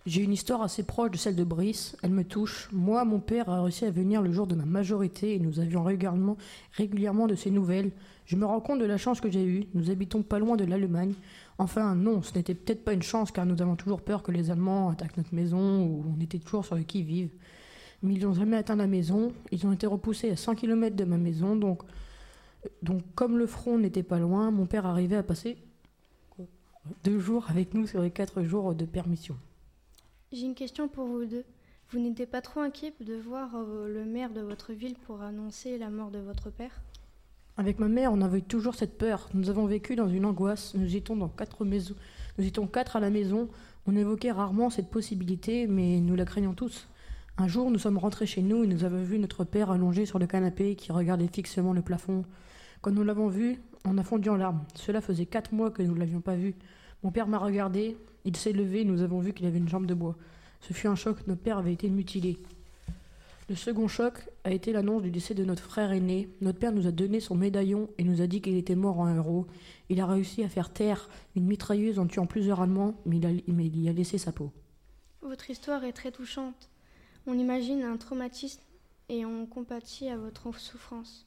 J'ai 0.05 0.21
une 0.21 0.31
histoire 0.31 0.61
assez 0.61 0.83
proche 0.83 1.09
de 1.09 1.17
celle 1.17 1.35
de 1.35 1.43
Brice, 1.43 1.97
elle 2.03 2.11
me 2.11 2.23
touche. 2.23 2.69
Moi, 2.71 3.03
mon 3.03 3.19
père 3.19 3.49
a 3.49 3.63
réussi 3.63 3.83
à 3.83 3.89
venir 3.89 4.21
le 4.21 4.31
jour 4.31 4.45
de 4.45 4.53
ma 4.53 4.65
majorité 4.65 5.33
et 5.33 5.39
nous 5.39 5.59
avions 5.59 5.83
régulièrement, 5.83 6.37
régulièrement 6.73 7.25
de 7.25 7.33
ses 7.33 7.49
nouvelles. 7.49 7.89
Je 8.27 8.35
me 8.35 8.45
rends 8.45 8.61
compte 8.61 8.79
de 8.79 8.85
la 8.85 8.97
chance 8.97 9.21
que 9.21 9.31
j'ai 9.31 9.43
eue, 9.43 9.65
nous 9.73 9.89
habitons 9.89 10.21
pas 10.21 10.37
loin 10.37 10.55
de 10.55 10.65
l'Allemagne. 10.65 11.15
Enfin, 11.59 11.93
non, 11.93 12.21
ce 12.21 12.33
n'était 12.35 12.55
peut-être 12.55 12.85
pas 12.85 12.93
une 12.93 13.01
chance 13.01 13.31
car 13.31 13.45
nous 13.45 13.61
avons 13.61 13.75
toujours 13.75 14.01
peur 14.01 14.23
que 14.23 14.31
les 14.31 14.49
Allemands 14.49 14.89
attaquent 14.89 15.17
notre 15.17 15.35
maison 15.35 15.83
ou 15.83 16.05
on 16.17 16.21
était 16.21 16.39
toujours 16.39 16.65
sur 16.65 16.75
le 16.75 16.83
qui-vive. 16.83 17.29
Mais 18.01 18.13
ils 18.13 18.23
n'ont 18.23 18.33
jamais 18.33 18.55
atteint 18.55 18.77
la 18.77 18.87
maison, 18.87 19.33
ils 19.51 19.67
ont 19.67 19.73
été 19.73 19.85
repoussés 19.85 20.31
à 20.31 20.37
100 20.37 20.55
km 20.55 20.95
de 20.95 21.03
ma 21.03 21.17
maison, 21.17 21.57
donc, 21.57 21.83
donc 22.81 23.03
comme 23.13 23.37
le 23.37 23.45
front 23.45 23.77
n'était 23.77 24.03
pas 24.03 24.19
loin, 24.19 24.51
mon 24.51 24.65
père 24.65 24.85
arrivait 24.85 25.17
à 25.17 25.23
passer 25.23 25.57
deux 27.03 27.19
jours 27.19 27.45
avec 27.49 27.73
nous 27.73 27.85
sur 27.85 28.01
les 28.01 28.11
quatre 28.11 28.41
jours 28.41 28.73
de 28.73 28.85
permission. 28.85 29.35
J'ai 30.31 30.45
une 30.45 30.55
question 30.55 30.87
pour 30.87 31.07
vous 31.07 31.25
deux. 31.25 31.43
Vous 31.91 31.99
n'étiez 31.99 32.25
pas 32.25 32.41
trop 32.41 32.61
inquiet 32.61 32.93
de 33.01 33.15
voir 33.15 33.55
euh, 33.55 33.89
le 33.89 34.05
maire 34.05 34.29
de 34.29 34.41
votre 34.41 34.71
ville 34.71 34.95
pour 34.95 35.21
annoncer 35.21 35.77
la 35.77 35.89
mort 35.89 36.11
de 36.11 36.19
votre 36.19 36.51
père? 36.51 36.81
Avec 37.59 37.77
ma 37.77 37.89
mère, 37.89 38.13
on 38.13 38.21
avait 38.21 38.39
toujours 38.39 38.73
cette 38.73 38.97
peur. 38.97 39.27
Nous 39.33 39.49
avons 39.49 39.65
vécu 39.65 39.97
dans 39.97 40.07
une 40.07 40.23
angoisse. 40.23 40.75
Nous 40.75 40.95
étions 40.95 42.67
quatre 42.67 42.95
à 42.95 42.99
la 43.01 43.09
maison. 43.09 43.49
On 43.85 43.97
évoquait 43.97 44.31
rarement 44.31 44.69
cette 44.69 44.89
possibilité, 44.89 45.67
mais 45.67 45.99
nous 45.99 46.15
la 46.15 46.23
craignons 46.23 46.53
tous. 46.53 46.87
Un 47.37 47.49
jour, 47.49 47.69
nous 47.69 47.77
sommes 47.77 47.97
rentrés 47.97 48.27
chez 48.27 48.41
nous 48.41 48.63
et 48.63 48.67
nous 48.67 48.85
avons 48.85 49.03
vu 49.03 49.19
notre 49.19 49.43
père 49.43 49.71
allongé 49.71 50.05
sur 50.05 50.19
le 50.19 50.25
canapé 50.25 50.77
qui 50.77 50.93
regardait 50.93 51.27
fixement 51.27 51.73
le 51.73 51.81
plafond. 51.81 52.23
Quand 52.79 52.91
nous 52.91 53.03
l'avons 53.03 53.27
vu, 53.27 53.59
on 53.83 53.97
a 53.97 54.03
fondu 54.03 54.29
en 54.29 54.37
larmes. 54.37 54.63
Cela 54.75 55.01
faisait 55.01 55.25
quatre 55.25 55.53
mois 55.53 55.69
que 55.69 55.83
nous 55.83 55.95
ne 55.95 55.99
l'avions 55.99 56.21
pas 56.21 56.37
vu. 56.37 56.55
Mon 57.03 57.11
père 57.11 57.27
m'a 57.27 57.39
regardé, 57.39 57.97
il 58.23 58.37
s'est 58.37 58.53
levé 58.53 58.85
nous 58.85 59.01
avons 59.01 59.19
vu 59.19 59.33
qu'il 59.33 59.45
avait 59.45 59.57
une 59.57 59.67
jambe 59.67 59.85
de 59.85 59.93
bois. 59.93 60.15
Ce 60.61 60.71
fut 60.71 60.87
un 60.87 60.95
choc, 60.95 61.27
notre 61.27 61.41
père 61.41 61.57
avait 61.57 61.73
été 61.73 61.89
mutilé. 61.89 62.39
Le 63.49 63.55
second 63.55 63.87
choc 63.87 64.29
a 64.43 64.51
été 64.51 64.71
l'annonce 64.71 65.01
du 65.01 65.09
décès 65.09 65.33
de 65.33 65.43
notre 65.43 65.63
frère 65.63 65.91
aîné. 65.91 66.29
Notre 66.39 66.59
père 66.59 66.71
nous 66.71 66.85
a 66.85 66.91
donné 66.91 67.19
son 67.19 67.33
médaillon 67.33 67.89
et 67.97 68.03
nous 68.03 68.21
a 68.21 68.27
dit 68.27 68.41
qu'il 68.41 68.55
était 68.55 68.75
mort 68.75 68.99
en 68.99 69.11
héros. 69.11 69.47
Il 69.89 69.99
a 69.99 70.05
réussi 70.05 70.43
à 70.43 70.49
faire 70.49 70.71
taire 70.71 71.09
une 71.35 71.47
mitrailleuse 71.47 71.97
en 71.97 72.05
tuant 72.05 72.27
plusieurs 72.27 72.61
Allemands, 72.61 72.93
mais 73.07 73.17
il, 73.17 73.25
a, 73.25 73.29
mais 73.47 73.65
il 73.65 73.81
y 73.81 73.89
a 73.89 73.91
laissé 73.91 74.19
sa 74.19 74.31
peau. 74.31 74.51
Votre 75.23 75.49
histoire 75.49 75.83
est 75.83 75.93
très 75.93 76.11
touchante. 76.11 76.69
On 77.25 77.39
imagine 77.39 77.81
un 77.81 77.97
traumatisme 77.97 78.61
et 79.09 79.25
on 79.25 79.47
compatit 79.47 80.09
à 80.09 80.17
votre 80.17 80.55
souffrance. 80.59 81.25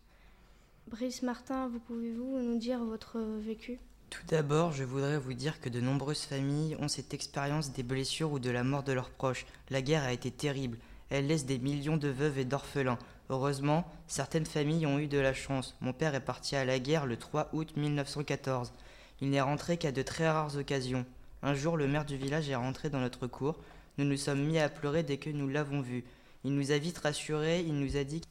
Brice 0.89 1.25
Martin, 1.25 1.67
vous 1.67 1.81
pouvez-vous 1.81 2.39
nous 2.39 2.57
dire 2.57 2.85
votre 2.85 3.19
vécu? 3.19 3.81
Tout 4.11 4.27
d'abord, 4.29 4.71
je 4.71 4.85
voudrais 4.85 5.19
vous 5.19 5.35
dire 5.35 5.61
que 5.61 5.69
de 5.69 5.81
nombreuses 5.81 6.23
familles 6.23 6.77
ont 6.79 6.87
cette 6.87 7.15
expérience 7.15 7.73
des 7.73 7.83
blessures 7.83 8.31
ou 8.31 8.39
de 8.39 8.51
la 8.51 8.63
mort 8.63 8.85
de 8.85 8.93
leurs 8.93 9.11
proches. 9.11 9.45
La 9.71 9.83
guerre 9.83 10.05
a 10.05 10.13
été 10.13 10.31
terrible. 10.31 10.79
Elle 11.13 11.27
laisse 11.27 11.45
des 11.45 11.59
millions 11.59 11.99
de 11.99 12.09
veuves 12.09 12.39
et 12.39 12.47
d'orphelins. 12.47 12.99
Heureusement, 13.29 13.85
certaines 14.07 14.47
familles 14.47 14.87
ont 14.87 14.99
eu 14.99 15.09
de 15.09 15.19
la 15.19 15.35
chance. 15.35 15.77
Mon 15.83 15.93
père 15.93 16.15
est 16.15 16.25
parti 16.25 16.57
à 16.57 16.65
la 16.65 16.79
guerre 16.79 17.05
le 17.05 17.19
3 17.19 17.51
août 17.53 17.77
1914. 17.77 18.73
Il 19.21 19.29
n'est 19.29 19.43
rentré 19.43 19.77
qu'à 19.77 19.93
de 19.93 20.01
très 20.01 20.31
rares 20.31 20.57
occasions. 20.57 21.05
Un 21.43 21.53
jour, 21.53 21.77
le 21.77 21.87
maire 21.87 22.07
du 22.07 22.17
village 22.17 22.49
est 22.49 22.55
rentré 22.55 22.89
dans 22.89 22.99
notre 22.99 23.27
cour. 23.27 23.59
Nous 23.99 24.07
nous 24.07 24.17
sommes 24.17 24.43
mis 24.43 24.59
à 24.59 24.71
pleurer 24.71 25.03
dès 25.03 25.19
que 25.19 25.29
nous 25.29 25.51
l'avons 25.51 25.83
vu. 25.83 26.03
Il 26.45 26.55
nous 26.55 26.73
a 26.73 26.79
vite 26.79 26.97
rassurés, 26.97 27.61
il 27.61 27.79
nous 27.79 27.99
a 27.99 28.05
dit 28.05 28.23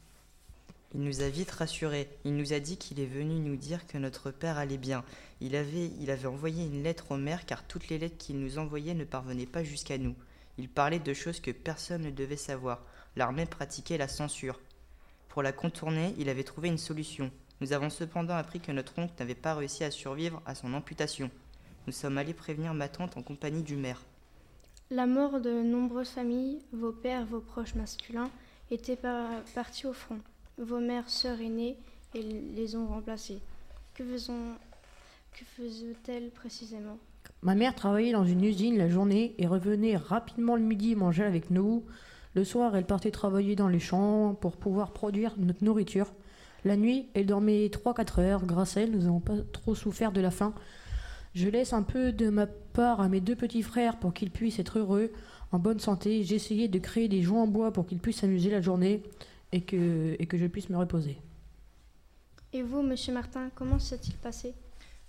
il 0.96 1.02
nous 1.02 1.22
a 1.22 1.30
vite. 1.30 1.56
Il 2.26 2.36
nous 2.36 2.52
a 2.52 2.60
dit 2.60 2.78
qu'il 2.78 3.00
est 3.00 3.06
venu 3.06 3.36
nous 3.36 3.58
dire 3.58 3.86
que 3.86 4.00
notre 4.00 4.32
père 4.32 4.58
allait 4.58 4.78
bien. 4.78 5.06
Il 5.40 5.56
avait, 5.56 5.92
il 6.02 6.10
avait 6.10 6.28
envoyé 6.28 6.66
une 6.66 6.82
lettre 6.82 7.12
au 7.12 7.18
maire 7.18 7.46
car 7.46 7.64
toutes 7.64 7.90
les 7.90 8.00
lettres 8.00 8.18
qu'il 8.18 8.40
nous 8.40 8.58
envoyait 8.58 8.96
ne 8.96 9.06
parvenaient 9.06 9.46
pas 9.46 9.64
jusqu'à 9.64 10.00
nous. 10.00 10.16
Il 10.58 10.70
parlait 10.70 10.99
de 10.99 11.14
choses 11.14 11.39
que 11.39 11.52
personne 11.52 12.04
ne 12.04 12.12
devait 12.12 12.38
savoir. 12.38 12.84
L'armée 13.16 13.45
pratiquait 13.45 13.97
la 13.97 14.08
censure. 14.08 14.60
Pour 15.30 15.43
la 15.43 15.52
contourner, 15.52 16.14
il 16.18 16.30
avait 16.30 16.43
trouvé 16.43 16.68
une 16.70 16.78
solution. 16.78 17.32
Nous 17.62 17.74
avons 17.74 17.89
cependant 17.89 18.36
appris 18.36 18.60
que 18.60 18.72
notre 18.72 18.97
oncle 18.99 19.14
n'avait 19.20 19.36
pas 19.36 19.54
réussi 19.56 19.84
à 19.84 19.91
survivre 19.91 20.41
à 20.45 20.56
son 20.56 20.74
amputation. 20.74 21.30
Nous 21.88 21.93
sommes 21.93 22.18
allés 22.18 22.34
prévenir 22.34 22.74
ma 22.74 22.89
tante 22.89 23.18
en 23.18 23.24
compagnie 23.24 23.64
du 23.64 23.76
maire. 23.76 24.02
La 24.89 25.06
mort 25.08 25.39
de 25.39 25.62
nombreuses 25.62 26.10
familles, 26.10 26.60
vos 26.74 26.91
pères, 26.91 27.26
vos 27.26 27.39
proches 27.39 27.76
masculins, 27.76 28.30
étaient 28.72 28.97
par- 28.97 29.41
partis 29.56 29.88
au 29.88 29.93
front. 29.93 30.20
Vos 30.58 30.80
mères, 30.80 31.10
sœurs 31.10 31.39
aînées, 31.39 31.78
et 32.14 32.22
les 32.22 32.76
ont 32.76 32.88
remplacés. 32.88 33.39
Que 33.93 34.04
faisons, 34.04 34.56
que 35.34 35.45
faisaient-elles 35.45 36.30
précisément? 36.32 36.97
Ma 37.44 37.56
mère 37.56 37.74
travaillait 37.74 38.12
dans 38.12 38.26
une 38.26 38.44
usine 38.44 38.78
la 38.78 38.88
journée 38.88 39.34
et 39.39 39.48
revenait 39.48 39.98
rapidement 39.98 40.56
le 40.56 40.62
midi 40.62 40.96
manger 40.96 41.24
avec 41.24 41.50
nous. 41.50 41.84
Le 42.36 42.44
soir, 42.44 42.76
elle 42.76 42.86
partait 42.86 43.10
travailler 43.10 43.56
dans 43.56 43.68
les 43.68 43.80
champs 43.80 44.36
pour 44.39 44.58
pouvoir 44.58 44.94
produire 44.94 45.34
notre 45.38 45.64
nourriture. 45.64 46.14
La 46.64 46.78
nuit, 46.78 47.08
elle 47.16 47.26
dormait 47.26 47.68
3-4 47.68 48.22
heures. 48.22 48.46
Grâce 48.46 48.78
à 48.78 48.82
elle, 48.82 48.92
nous 48.92 49.02
n'avons 49.02 49.20
pas 49.20 49.38
trop 49.52 49.74
souffert 49.74 50.12
de 50.12 50.22
la 50.22 50.30
faim. 50.30 50.54
Je 51.34 51.50
laisse 51.50 51.74
un 51.74 51.82
peu 51.82 52.12
de 52.12 52.30
ma 52.30 52.46
part 52.46 53.02
à 53.02 53.10
mes 53.10 53.22
deux 53.22 53.36
petits 53.36 53.64
frères 53.64 53.98
pour 53.98 54.14
qu'ils 54.14 54.32
puissent 54.32 54.60
être 54.60 54.78
heureux, 54.78 55.12
en 55.52 55.58
bonne 55.58 55.80
santé. 55.80 56.20
Essayé 56.20 56.68
de 56.68 56.78
créer 56.78 57.08
des 57.08 57.24
jouets 57.24 57.39
en 57.39 57.48
bois 57.48 57.74
pour 57.74 57.88
qu'ils 57.88 58.00
puissent 58.00 58.20
s'amuser 58.20 58.52
la 58.52 58.62
journée 58.62 59.02
et 59.52 59.62
que, 59.62 60.16
et 60.20 60.28
que 60.28 60.38
je 60.38 60.46
puisse 60.46 60.70
me 60.70 60.78
reposer. 60.78 61.18
Et 62.54 62.62
vous, 62.62 62.84
monsieur 62.84 63.14
Martin, 63.14 63.50
comment 63.56 63.80
s'est-il 63.80 64.14
passé? 64.16 64.54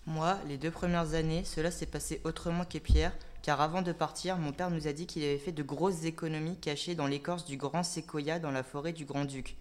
Moi, 0.07 0.38
les 0.48 0.59
deux 0.59 0.70
premières 0.70 1.14
années, 1.14 1.44
cela 1.44 1.70
s'est 1.70 1.86
passé 1.86 2.20
autrement 2.24 2.64
qu'Épierre, 2.64 3.12
car 3.42 3.61
avant 3.61 3.82
de 3.82 3.92
partir, 3.92 4.36
mon 4.36 4.53
père 4.53 4.70
nous 4.70 4.88
a 4.88 4.92
dit 4.92 5.07
qu'il 5.07 5.22
avait 5.22 5.38
fait 5.38 5.53
de 5.53 5.62
grosses 5.62 6.05
économies 6.05 6.59
cachées 6.59 6.94
dans 6.94 7.07
l'écorce 7.07 7.44
du 7.44 7.57
grand 7.57 7.82
séquoia 7.82 8.38
dans 8.38 8.50
la 8.50 8.62
forêt 8.62 8.92
du 8.92 9.05
Grand-Duc. 9.05 9.57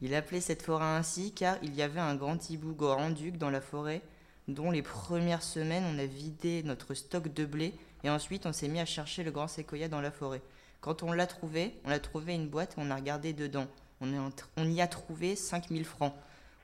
Il 0.00 0.14
appelait 0.14 0.40
cette 0.40 0.62
forêt 0.62 0.84
ainsi 0.84 1.32
car 1.32 1.56
il 1.62 1.74
y 1.74 1.82
avait 1.82 2.00
un 2.00 2.14
grand 2.14 2.50
hibou 2.50 2.74
Grand-Duc 2.74 3.36
dans 3.36 3.50
la 3.50 3.60
forêt, 3.60 4.02
dont 4.46 4.70
les 4.70 4.82
premières 4.82 5.42
semaines 5.42 5.84
on 5.84 5.98
a 5.98 6.06
vidé 6.06 6.62
notre 6.62 6.94
stock 6.94 7.32
de 7.32 7.44
blé 7.44 7.74
et 8.04 8.10
ensuite 8.10 8.46
on 8.46 8.52
s'est 8.52 8.68
mis 8.68 8.80
à 8.80 8.86
chercher 8.86 9.24
le 9.24 9.30
grand 9.30 9.48
séquoia 9.48 9.88
dans 9.88 10.00
la 10.00 10.10
forêt. 10.10 10.42
Quand 10.80 11.02
on 11.02 11.12
l'a 11.12 11.26
trouvé, 11.26 11.74
on 11.84 11.90
a 11.90 11.98
trouvé 11.98 12.34
une 12.34 12.48
boîte 12.48 12.72
et 12.72 12.80
on 12.80 12.90
a 12.90 12.96
regardé 12.96 13.32
dedans. 13.32 13.66
On, 14.00 14.68
y 14.68 14.80
a 14.80 14.86
trouvé 14.86 15.34
5000 15.34 15.84
francs. 15.84 16.14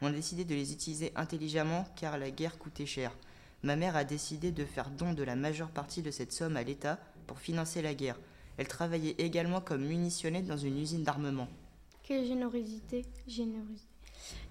On 0.03 0.09
a 0.09 0.13
décidé 0.13 0.45
de 0.45 0.55
les 0.55 0.73
utiliser 0.73 1.13
intelligemment 1.17 1.87
car 1.97 2.19
la 2.19 2.31
guerre 2.31 2.59
coûtait 2.59 2.87
cher. 2.87 3.13
Ma 3.63 3.77
mère 3.77 3.97
a 3.97 4.05
décidé 4.05 4.51
de 4.51 4.65
faire 4.65 4.91
don 4.91 5.15
de 5.15 5.23
la 5.23 5.37
majeure 5.37 5.71
partie 5.71 6.03
de 6.03 6.11
cette 6.11 6.33
somme 6.33 6.57
à 6.57 6.63
l'État 6.63 6.99
pour 7.27 7.39
financer 7.39 7.81
la 7.81 7.95
guerre. 7.95 8.19
Elle 8.59 8.69
travaillait 8.69 9.15
également 9.19 9.61
comme 9.61 9.85
munitionnette 9.85 10.47
dans 10.47 10.57
une 10.57 10.79
usine 10.79 11.03
d'armement. 11.03 11.49
Quelle 12.03 12.27
générosité, 12.27 13.07
générosité. 13.27 13.89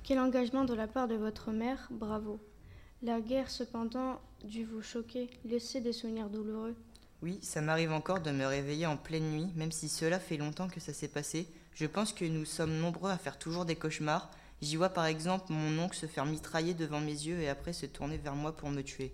Quel 0.04 0.20
engagement 0.20 0.66
de 0.66 0.74
la 0.74 0.88
part 0.88 1.08
de 1.08 1.16
votre 1.16 1.52
mère, 1.52 1.88
bravo. 1.92 2.40
La 3.02 3.22
guerre, 3.22 3.50
cependant, 3.50 4.20
dut 4.44 4.64
vous 4.64 4.82
choquer, 4.82 5.30
laisser 5.46 5.82
des 5.82 5.94
souvenirs 5.94 6.30
douloureux. 6.30 6.76
Oui, 7.22 7.40
ça 7.42 7.62
m'arrive 7.62 7.92
encore 7.92 8.22
de 8.22 8.32
me 8.32 8.46
réveiller 8.46 8.86
en 8.86 8.98
pleine 8.98 9.30
nuit, 9.30 9.48
même 9.56 9.72
si 9.72 9.88
cela 9.88 10.20
fait 10.20 10.38
longtemps 10.38 10.68
que 10.68 10.80
ça 10.80 10.94
s'est 10.94 11.08
passé. 11.08 11.48
Je 11.74 11.86
pense 11.86 12.12
que 12.14 12.26
nous 12.26 12.46
sommes 12.46 12.78
nombreux 12.78 13.12
à 13.12 13.18
faire 13.18 13.38
toujours 13.38 13.66
des 13.66 13.76
cauchemars. 13.76 14.30
J'y 14.64 14.78
vois 14.78 14.88
par 14.88 15.08
exemple 15.08 15.52
mon 15.52 15.78
oncle 15.84 15.98
se 15.98 16.06
faire 16.06 16.26
mitrailler 16.26 16.74
devant 16.74 17.02
mes 17.02 17.12
yeux 17.12 17.42
et 17.42 17.50
après 17.50 17.74
se 17.74 17.86
tourner 17.86 18.16
vers 18.16 18.34
moi 18.34 18.56
pour 18.56 18.70
me 18.70 18.82
tuer. 18.82 19.14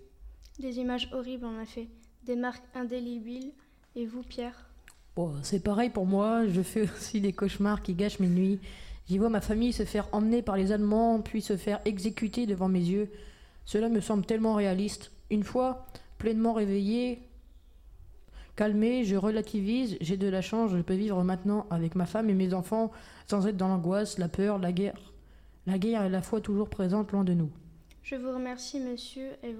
Des 0.60 0.78
images 0.78 1.10
horribles 1.12 1.44
en 1.44 1.60
effet, 1.60 1.88
des 2.22 2.36
marques 2.36 2.62
indélébiles. 2.72 3.50
Et 3.96 4.06
vous, 4.06 4.22
Pierre? 4.22 4.70
Bon, 5.16 5.34
c'est 5.42 5.58
pareil 5.58 5.90
pour 5.90 6.06
moi, 6.06 6.46
je 6.46 6.62
fais 6.62 6.82
aussi 6.82 7.20
des 7.20 7.32
cauchemars 7.32 7.82
qui 7.82 7.94
gâchent 7.94 8.20
mes 8.20 8.28
nuits. 8.28 8.60
J'y 9.08 9.18
vois 9.18 9.28
ma 9.28 9.40
famille 9.40 9.72
se 9.72 9.84
faire 9.84 10.06
emmener 10.12 10.40
par 10.40 10.56
les 10.56 10.70
Allemands, 10.70 11.20
puis 11.20 11.42
se 11.42 11.56
faire 11.56 11.80
exécuter 11.84 12.46
devant 12.46 12.68
mes 12.68 12.78
yeux. 12.78 13.10
Cela 13.64 13.88
me 13.88 14.00
semble 14.00 14.24
tellement 14.24 14.54
réaliste. 14.54 15.10
Une 15.30 15.42
fois, 15.42 15.84
pleinement 16.18 16.52
réveillé, 16.52 17.28
calmé, 18.54 19.04
je 19.04 19.16
relativise, 19.16 19.96
j'ai 20.00 20.16
de 20.16 20.28
la 20.28 20.42
chance, 20.42 20.70
je 20.70 20.80
peux 20.80 20.94
vivre 20.94 21.24
maintenant 21.24 21.66
avec 21.70 21.96
ma 21.96 22.06
femme 22.06 22.30
et 22.30 22.34
mes 22.34 22.54
enfants 22.54 22.92
sans 23.26 23.48
être 23.48 23.56
dans 23.56 23.66
l'angoisse, 23.66 24.16
la 24.16 24.28
peur, 24.28 24.60
la 24.60 24.70
guerre. 24.70 25.10
La 25.66 25.78
guerre 25.78 26.02
est 26.02 26.08
la 26.10 26.22
fois 26.22 26.40
toujours 26.40 26.68
présente 26.68 27.12
loin 27.12 27.24
de 27.24 27.34
nous. 27.34 27.50
Je 28.02 28.16
vous 28.16 28.30
remercie, 28.32 28.80
monsieur, 28.80 29.32
et 29.42 29.54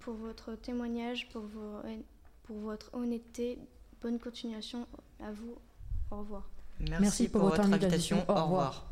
pour 0.00 0.14
votre 0.14 0.54
témoignage, 0.54 1.28
pour, 1.30 1.42
vos- 1.42 1.80
pour 2.44 2.58
votre 2.58 2.90
honnêteté. 2.94 3.58
Bonne 4.02 4.18
continuation 4.18 4.86
à 5.20 5.32
vous. 5.32 5.56
Au 6.10 6.18
revoir. 6.18 6.48
Merci, 7.00 7.28
pour, 7.28 7.42
votre 7.42 7.60
invitation. 7.60 8.24
Au 8.28 8.34
revoir. 8.34 8.86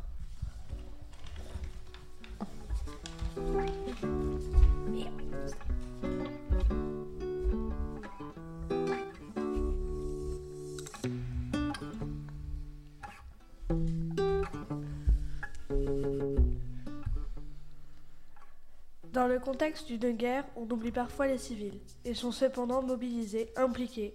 Dans 19.15 19.27
le 19.29 19.39
contexte 19.39 19.87
d'une 19.89 20.11
guerre, 20.11 20.43
on 20.57 20.69
oublie 20.69 20.91
parfois 20.91 21.27
les 21.27 21.37
civils. 21.37 21.79
Ils 22.03 22.17
sont 22.17 22.33
cependant 22.33 22.81
mobilisés, 22.81 23.47
impliqués. 23.55 24.13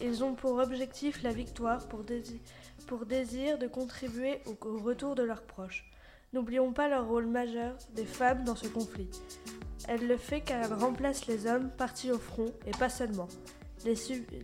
Ils 0.00 0.24
ont 0.24 0.34
pour 0.34 0.52
objectif 0.52 1.22
la 1.22 1.30
victoire, 1.30 1.86
pour, 1.88 2.04
dési- 2.04 2.40
pour 2.86 3.04
désir 3.04 3.58
de 3.58 3.66
contribuer 3.66 4.40
au, 4.46 4.78
retour 4.78 5.14
de 5.14 5.22
leurs 5.24 5.42
proches. 5.42 5.84
N'oublions 6.32 6.72
pas 6.72 6.88
leur 6.88 7.06
rôle 7.06 7.26
majeur 7.26 7.76
des 7.94 8.06
femmes 8.06 8.44
dans 8.44 8.56
ce 8.56 8.66
conflit. 8.66 9.10
Elle 9.88 10.06
le 10.06 10.16
fait 10.16 10.40
car 10.40 10.64
elle 10.64 10.72
remplace 10.72 11.26
les 11.26 11.46
hommes 11.46 11.68
partis 11.76 12.10
au 12.10 12.18
front 12.18 12.50
et 12.64 12.70
pas 12.70 12.88
seulement. 12.88 13.28
Les, 13.84 13.94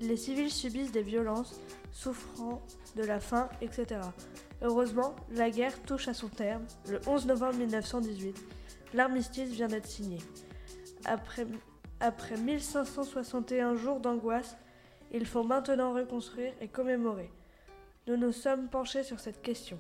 les 0.03 0.17
civils 0.19 0.51
subissent 0.51 0.93
des 0.93 1.03
violences, 1.03 1.59
souffrant 1.91 2.61
de 2.97 3.03
la 3.03 3.19
faim, 3.19 3.49
etc. 3.63 4.01
Heureusement, 4.61 5.17
la 5.31 5.49
guerre 5.49 5.81
touche 5.85 6.09
à 6.09 6.13
son 6.13 6.29
terme 6.29 6.67
le 6.87 7.01
11 7.07 7.25
novembre 7.25 7.57
1918. 7.57 8.37
L'armistice 8.95 9.51
vient 9.51 9.69
d'être 9.69 9.87
signé. 9.87 10.19
Après, 11.05 11.47
après 12.01 12.37
1561 12.37 13.77
jours 13.77 14.01
d'angoisse, 14.01 14.57
il 15.13 15.27
faut 15.27 15.43
maintenant 15.43 15.93
reconstruire 15.93 16.53
et 16.61 16.69
commémorer. 16.69 17.31
Nous 18.07 18.17
nous 18.17 18.33
sommes 18.33 18.69
penchés 18.69 19.03
sur 19.03 19.21
cette 19.21 19.43
question. 19.43 19.79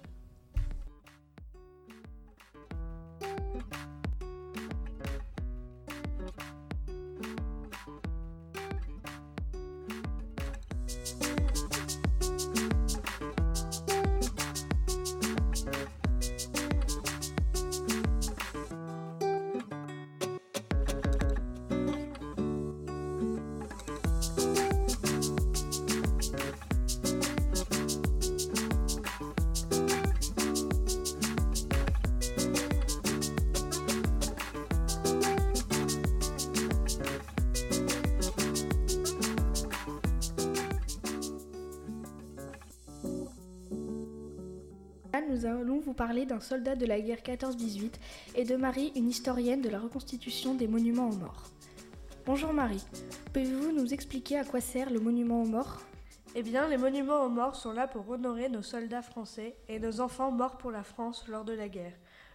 Là, 45.16 45.22
nous 45.22 45.46
allons 45.46 45.78
vous 45.78 45.94
parler 45.94 46.26
d'un 46.26 46.40
soldat 46.40 46.76
de 46.76 46.84
la 46.84 47.00
guerre 47.00 47.20
14-18 47.20 47.90
et 48.34 48.44
de 48.44 48.54
Marie, 48.54 48.92
une 48.96 49.08
historienne 49.08 49.62
de 49.62 49.70
la 49.70 49.78
reconstitution 49.78 50.54
des 50.54 50.68
monuments 50.68 51.08
aux 51.08 51.16
morts. 51.16 51.44
Bonjour 52.26 52.52
Marie, 52.52 52.84
pouvez-vous 53.32 53.72
nous 53.72 53.94
expliquer 53.94 54.36
à 54.36 54.44
quoi 54.44 54.60
sert 54.60 54.90
le 54.90 55.00
monument 55.00 55.40
aux 55.40 55.46
morts? 55.46 55.80
Eh 56.34 56.42
bien, 56.42 56.68
les 56.68 56.76
monuments 56.76 57.24
aux 57.24 57.30
morts 57.30 57.56
sont 57.56 57.72
là 57.72 57.88
pour 57.88 58.06
honorer 58.10 58.50
nos 58.50 58.60
soldats 58.60 59.00
français 59.00 59.56
et 59.70 59.78
nos 59.78 60.02
enfants 60.02 60.30
morts 60.30 60.58
pour 60.58 60.70
la 60.70 60.82
France 60.82 61.24
lors 61.28 61.46
de 61.46 61.54
la 61.54 61.70
guerre, 61.70 61.94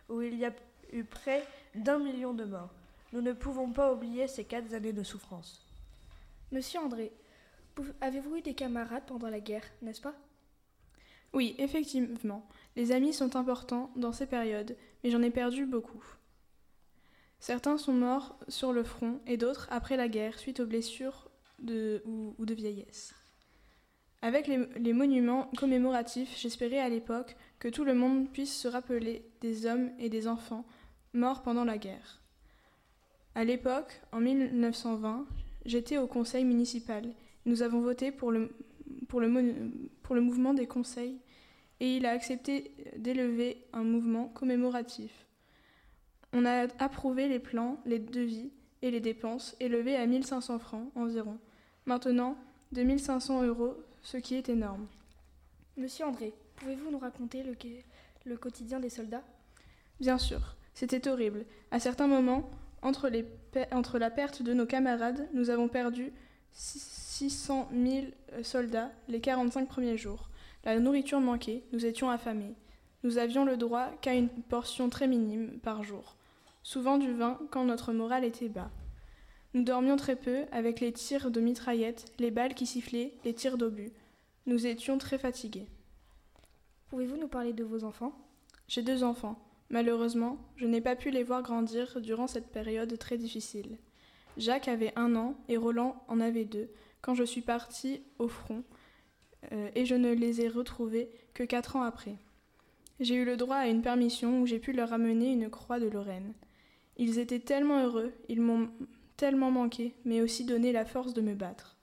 où 0.10 0.24
il 0.24 0.40
y 0.40 0.46
a 0.46 0.52
eu 0.92 1.04
près 1.04 1.46
d'un 1.76 2.00
million 2.00 2.34
de 2.34 2.46
morts. 2.46 2.74
Nous 3.14 3.22
ne 3.22 3.34
pouvons 3.34 3.72
pas 3.72 3.94
oublier 3.94 4.28
ces 4.28 4.46
quatre 4.46 4.74
années 4.74 4.92
de 4.92 5.04
souffrance. 5.04 5.68
Monsieur 6.52 6.80
André, 6.80 7.12
avez-vous 8.02 8.38
eu 8.38 8.42
des 8.42 8.56
camarades 8.56 9.06
pendant 9.06 9.30
la 9.30 9.40
guerre, 9.40 9.66
n'est-ce 9.84 10.02
pas? 10.02 10.16
Oui, 11.34 11.56
effectivement, 11.60 12.46
les 12.76 12.92
amis 12.92 13.14
sont 13.14 13.36
importants 13.36 13.92
dans 13.96 14.14
ces 14.14 14.26
périodes, 14.26 14.76
mais 15.04 15.10
j'en 15.10 15.22
ai 15.22 15.32
perdu 15.32 15.66
beaucoup. 15.66 16.04
Certains 17.40 17.78
sont 17.78 17.94
morts 17.94 18.38
sur 18.48 18.72
le 18.72 18.84
front 18.84 19.20
et 19.26 19.36
d'autres 19.36 19.68
après 19.72 19.98
la 19.98 20.08
guerre 20.08 20.38
suite 20.38 20.60
aux 20.60 20.66
blessures 20.66 21.30
ou, 21.64 22.46
de 22.46 22.54
vieillesse. 22.54 23.14
Avec 24.22 24.48
les, 24.48 24.94
monuments 24.94 25.50
commémoratifs, 25.58 26.38
j'espérais 26.38 26.80
à 26.80 26.90
l'époque 26.90 27.36
que 27.60 27.68
tout 27.68 27.84
le 27.84 27.96
monde 27.96 28.30
puisse 28.32 28.56
se 28.56 28.68
rappeler 28.68 29.26
des 29.42 29.66
hommes 29.66 29.90
et 30.00 30.10
des 30.10 30.28
enfants 30.28 30.66
morts 31.14 31.42
pendant 31.42 31.66
la 31.66 31.80
guerre. 31.80 32.22
À 33.34 33.44
l'époque, 33.44 34.02
en 34.12 34.20
1920, 34.20 35.26
j'étais 35.66 35.98
au 35.98 36.06
conseil 36.06 36.46
municipal. 36.46 37.04
Nous 37.46 37.64
avons 37.64 37.82
voté 37.82 38.12
pour 38.12 38.32
le 38.32 38.52
mouvement 40.12 40.54
des 40.54 40.68
conseils 40.68 41.18
et 41.82 41.98
il 41.98 42.06
a 42.06 42.12
accepté 42.12 42.72
d'élever 42.96 43.66
un 43.74 43.84
mouvement 43.84 44.28
commémoratif. 44.30 45.12
On 46.32 46.46
a 46.46 46.68
approuvé 46.80 47.28
les 47.28 47.40
plans, 47.40 47.82
les 47.86 48.00
devis 48.00 48.52
et 48.82 48.92
les 48.92 49.02
dépenses 49.02 49.56
élevés 49.60 49.98
à 49.98 50.06
1500 50.06 50.60
francs 50.60 50.92
environ. 50.96 51.38
Maintenant, 51.86 52.38
2500 52.72 53.44
euros, 53.44 53.76
ce 54.04 54.18
qui 54.18 54.36
est 54.36 54.48
énorme. 54.48 54.88
Monsieur 55.76 56.06
André, 56.06 56.34
pouvez-vous 56.56 56.92
nous 56.92 57.00
raconter 57.00 57.44
le, 57.44 58.38
quotidien 58.38 58.80
des 58.80 58.90
soldats? 58.90 59.24
Bien 60.00 60.20
sûr, 60.20 60.56
c'était 60.76 61.10
horrible. 61.10 61.46
À 61.72 61.80
certains 61.80 62.08
moments, 62.08 62.50
entre, 62.84 63.10
les 63.10 63.26
entre 63.72 63.98
la 63.98 64.12
perte 64.12 64.44
de 64.44 64.54
nos 64.54 64.66
camarades, 64.66 65.28
nous 65.34 65.50
avons 65.50 65.68
perdu 65.68 66.14
six- 66.52 67.02
600 67.22 67.70
000 67.72 68.08
soldats 68.42 68.92
les 69.08 69.22
45 69.22 69.68
premiers 69.68 69.98
jours. 69.98 70.31
La 70.64 70.80
nourriture 70.80 71.20
manquait, 71.20 71.64
nous 71.74 71.86
étions 71.86 72.10
affamés. 72.10 72.54
Nous 73.04 73.18
avions 73.18 73.46
le 73.46 73.58
droit 73.58 73.90
qu'à 74.02 74.14
une 74.14 74.30
portion 74.30 74.90
très 74.90 75.08
minime 75.08 75.60
par 75.64 75.84
jour, 75.84 76.16
souvent 76.62 77.00
du 77.00 77.12
vin 77.14 77.40
quand 77.50 77.66
notre 77.66 77.94
morale 77.94 78.24
était 78.24 78.50
bas. 78.50 78.70
Nous 79.56 79.64
dormions 79.64 79.96
très 79.96 80.16
peu 80.16 80.46
avec 80.52 80.80
les 80.80 80.94
tirs 80.94 81.32
de 81.32 81.42
mitraillettes, 81.42 82.06
les 82.20 82.30
balles 82.30 82.54
qui 82.54 82.68
sifflaient, 82.68 83.14
les 83.26 83.34
tirs 83.34 83.58
d'obus. 83.58 83.92
Nous 84.46 84.68
étions 84.68 85.00
très 85.00 85.18
fatigués. 85.18 85.68
Pouvez-vous 86.90 87.18
nous 87.18 87.28
parler 87.28 87.54
de 87.54 87.64
vos 87.64 87.84
enfants? 87.84 88.14
J'ai 88.68 88.84
deux 88.84 89.04
enfants. 89.04 89.40
Malheureusement, 89.70 90.38
je 90.58 90.68
n'ai 90.68 90.82
pas 90.82 90.96
pu 90.96 91.10
les 91.10 91.24
voir 91.24 91.42
grandir 91.42 92.00
durant 92.02 92.28
cette 92.28 92.52
période 92.52 92.98
très 93.00 93.18
difficile. 93.18 93.78
Jacques 94.38 94.68
avait 94.68 94.94
un 94.96 95.16
an 95.16 95.36
et 95.50 95.58
Roland 95.58 96.04
en 96.08 96.20
avait 96.20 96.46
deux 96.46 96.70
quand 97.02 97.16
je 97.16 97.24
suis 97.24 97.42
partie 97.42 98.04
au 98.20 98.28
front 98.28 98.64
et 99.50 99.86
je 99.86 99.96
ne 99.96 100.12
les 100.14 100.42
ai 100.42 100.48
retrouvés 100.48 101.10
que 101.34 101.44
quatre 101.44 101.76
ans 101.76 101.84
après. 101.84 102.16
J'ai 103.00 103.16
eu 103.16 103.26
le 103.26 103.38
droit 103.38 103.56
à 103.56 103.68
une 103.68 103.82
permission 103.82 104.42
où 104.42 104.46
j'ai 104.46 104.60
pu 104.60 104.74
leur 104.74 104.94
amener 104.94 105.34
une 105.34 105.50
croix 105.50 105.80
de 105.80 105.88
Lorraine. 105.88 106.34
Ils 106.98 107.18
étaient 107.18 107.40
tellement 107.40 107.84
heureux, 107.84 108.14
ils 108.30 108.42
m'ont 108.42 108.70
tellement 109.18 109.50
manqué, 109.50 109.96
mais 110.06 110.22
aussi 110.22 110.46
donné 110.46 110.72
la 110.72 110.86
force 110.86 111.14
de 111.14 111.22
me 111.22 111.34
battre. 111.34 111.78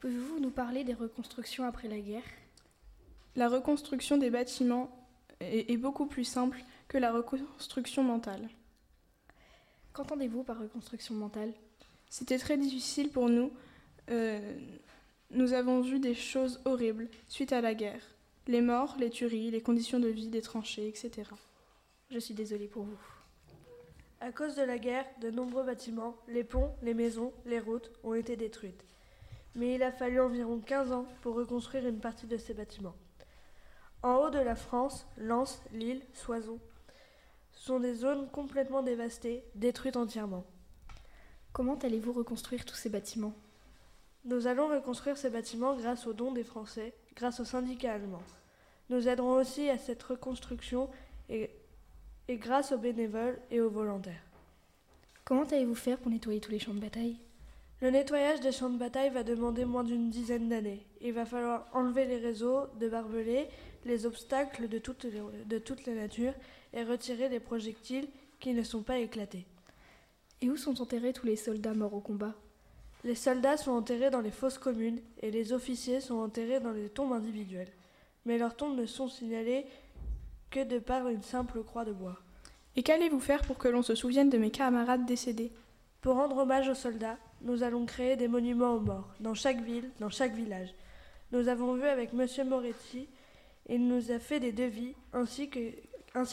Pouvez-vous 0.00 0.40
nous 0.40 0.50
parler 0.50 0.84
des 0.84 0.94
reconstructions 0.94 1.64
après 1.64 1.88
la 1.88 1.98
guerre? 1.98 2.22
La 3.36 3.48
reconstruction 3.48 4.16
des 4.16 4.30
bâtiments 4.30 5.06
est, 5.40 5.70
est 5.70 5.76
beaucoup 5.76 6.06
plus 6.06 6.24
simple 6.24 6.64
que 6.88 6.96
la 6.96 7.12
reconstruction 7.12 8.02
mentale. 8.02 8.48
Qu'entendez-vous 9.92 10.44
par 10.44 10.58
reconstruction 10.58 11.14
mentale? 11.14 11.52
C'était 12.08 12.38
très 12.38 12.56
difficile 12.56 13.10
pour 13.10 13.28
nous. 13.28 13.52
Euh, 14.10 14.56
nous 15.30 15.52
avons 15.52 15.82
vu 15.82 16.00
des 16.00 16.14
choses 16.14 16.60
horribles 16.64 17.08
suite 17.28 17.52
à 17.52 17.60
la 17.60 17.74
guerre. 17.74 18.02
Les 18.46 18.62
morts, 18.62 18.96
les 18.98 19.10
tueries, 19.10 19.50
les 19.50 19.60
conditions 19.60 20.00
de 20.00 20.08
vie 20.08 20.28
des 20.28 20.40
tranchées, 20.40 20.88
etc. 20.88 21.30
Je 22.10 22.18
suis 22.18 22.34
désolée 22.34 22.66
pour 22.66 22.84
vous. 22.84 22.98
À 24.20 24.32
cause 24.32 24.56
de 24.56 24.62
la 24.62 24.78
guerre, 24.78 25.04
de 25.20 25.30
nombreux 25.30 25.64
bâtiments, 25.64 26.16
les 26.28 26.44
ponts, 26.44 26.74
les 26.82 26.94
maisons, 26.94 27.32
les 27.44 27.60
routes 27.60 27.90
ont 28.04 28.14
été 28.14 28.36
détruites. 28.36 28.84
Mais 29.54 29.74
il 29.74 29.82
a 29.82 29.92
fallu 29.92 30.18
environ 30.18 30.60
15 30.60 30.92
ans 30.92 31.06
pour 31.20 31.34
reconstruire 31.34 31.86
une 31.86 32.00
partie 32.00 32.26
de 32.26 32.38
ces 32.38 32.54
bâtiments. 32.54 32.96
En 34.02 34.14
haut 34.16 34.30
de 34.30 34.38
la 34.38 34.56
France, 34.56 35.06
Lens, 35.18 35.60
Lille, 35.72 36.02
Soissons 36.14 36.58
sont 37.52 37.80
des 37.80 37.94
zones 37.94 38.30
complètement 38.30 38.82
dévastées, 38.82 39.44
détruites 39.54 39.96
entièrement. 39.96 40.46
Comment 41.52 41.76
allez-vous 41.76 42.12
reconstruire 42.12 42.64
tous 42.64 42.76
ces 42.76 42.88
bâtiments? 42.88 43.34
Nous 44.28 44.46
allons 44.46 44.68
reconstruire 44.68 45.16
ces 45.16 45.30
bâtiments 45.30 45.74
grâce 45.74 46.06
aux 46.06 46.12
dons 46.12 46.32
des 46.32 46.44
Français, 46.44 46.92
grâce 47.16 47.40
aux 47.40 47.46
syndicats 47.46 47.94
allemands. 47.94 48.22
Nous 48.90 49.08
aiderons 49.08 49.32
aussi 49.40 49.70
à 49.70 49.78
cette 49.78 50.02
reconstruction 50.02 50.90
et, 51.30 51.48
et 52.28 52.36
grâce 52.36 52.72
aux 52.72 52.76
bénévoles 52.76 53.40
et 53.50 53.62
aux 53.62 53.70
volontaires. 53.70 54.22
Comment 55.24 55.44
allez-vous 55.44 55.74
faire 55.74 55.96
pour 55.96 56.10
nettoyer 56.10 56.40
tous 56.40 56.50
les 56.50 56.58
champs 56.58 56.74
de 56.74 56.80
bataille? 56.80 57.16
Le 57.80 57.88
nettoyage 57.88 58.40
des 58.40 58.52
champs 58.52 58.68
de 58.68 58.76
bataille 58.76 59.08
va 59.08 59.22
demander 59.22 59.64
moins 59.64 59.82
d'une 59.84 60.10
dizaine 60.10 60.50
d'années. 60.50 60.84
Il 61.00 61.14
va 61.14 61.24
falloir 61.24 61.66
enlever 61.72 62.04
les 62.04 62.18
réseaux 62.18 62.66
de 62.78 62.88
barbelés, 62.90 63.48
les 63.86 64.04
obstacles 64.04 64.68
de 64.68 64.78
toutes 64.78 65.04
les, 65.04 65.22
de 65.46 65.58
toutes 65.58 65.86
les 65.86 65.94
natures 65.94 66.34
et 66.74 66.82
retirer 66.82 67.30
les 67.30 67.40
projectiles 67.40 68.08
qui 68.40 68.52
ne 68.52 68.62
sont 68.62 68.82
pas 68.82 68.98
éclatés. 68.98 69.46
Et 70.42 70.50
où 70.50 70.58
sont 70.58 70.82
enterrés 70.82 71.14
tous 71.14 71.24
les 71.24 71.36
soldats 71.36 71.72
morts 71.72 71.94
au 71.94 72.00
combat? 72.00 72.34
Les 73.04 73.14
soldats 73.14 73.56
sont 73.56 73.70
enterrés 73.72 74.10
dans 74.10 74.20
les 74.20 74.30
fosses 74.30 74.58
communes 74.58 75.00
et 75.22 75.30
les 75.30 75.52
officiers 75.52 76.00
sont 76.00 76.16
enterrés 76.16 76.60
dans 76.60 76.72
les 76.72 76.88
tombes 76.88 77.12
individuelles. 77.12 77.72
Mais 78.24 78.38
leurs 78.38 78.56
tombes 78.56 78.76
ne 78.76 78.86
sont 78.86 79.08
signalées 79.08 79.66
que 80.50 80.64
de 80.64 80.78
par 80.78 81.08
une 81.08 81.22
simple 81.22 81.62
croix 81.62 81.84
de 81.84 81.92
bois. 81.92 82.18
Et 82.76 82.82
qu'allez-vous 82.82 83.20
faire 83.20 83.42
pour 83.42 83.58
que 83.58 83.68
l'on 83.68 83.82
se 83.82 83.94
souvienne 83.94 84.30
de 84.30 84.38
mes 84.38 84.50
camarades 84.50 85.06
décédés? 85.06 85.52
Pour 86.00 86.14
rendre 86.16 86.38
hommage 86.38 86.68
aux 86.68 86.74
soldats, 86.74 87.18
nous 87.42 87.62
allons 87.62 87.86
créer 87.86 88.16
des 88.16 88.28
monuments 88.28 88.74
aux 88.74 88.80
morts, 88.80 89.14
dans 89.20 89.34
chaque 89.34 89.60
ville, 89.62 89.90
dans 90.00 90.10
chaque 90.10 90.34
village. 90.34 90.74
Nous 91.32 91.48
avons 91.48 91.74
vu 91.74 91.84
avec 91.84 92.12
Monsieur 92.12 92.44
Moretti, 92.44 93.08
il 93.68 93.86
nous 93.86 94.10
a 94.10 94.18
fait 94.18 94.40
des 94.40 94.52
devis, 94.52 94.94
ainsi 95.12 95.50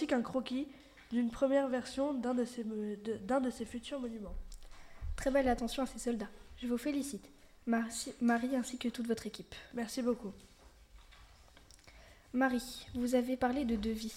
qu'un 0.07 0.21
croquis 0.21 0.67
d'une 1.11 1.29
première 1.29 1.67
version 1.67 2.13
d'un 2.13 2.33
de, 2.33 2.45
ces 2.45 2.63
mo- 2.63 2.95
de- 3.03 3.49
ces 3.49 3.65
futurs 3.65 3.99
monuments. 3.99 4.35
Très 5.15 5.31
belle 5.31 5.47
attention 5.49 5.83
à 5.83 5.85
ces 5.85 5.99
soldats. 5.99 6.29
Je 6.61 6.67
vous 6.67 6.77
félicite. 6.77 7.25
Merci- 7.67 8.13
Marie 8.21 8.55
ainsi 8.55 8.77
que 8.77 8.87
toute 8.89 9.07
votre 9.07 9.25
équipe. 9.27 9.55
Merci 9.73 10.01
beaucoup. 10.01 10.31
Marie, 12.33 12.85
vous 12.95 13.15
avez 13.15 13.37
parlé 13.37 13.65
de 13.65 13.75
devis. 13.75 14.13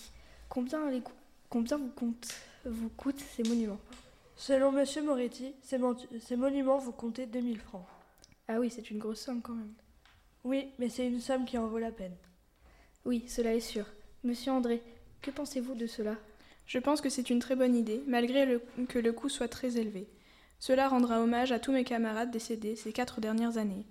Combien, 0.48 0.90
les 0.90 1.00
cou- 1.00 1.12
combien 1.48 1.76
vous, 1.78 1.88
compte- 1.90 2.34
vous 2.64 2.88
coûtent 2.90 3.20
ces 3.36 3.42
monuments? 3.44 3.80
Selon 4.36 4.72
Monsieur 4.72 5.02
Moretti, 5.02 5.52
ces, 5.62 5.78
mon- 5.78 5.96
ces 6.20 6.36
monuments 6.36 6.78
vont 6.78 6.92
compter 6.92 7.26
2000 7.26 7.58
francs. 7.60 7.86
Ah 8.48 8.58
oui, 8.60 8.70
c'est 8.70 8.90
une 8.90 8.98
grosse 8.98 9.20
somme 9.20 9.42
quand 9.42 9.54
même. 9.54 9.72
Oui, 10.44 10.68
mais 10.78 10.88
c'est 10.88 11.06
une 11.06 11.20
somme 11.20 11.44
qui 11.44 11.58
en 11.58 11.66
vaut 11.66 11.78
la 11.78 11.90
peine. 11.92 12.14
Oui, 13.04 13.24
cela 13.28 13.54
est 13.54 13.60
sûr. 13.60 13.84
Monsieur 14.24 14.52
André, 14.52 14.82
que 15.22 15.30
pensez-vous 15.30 15.74
de 15.74 15.86
cela? 15.86 16.16
Je 16.66 16.78
pense 16.78 17.00
que 17.00 17.08
c'est 17.10 17.30
une 17.30 17.38
très 17.40 17.56
bonne 17.56 17.74
idée, 17.76 18.02
malgré 18.06 18.46
le- 18.46 18.62
que 18.88 18.98
le 18.98 19.12
coût 19.12 19.28
soit 19.28 19.48
très 19.48 19.76
élevé. 19.78 20.06
Cela 20.58 20.88
rendra 20.88 21.20
hommage 21.20 21.52
à 21.52 21.58
tous 21.58 21.72
mes 21.72 21.84
camarades 21.84 22.30
décédés 22.30 22.76
ces 22.76 22.92
quatre 22.92 23.20
dernières 23.20 23.58
années. 23.58 23.86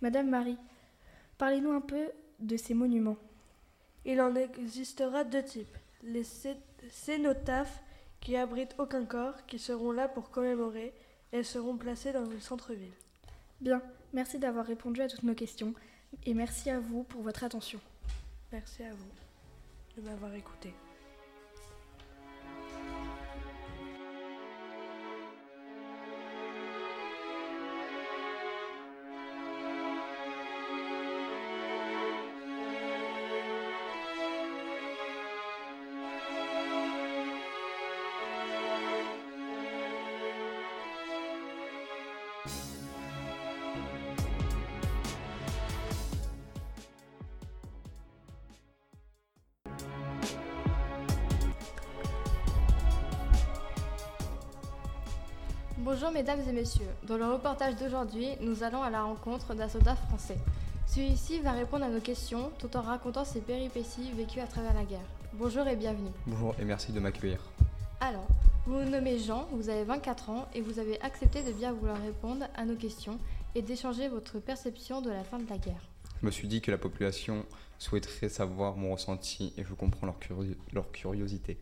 Madame 0.00 0.28
Marie, 0.28 0.58
parlez-nous 1.38 1.72
un 1.72 1.80
peu 1.80 2.10
de 2.40 2.56
ces 2.56 2.74
monuments. 2.74 3.16
Il 4.04 4.20
en 4.20 4.34
existera 4.34 5.24
deux 5.24 5.42
types. 5.44 5.76
Les 6.02 6.24
cé- 6.24 6.56
cénotaphes 6.90 7.80
qui 8.20 8.36
abritent 8.36 8.74
aucun 8.78 9.04
corps, 9.04 9.46
qui 9.46 9.58
seront 9.58 9.92
là 9.92 10.08
pour 10.08 10.30
commémorer, 10.30 10.92
et 11.32 11.42
seront 11.42 11.76
placés 11.76 12.12
dans 12.12 12.24
le 12.24 12.40
centre-ville. 12.40 12.92
Bien, 13.60 13.82
merci 14.12 14.38
d'avoir 14.38 14.66
répondu 14.66 15.00
à 15.02 15.08
toutes 15.08 15.22
nos 15.24 15.34
questions 15.34 15.74
et 16.24 16.34
merci 16.34 16.70
à 16.70 16.78
vous 16.78 17.02
pour 17.04 17.22
votre 17.22 17.42
attention. 17.44 17.80
Merci 18.52 18.84
à 18.84 18.92
vous 18.92 20.00
de 20.02 20.08
m'avoir 20.08 20.32
écouté. 20.34 20.72
Bonjour 55.98 56.10
mesdames 56.12 56.40
et 56.46 56.52
messieurs. 56.52 56.84
Dans 57.08 57.16
le 57.16 57.24
reportage 57.24 57.74
d'aujourd'hui, 57.76 58.28
nous 58.42 58.62
allons 58.62 58.82
à 58.82 58.90
la 58.90 59.04
rencontre 59.04 59.54
d'un 59.54 59.66
soldat 59.66 59.96
français. 59.96 60.36
Celui-ci 60.86 61.38
va 61.38 61.52
répondre 61.52 61.86
à 61.86 61.88
nos 61.88 62.00
questions 62.02 62.50
tout 62.58 62.76
en 62.76 62.82
racontant 62.82 63.24
ses 63.24 63.40
péripéties 63.40 64.10
vécues 64.14 64.40
à 64.40 64.46
travers 64.46 64.74
la 64.74 64.84
guerre. 64.84 65.06
Bonjour 65.32 65.66
et 65.66 65.74
bienvenue. 65.74 66.10
Bonjour 66.26 66.54
et 66.60 66.66
merci 66.66 66.92
de 66.92 67.00
m'accueillir. 67.00 67.40
Alors, 68.00 68.26
vous 68.66 68.78
vous 68.78 68.90
nommez 68.90 69.18
Jean, 69.18 69.48
vous 69.52 69.70
avez 69.70 69.84
24 69.84 70.28
ans 70.28 70.46
et 70.54 70.60
vous 70.60 70.78
avez 70.78 71.00
accepté 71.00 71.42
de 71.42 71.50
bien 71.52 71.72
vouloir 71.72 71.96
répondre 72.02 72.44
à 72.54 72.66
nos 72.66 72.76
questions 72.76 73.18
et 73.54 73.62
d'échanger 73.62 74.08
votre 74.08 74.38
perception 74.38 75.00
de 75.00 75.08
la 75.08 75.24
fin 75.24 75.38
de 75.38 75.48
la 75.48 75.56
guerre. 75.56 75.80
Je 76.20 76.26
me 76.26 76.30
suis 76.30 76.46
dit 76.46 76.60
que 76.60 76.70
la 76.70 76.76
population 76.76 77.46
souhaiterait 77.78 78.28
savoir 78.28 78.76
mon 78.76 78.92
ressenti 78.92 79.54
et 79.56 79.64
je 79.64 79.72
comprends 79.72 80.04
leur, 80.08 80.18
curi- 80.18 80.56
leur 80.74 80.92
curiosité. 80.92 81.56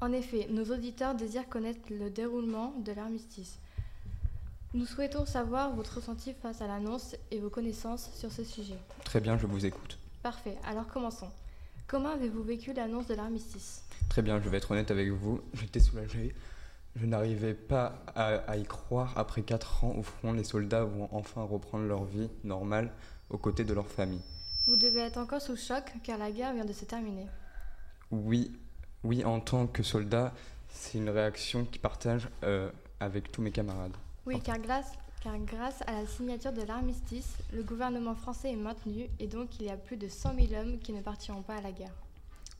En 0.00 0.10
effet, 0.12 0.48
nos 0.50 0.64
auditeurs 0.74 1.14
désirent 1.14 1.48
connaître 1.48 1.78
le 1.88 2.10
déroulement 2.10 2.74
de 2.84 2.90
l'armistice. 2.90 3.60
Nous 4.74 4.86
souhaitons 4.86 5.24
savoir 5.24 5.74
votre 5.74 5.96
ressenti 5.96 6.34
face 6.34 6.60
à 6.60 6.66
l'annonce 6.66 7.16
et 7.30 7.38
vos 7.38 7.50
connaissances 7.50 8.10
sur 8.14 8.30
ce 8.30 8.44
sujet. 8.44 8.78
Très 9.04 9.20
bien, 9.20 9.38
je 9.38 9.46
vous 9.46 9.64
écoute. 9.64 9.98
Parfait, 10.22 10.56
alors 10.66 10.86
commençons. 10.86 11.30
Comment 11.86 12.10
avez-vous 12.10 12.42
vécu 12.42 12.72
l'annonce 12.72 13.06
de 13.06 13.14
l'armistice? 13.14 13.82
Très 14.08 14.22
bien, 14.22 14.40
je 14.40 14.48
vais 14.48 14.58
être 14.58 14.70
honnête 14.72 14.90
avec 14.90 15.08
vous, 15.10 15.40
j'étais 15.54 15.80
soulagé. 15.80 16.34
Je 16.96 17.06
n'arrivais 17.06 17.54
pas 17.54 18.02
à, 18.14 18.36
à 18.50 18.56
y 18.56 18.64
croire. 18.64 19.12
Après 19.16 19.42
4 19.42 19.84
ans 19.84 19.94
au 19.96 20.02
front, 20.02 20.32
les 20.32 20.44
soldats 20.44 20.84
vont 20.84 21.08
enfin 21.12 21.42
reprendre 21.42 21.84
leur 21.86 22.04
vie 22.04 22.28
normale 22.42 22.90
aux 23.30 23.38
côtés 23.38 23.64
de 23.64 23.74
leur 23.74 23.86
famille. 23.86 24.22
Vous 24.66 24.76
devez 24.76 25.00
être 25.00 25.18
encore 25.18 25.40
sous 25.40 25.56
choc 25.56 25.84
car 26.02 26.18
la 26.18 26.30
guerre 26.30 26.54
vient 26.54 26.64
de 26.64 26.72
se 26.72 26.84
terminer. 26.84 27.26
Oui, 28.10 28.50
oui, 29.04 29.24
en 29.24 29.40
tant 29.40 29.66
que 29.66 29.82
soldat, 29.82 30.32
c'est 30.68 30.98
une 30.98 31.10
réaction 31.10 31.64
qui 31.64 31.78
partage 31.78 32.28
euh, 32.44 32.70
avec 32.98 33.30
tous 33.30 33.42
mes 33.42 33.52
camarades. 33.52 33.96
Oui, 34.26 34.40
car 34.40 34.58
grâce, 34.58 34.92
car 35.22 35.38
grâce 35.38 35.82
à 35.86 35.92
la 35.92 36.06
signature 36.06 36.52
de 36.52 36.62
l'armistice, 36.62 37.36
le 37.52 37.62
gouvernement 37.62 38.14
français 38.14 38.52
est 38.52 38.56
maintenu 38.56 39.08
et 39.20 39.28
donc 39.28 39.60
il 39.60 39.66
y 39.66 39.70
a 39.70 39.76
plus 39.76 39.96
de 39.96 40.08
100 40.08 40.34
000 40.34 40.60
hommes 40.60 40.78
qui 40.78 40.92
ne 40.92 41.00
partiront 41.00 41.42
pas 41.42 41.54
à 41.54 41.60
la 41.60 41.70
guerre. 41.70 41.94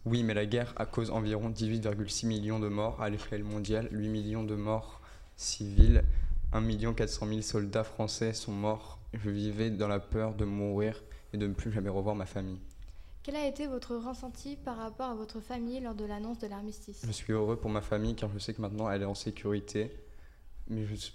Oui, 0.05 0.23
mais 0.23 0.35
la 0.35 0.47
guerre 0.47 0.73
a 0.77 0.87
cause 0.87 1.11
environ 1.11 1.51
18,6 1.51 2.27
millions 2.27 2.61
de 2.61 2.69
morts 2.69 3.03
à 3.03 3.11
l'échelle 3.11 3.43
mondiale, 3.43 3.89
8 3.91 4.09
millions 4.09 4.45
de 4.45 4.55
morts 4.55 5.01
civils, 5.37 6.05
1 6.53 6.95
400 6.95 7.27
000 7.27 7.43
soldats 7.43 7.83
français 7.83 8.33
sont 8.33 8.53
morts. 8.53 9.01
Je 9.13 9.31
vivais 9.31 9.71
dans 9.71 9.89
la 9.89 9.99
peur 9.99 10.35
de 10.35 10.45
mourir 10.45 11.03
et 11.33 11.37
de 11.37 11.49
ne 11.49 11.55
plus 11.55 11.73
jamais 11.73 11.89
revoir 11.89 12.15
ma 12.15 12.27
famille. 12.27 12.61
Quel 13.25 13.35
a 13.35 13.45
été 13.49 13.67
votre 13.67 13.97
ressenti 13.97 14.55
par 14.55 14.77
rapport 14.77 15.11
à 15.11 15.15
votre 15.17 15.41
famille 15.41 15.81
lors 15.81 15.97
de 15.97 16.05
l'annonce 16.05 16.39
de 16.39 16.47
l'armistice? 16.47 17.03
Je 17.05 17.11
suis 17.11 17.33
heureux 17.33 17.57
pour 17.57 17.71
ma 17.71 17.81
famille 17.81 18.15
car 18.15 18.31
je 18.33 18.39
sais 18.39 18.55
que 18.55 18.63
maintenant 18.63 18.89
elle 18.89 19.03
est 19.03 19.07
en 19.07 19.17
sécurité, 19.17 19.91
mais 20.69 20.87
je- 20.87 21.11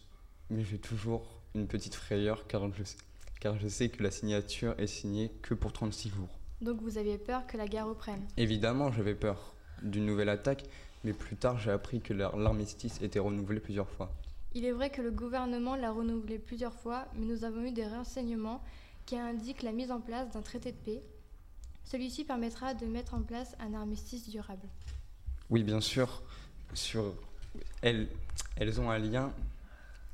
mais 0.52 0.64
j'ai 0.64 0.78
toujours 0.78 1.24
une 1.56 1.66
petite 1.68 1.95
frayeur 1.95 2.45
car 2.47 2.72
je, 2.74 2.84
sais- 2.84 2.97
car 3.39 3.58
je 3.58 3.68
sais 3.68 3.89
que 3.89 4.04
la 4.04 4.12
signature 4.12 4.76
est 4.78 4.88
signée 4.88 5.32
que 5.41 5.54
pour 5.54 5.74
36 5.74 6.10
jours. 6.10 6.30
Donc 6.62 6.80
vous 6.82 6.97
aviez 6.97 7.18
peur 7.18 7.47
que 7.47 7.58
la 7.58 7.68
guerre 7.68 7.88
reprenne? 7.88 8.22
Évidemment, 8.38 8.91
j'avais 8.91 9.16
peur 9.16 9.56
d'une 9.82 10.06
nouvelle 10.06 10.30
attaque, 10.30 10.64
mais 11.04 11.14
plus 11.14 11.36
tard 11.36 11.58
j'ai 11.58 11.72
appris 11.72 12.02
que 12.02 12.14
l'ar- 12.14 12.38
l'armistice 12.38 13.02
était 13.02 13.20
renouvelé 13.20 13.60
plusieurs 13.60 13.89
fois. 13.89 14.12
Il 14.54 14.66
est 14.66 14.72
vrai 14.74 14.89
que 14.89 15.02
le 15.02 15.12
gouvernement 15.12 15.76
l'a 15.76 15.91
renouvelé 15.91 16.38
plusieurs 16.38 16.74
fois, 16.74 17.08
mais 17.16 17.26
nous 17.26 17.45
avons 17.45 17.64
eu 17.64 17.72
des 17.72 17.88
renseignements 17.88 18.62
qui 19.06 19.18
indiquent 19.18 19.64
la 19.64 19.72
mise 19.72 19.91
en 19.91 20.02
place 20.02 20.30
d'un 20.32 20.41
traité 20.41 20.72
de 20.74 20.78
paix. 20.78 21.02
Celui-ci 21.86 22.26
permettra 22.26 22.74
de 22.74 22.86
mettre 22.86 23.14
en 23.16 23.22
place 23.22 23.56
un 23.60 23.74
armistice 23.74 24.30
durable. 24.30 24.68
Oui, 25.49 25.64
bien 25.64 25.82
sûr, 25.82 26.22
sur 26.74 27.14
elles, 27.82 28.08
elles 28.58 28.80
ont 28.80 28.91
un 28.91 28.99
lien, 28.99 29.34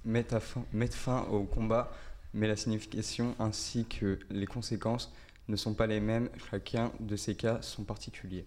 mettre, 0.07 0.33
à 0.35 0.39
fin, 0.39 0.65
mettre 0.73 0.95
fin 0.95 1.23
au 1.29 1.43
combat, 1.43 1.91
mais 2.33 2.47
la 2.47 2.55
signification 2.55 3.35
ainsi 3.39 3.85
que 3.85 4.17
les 4.31 4.47
conséquences 4.47 5.13
ne 5.47 5.55
sont 5.55 5.73
pas 5.73 5.85
les 5.85 5.99
mêmes, 5.99 6.29
chacun 6.49 6.91
de 6.99 7.15
ces 7.15 7.35
cas 7.35 7.61
sont 7.61 7.83
particuliers. 7.83 8.45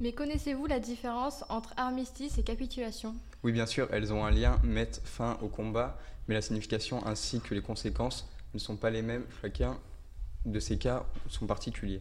Mais 0.00 0.12
connaissez-vous 0.12 0.66
la 0.66 0.80
différence 0.80 1.44
entre 1.48 1.74
armistice 1.76 2.38
et 2.38 2.42
capitulation? 2.42 3.14
Oui, 3.44 3.52
bien 3.52 3.66
sûr, 3.66 3.88
elles 3.92 4.12
ont 4.12 4.24
un 4.24 4.30
lien, 4.30 4.58
mettre 4.64 5.00
fin 5.04 5.38
au 5.42 5.48
combat, 5.48 5.98
mais 6.26 6.34
la 6.34 6.42
signification 6.42 7.06
ainsi 7.06 7.40
que 7.40 7.54
les 7.54 7.62
conséquences 7.62 8.28
ne 8.54 8.58
sont 8.58 8.76
pas 8.76 8.90
les 8.90 9.02
mêmes, 9.02 9.24
chacun 9.40 9.78
de 10.44 10.58
ces 10.58 10.78
cas 10.78 11.06
sont 11.28 11.46
particuliers. 11.46 12.00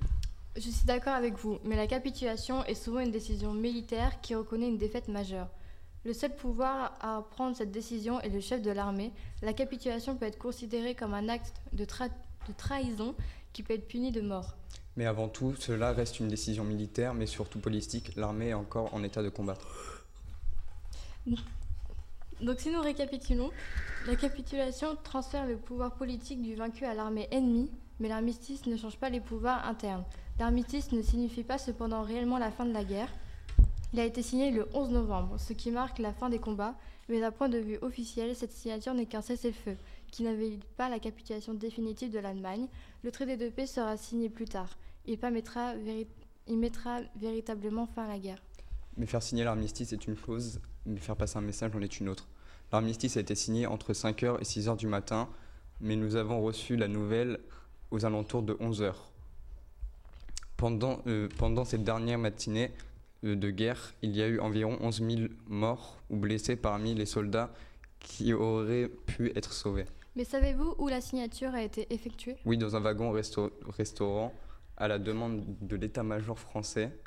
Je 0.55 0.69
suis 0.69 0.85
d'accord 0.85 1.13
avec 1.13 1.37
vous, 1.37 1.59
mais 1.63 1.75
la 1.75 1.87
capitulation 1.87 2.65
est 2.65 2.75
souvent 2.75 2.99
une 2.99 3.11
décision 3.11 3.53
militaire 3.53 4.19
qui 4.21 4.35
reconnaît 4.35 4.67
une 4.67 4.77
défaite 4.77 5.07
majeure. 5.07 5.47
Le 6.03 6.13
seul 6.13 6.35
pouvoir 6.35 6.97
à 6.99 7.23
prendre 7.29 7.55
cette 7.55 7.71
décision 7.71 8.19
est 8.21 8.29
le 8.29 8.39
chef 8.39 8.61
de 8.61 8.71
l'armée. 8.71 9.11
La 9.43 9.53
capitulation 9.53 10.15
peut 10.15 10.25
être 10.25 10.39
considérée 10.39 10.95
comme 10.95 11.13
un 11.13 11.29
acte 11.29 11.53
de, 11.73 11.85
tra- 11.85 12.09
de 12.47 12.53
trahison 12.57 13.13
qui 13.53 13.61
peut 13.61 13.73
être 13.75 13.87
puni 13.87 14.11
de 14.11 14.21
mort. 14.21 14.55
Mais 14.97 15.05
avant 15.05 15.29
tout, 15.29 15.55
cela 15.55 15.93
reste 15.93 16.19
une 16.19 16.27
décision 16.27 16.63
militaire, 16.63 17.13
mais 17.13 17.27
surtout 17.27 17.59
politique. 17.59 18.15
L'armée 18.15 18.47
est 18.49 18.53
encore 18.53 18.93
en 18.93 19.03
état 19.03 19.21
de 19.21 19.29
combattre. 19.29 19.67
Donc 22.41 22.59
si 22.59 22.71
nous 22.71 22.81
récapitulons, 22.81 23.51
la 24.07 24.15
capitulation 24.15 24.97
transfère 25.03 25.45
le 25.45 25.57
pouvoir 25.57 25.93
politique 25.93 26.41
du 26.41 26.55
vaincu 26.55 26.83
à 26.85 26.95
l'armée 26.95 27.27
ennemie, 27.31 27.69
mais 27.99 28.07
l'armistice 28.09 28.65
ne 28.65 28.75
change 28.75 28.97
pas 28.97 29.09
les 29.09 29.19
pouvoirs 29.21 29.67
internes. 29.67 30.03
L'armistice 30.39 30.91
ne 30.91 31.03
signifie 31.03 31.43
pas 31.43 31.59
cependant 31.59 32.01
réellement 32.01 32.39
la 32.39 32.49
fin 32.49 32.65
de 32.65 32.73
la 32.73 32.83
guerre. 32.83 33.09
Il 33.93 33.99
a 33.99 34.05
été 34.05 34.21
signé 34.21 34.51
le 34.51 34.67
11 34.73 34.89
novembre, 34.91 35.37
ce 35.37 35.51
qui 35.51 35.69
marque 35.69 35.99
la 35.99 36.13
fin 36.13 36.29
des 36.29 36.39
combats, 36.39 36.75
mais 37.09 37.19
d'un 37.19 37.31
point 37.31 37.49
de 37.49 37.57
vue 37.57 37.77
officiel, 37.81 38.35
cette 38.35 38.53
signature 38.53 38.93
n'est 38.93 39.05
qu'un 39.05 39.21
cessez-le-feu, 39.21 39.75
qui 40.11 40.23
n'invalide 40.23 40.63
pas 40.77 40.87
la 40.87 40.99
capitulation 40.99 41.53
définitive 41.53 42.09
de 42.09 42.19
l'Allemagne. 42.19 42.67
Le 43.03 43.11
traité 43.11 43.35
de 43.35 43.49
paix 43.49 43.67
sera 43.67 43.97
signé 43.97 44.29
plus 44.29 44.45
tard. 44.45 44.77
Il, 45.05 45.17
permettra 45.17 45.73
mettra 46.47 47.01
véritablement 47.17 47.85
fin 47.85 48.05
à 48.05 48.07
la 48.07 48.19
guerre. 48.19 48.41
Mais 48.95 49.05
faire 49.07 49.21
signer 49.21 49.43
l'armistice 49.43 49.91
est 49.91 50.07
une 50.07 50.15
chose, 50.15 50.61
mais 50.85 50.99
faire 50.99 51.17
passer 51.17 51.37
un 51.37 51.41
message 51.41 51.75
en 51.75 51.81
est 51.81 51.99
une 51.99 52.07
autre. 52.07 52.29
L'armistice 52.71 53.17
a 53.17 53.19
été 53.19 53.35
signé 53.35 53.65
entre 53.65 53.91
5h 53.91 54.39
et 54.39 54.43
6h 54.43 54.77
du 54.77 54.87
matin, 54.87 55.27
mais 55.81 55.97
nous 55.97 56.15
avons 56.15 56.41
reçu 56.41 56.77
la 56.77 56.87
nouvelle 56.87 57.39
aux 57.89 58.05
alentours 58.05 58.43
de 58.43 58.53
11h. 58.53 58.93
Pendant, 60.55 61.01
euh, 61.07 61.27
pendant 61.37 61.65
cette 61.65 61.83
dernière 61.83 62.19
matinée 62.19 62.71
de 63.23 63.49
guerre, 63.51 63.93
il 64.01 64.15
y 64.15 64.21
a 64.21 64.27
eu 64.27 64.39
environ 64.39 64.77
11 64.81 65.01
000 65.01 65.21
morts 65.47 65.97
ou 66.09 66.17
blessés 66.17 66.55
parmi 66.55 66.95
les 66.95 67.05
soldats 67.05 67.51
qui 67.99 68.33
auraient 68.33 68.89
pu 69.05 69.31
être 69.35 69.53
sauvés. 69.53 69.85
Mais 70.15 70.23
savez-vous 70.23 70.75
où 70.77 70.87
la 70.87 71.01
signature 71.01 71.53
a 71.53 71.61
été 71.61 71.93
effectuée? 71.93 72.35
Oui, 72.45 72.57
dans 72.57 72.75
un 72.75 72.79
wagon 72.81 73.13
resto- 73.13 73.51
restaurant, 73.69 74.33
à 74.77 74.87
la 74.87 74.97
demande 74.99 75.43
de 75.61 75.75
l'état-major 75.75 76.37
français. 76.37 76.97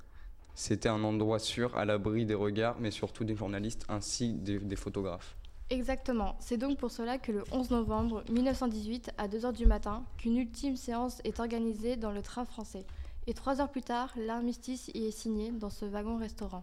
C'était 0.54 0.88
un 0.88 1.02
endroit 1.02 1.40
sûr, 1.40 1.76
à 1.76 1.84
l'abri 1.84 2.24
des 2.24 2.34
regards, 2.34 2.76
mais 2.78 2.92
surtout 2.92 3.24
des 3.24 3.34
journalistes 3.34 3.84
ainsi 3.88 4.32
des, 4.34 4.60
des 4.60 4.76
photographes. 4.76 5.36
Exactement. 5.70 6.36
C'est 6.38 6.58
donc 6.58 6.78
pour 6.78 6.92
cela 6.92 7.18
que 7.18 7.32
le 7.32 7.42
11 7.50 7.70
novembre 7.70 8.22
1918, 8.30 9.10
à 9.18 9.26
2h 9.26 9.52
du 9.52 9.66
matin, 9.66 10.04
qu'une 10.16 10.36
ultime 10.36 10.76
séance 10.76 11.20
est 11.24 11.40
organisée 11.40 11.96
dans 11.96 12.12
le 12.12 12.22
train 12.22 12.44
français. 12.44 12.86
Et 13.26 13.34
trois 13.34 13.60
heures 13.60 13.70
plus 13.70 13.82
tard, 13.82 14.12
l'armistice 14.16 14.90
y 14.94 15.06
est 15.06 15.10
signé 15.10 15.50
dans 15.50 15.70
ce 15.70 15.84
wagon-restaurant. 15.84 16.62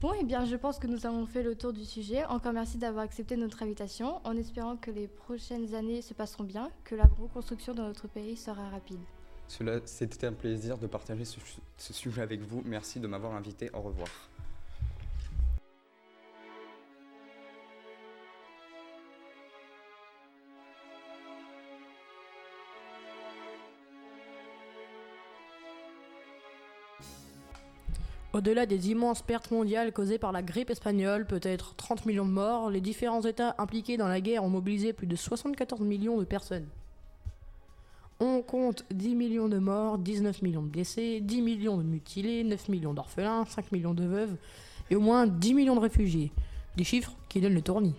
Bon, 0.00 0.12
eh 0.18 0.24
bien, 0.24 0.46
je 0.46 0.56
pense 0.56 0.78
que 0.78 0.86
nous 0.86 1.04
avons 1.04 1.26
fait 1.26 1.42
le 1.42 1.54
tour 1.54 1.72
du 1.72 1.84
sujet. 1.84 2.24
Encore 2.24 2.54
merci 2.54 2.78
d'avoir 2.78 3.04
accepté 3.04 3.36
notre 3.36 3.62
invitation, 3.62 4.20
en 4.24 4.36
espérant 4.36 4.76
que 4.76 4.90
les 4.90 5.06
prochaines 5.06 5.74
années 5.74 6.00
se 6.00 6.14
passeront 6.14 6.44
bien, 6.44 6.70
que 6.84 6.94
la 6.94 7.04
reconstruction 7.04 7.74
de 7.74 7.82
notre 7.82 8.08
pays 8.08 8.36
sera 8.36 8.68
rapide. 8.70 9.00
Cela, 9.46 9.80
c'était 9.84 10.26
un 10.26 10.32
plaisir 10.32 10.78
de 10.78 10.86
partager 10.86 11.24
ce, 11.24 11.38
ce 11.76 11.92
sujet 11.92 12.22
avec 12.22 12.40
vous. 12.40 12.62
Merci 12.64 12.98
de 12.98 13.06
m'avoir 13.06 13.34
invité. 13.34 13.70
Au 13.74 13.82
revoir. 13.82 14.08
Au-delà 28.32 28.64
des 28.64 28.90
immenses 28.90 29.22
pertes 29.22 29.50
mondiales 29.50 29.92
causées 29.92 30.18
par 30.18 30.30
la 30.30 30.40
grippe 30.40 30.70
espagnole, 30.70 31.26
peut-être 31.26 31.74
30 31.74 32.06
millions 32.06 32.24
de 32.24 32.30
morts, 32.30 32.70
les 32.70 32.80
différents 32.80 33.22
États 33.22 33.56
impliqués 33.58 33.96
dans 33.96 34.06
la 34.06 34.20
guerre 34.20 34.44
ont 34.44 34.48
mobilisé 34.48 34.92
plus 34.92 35.08
de 35.08 35.16
74 35.16 35.80
millions 35.80 36.16
de 36.16 36.24
personnes. 36.24 36.68
On 38.20 38.40
compte 38.42 38.84
10 38.92 39.16
millions 39.16 39.48
de 39.48 39.58
morts, 39.58 39.98
19 39.98 40.42
millions 40.42 40.62
de 40.62 40.68
blessés, 40.68 41.20
10 41.20 41.42
millions 41.42 41.76
de 41.76 41.82
mutilés, 41.82 42.44
9 42.44 42.68
millions 42.68 42.94
d'orphelins, 42.94 43.46
5 43.46 43.72
millions 43.72 43.94
de 43.94 44.04
veuves 44.04 44.36
et 44.90 44.94
au 44.94 45.00
moins 45.00 45.26
10 45.26 45.54
millions 45.54 45.74
de 45.74 45.80
réfugiés. 45.80 46.30
Des 46.76 46.84
chiffres 46.84 47.16
qui 47.28 47.40
donnent 47.40 47.54
le 47.54 47.62
tournis. 47.62 47.96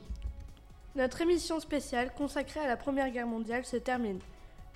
Notre 0.95 1.19
émission 1.21 1.59
spéciale 1.59 2.13
consacrée 2.13 2.61
à 2.61 2.67
la 2.67 2.77
Première 2.77 3.11
Guerre 3.11 3.27
mondiale 3.27 3.65
se 3.65 3.75
termine. 3.75 4.19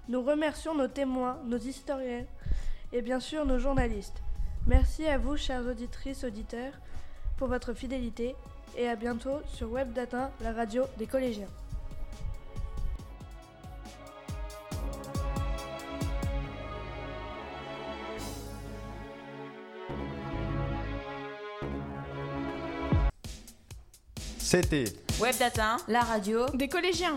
Nous 0.10 0.22
remercions 0.22 0.76
nos 0.76 0.90
témoins, 0.90 1.40
nos 1.46 1.58
historiens 1.58 2.26
et 2.92 3.02
bien 3.02 3.22
sûr 3.22 3.46
nos 3.46 3.58
journalistes. 3.58 4.25
Merci 4.68 5.06
à 5.06 5.20
vous, 5.20 5.38
chères 5.38 5.66
auditrices, 5.68 6.24
auditeurs, 6.24 6.74
pour 7.38 7.48
votre 7.48 7.74
fidélité 7.74 8.36
et 8.76 8.88
à 8.88 8.96
bientôt 8.96 9.42
sur 9.46 9.72
Webdata, 9.72 10.32
la 10.42 10.54
radio 10.54 10.84
des 10.98 11.06
collégiens. 11.06 11.48
C'était 24.40 24.86
Webdata, 25.20 25.78
la 25.88 26.02
radio 26.02 26.48
des 26.56 26.68
collégiens. 26.68 27.16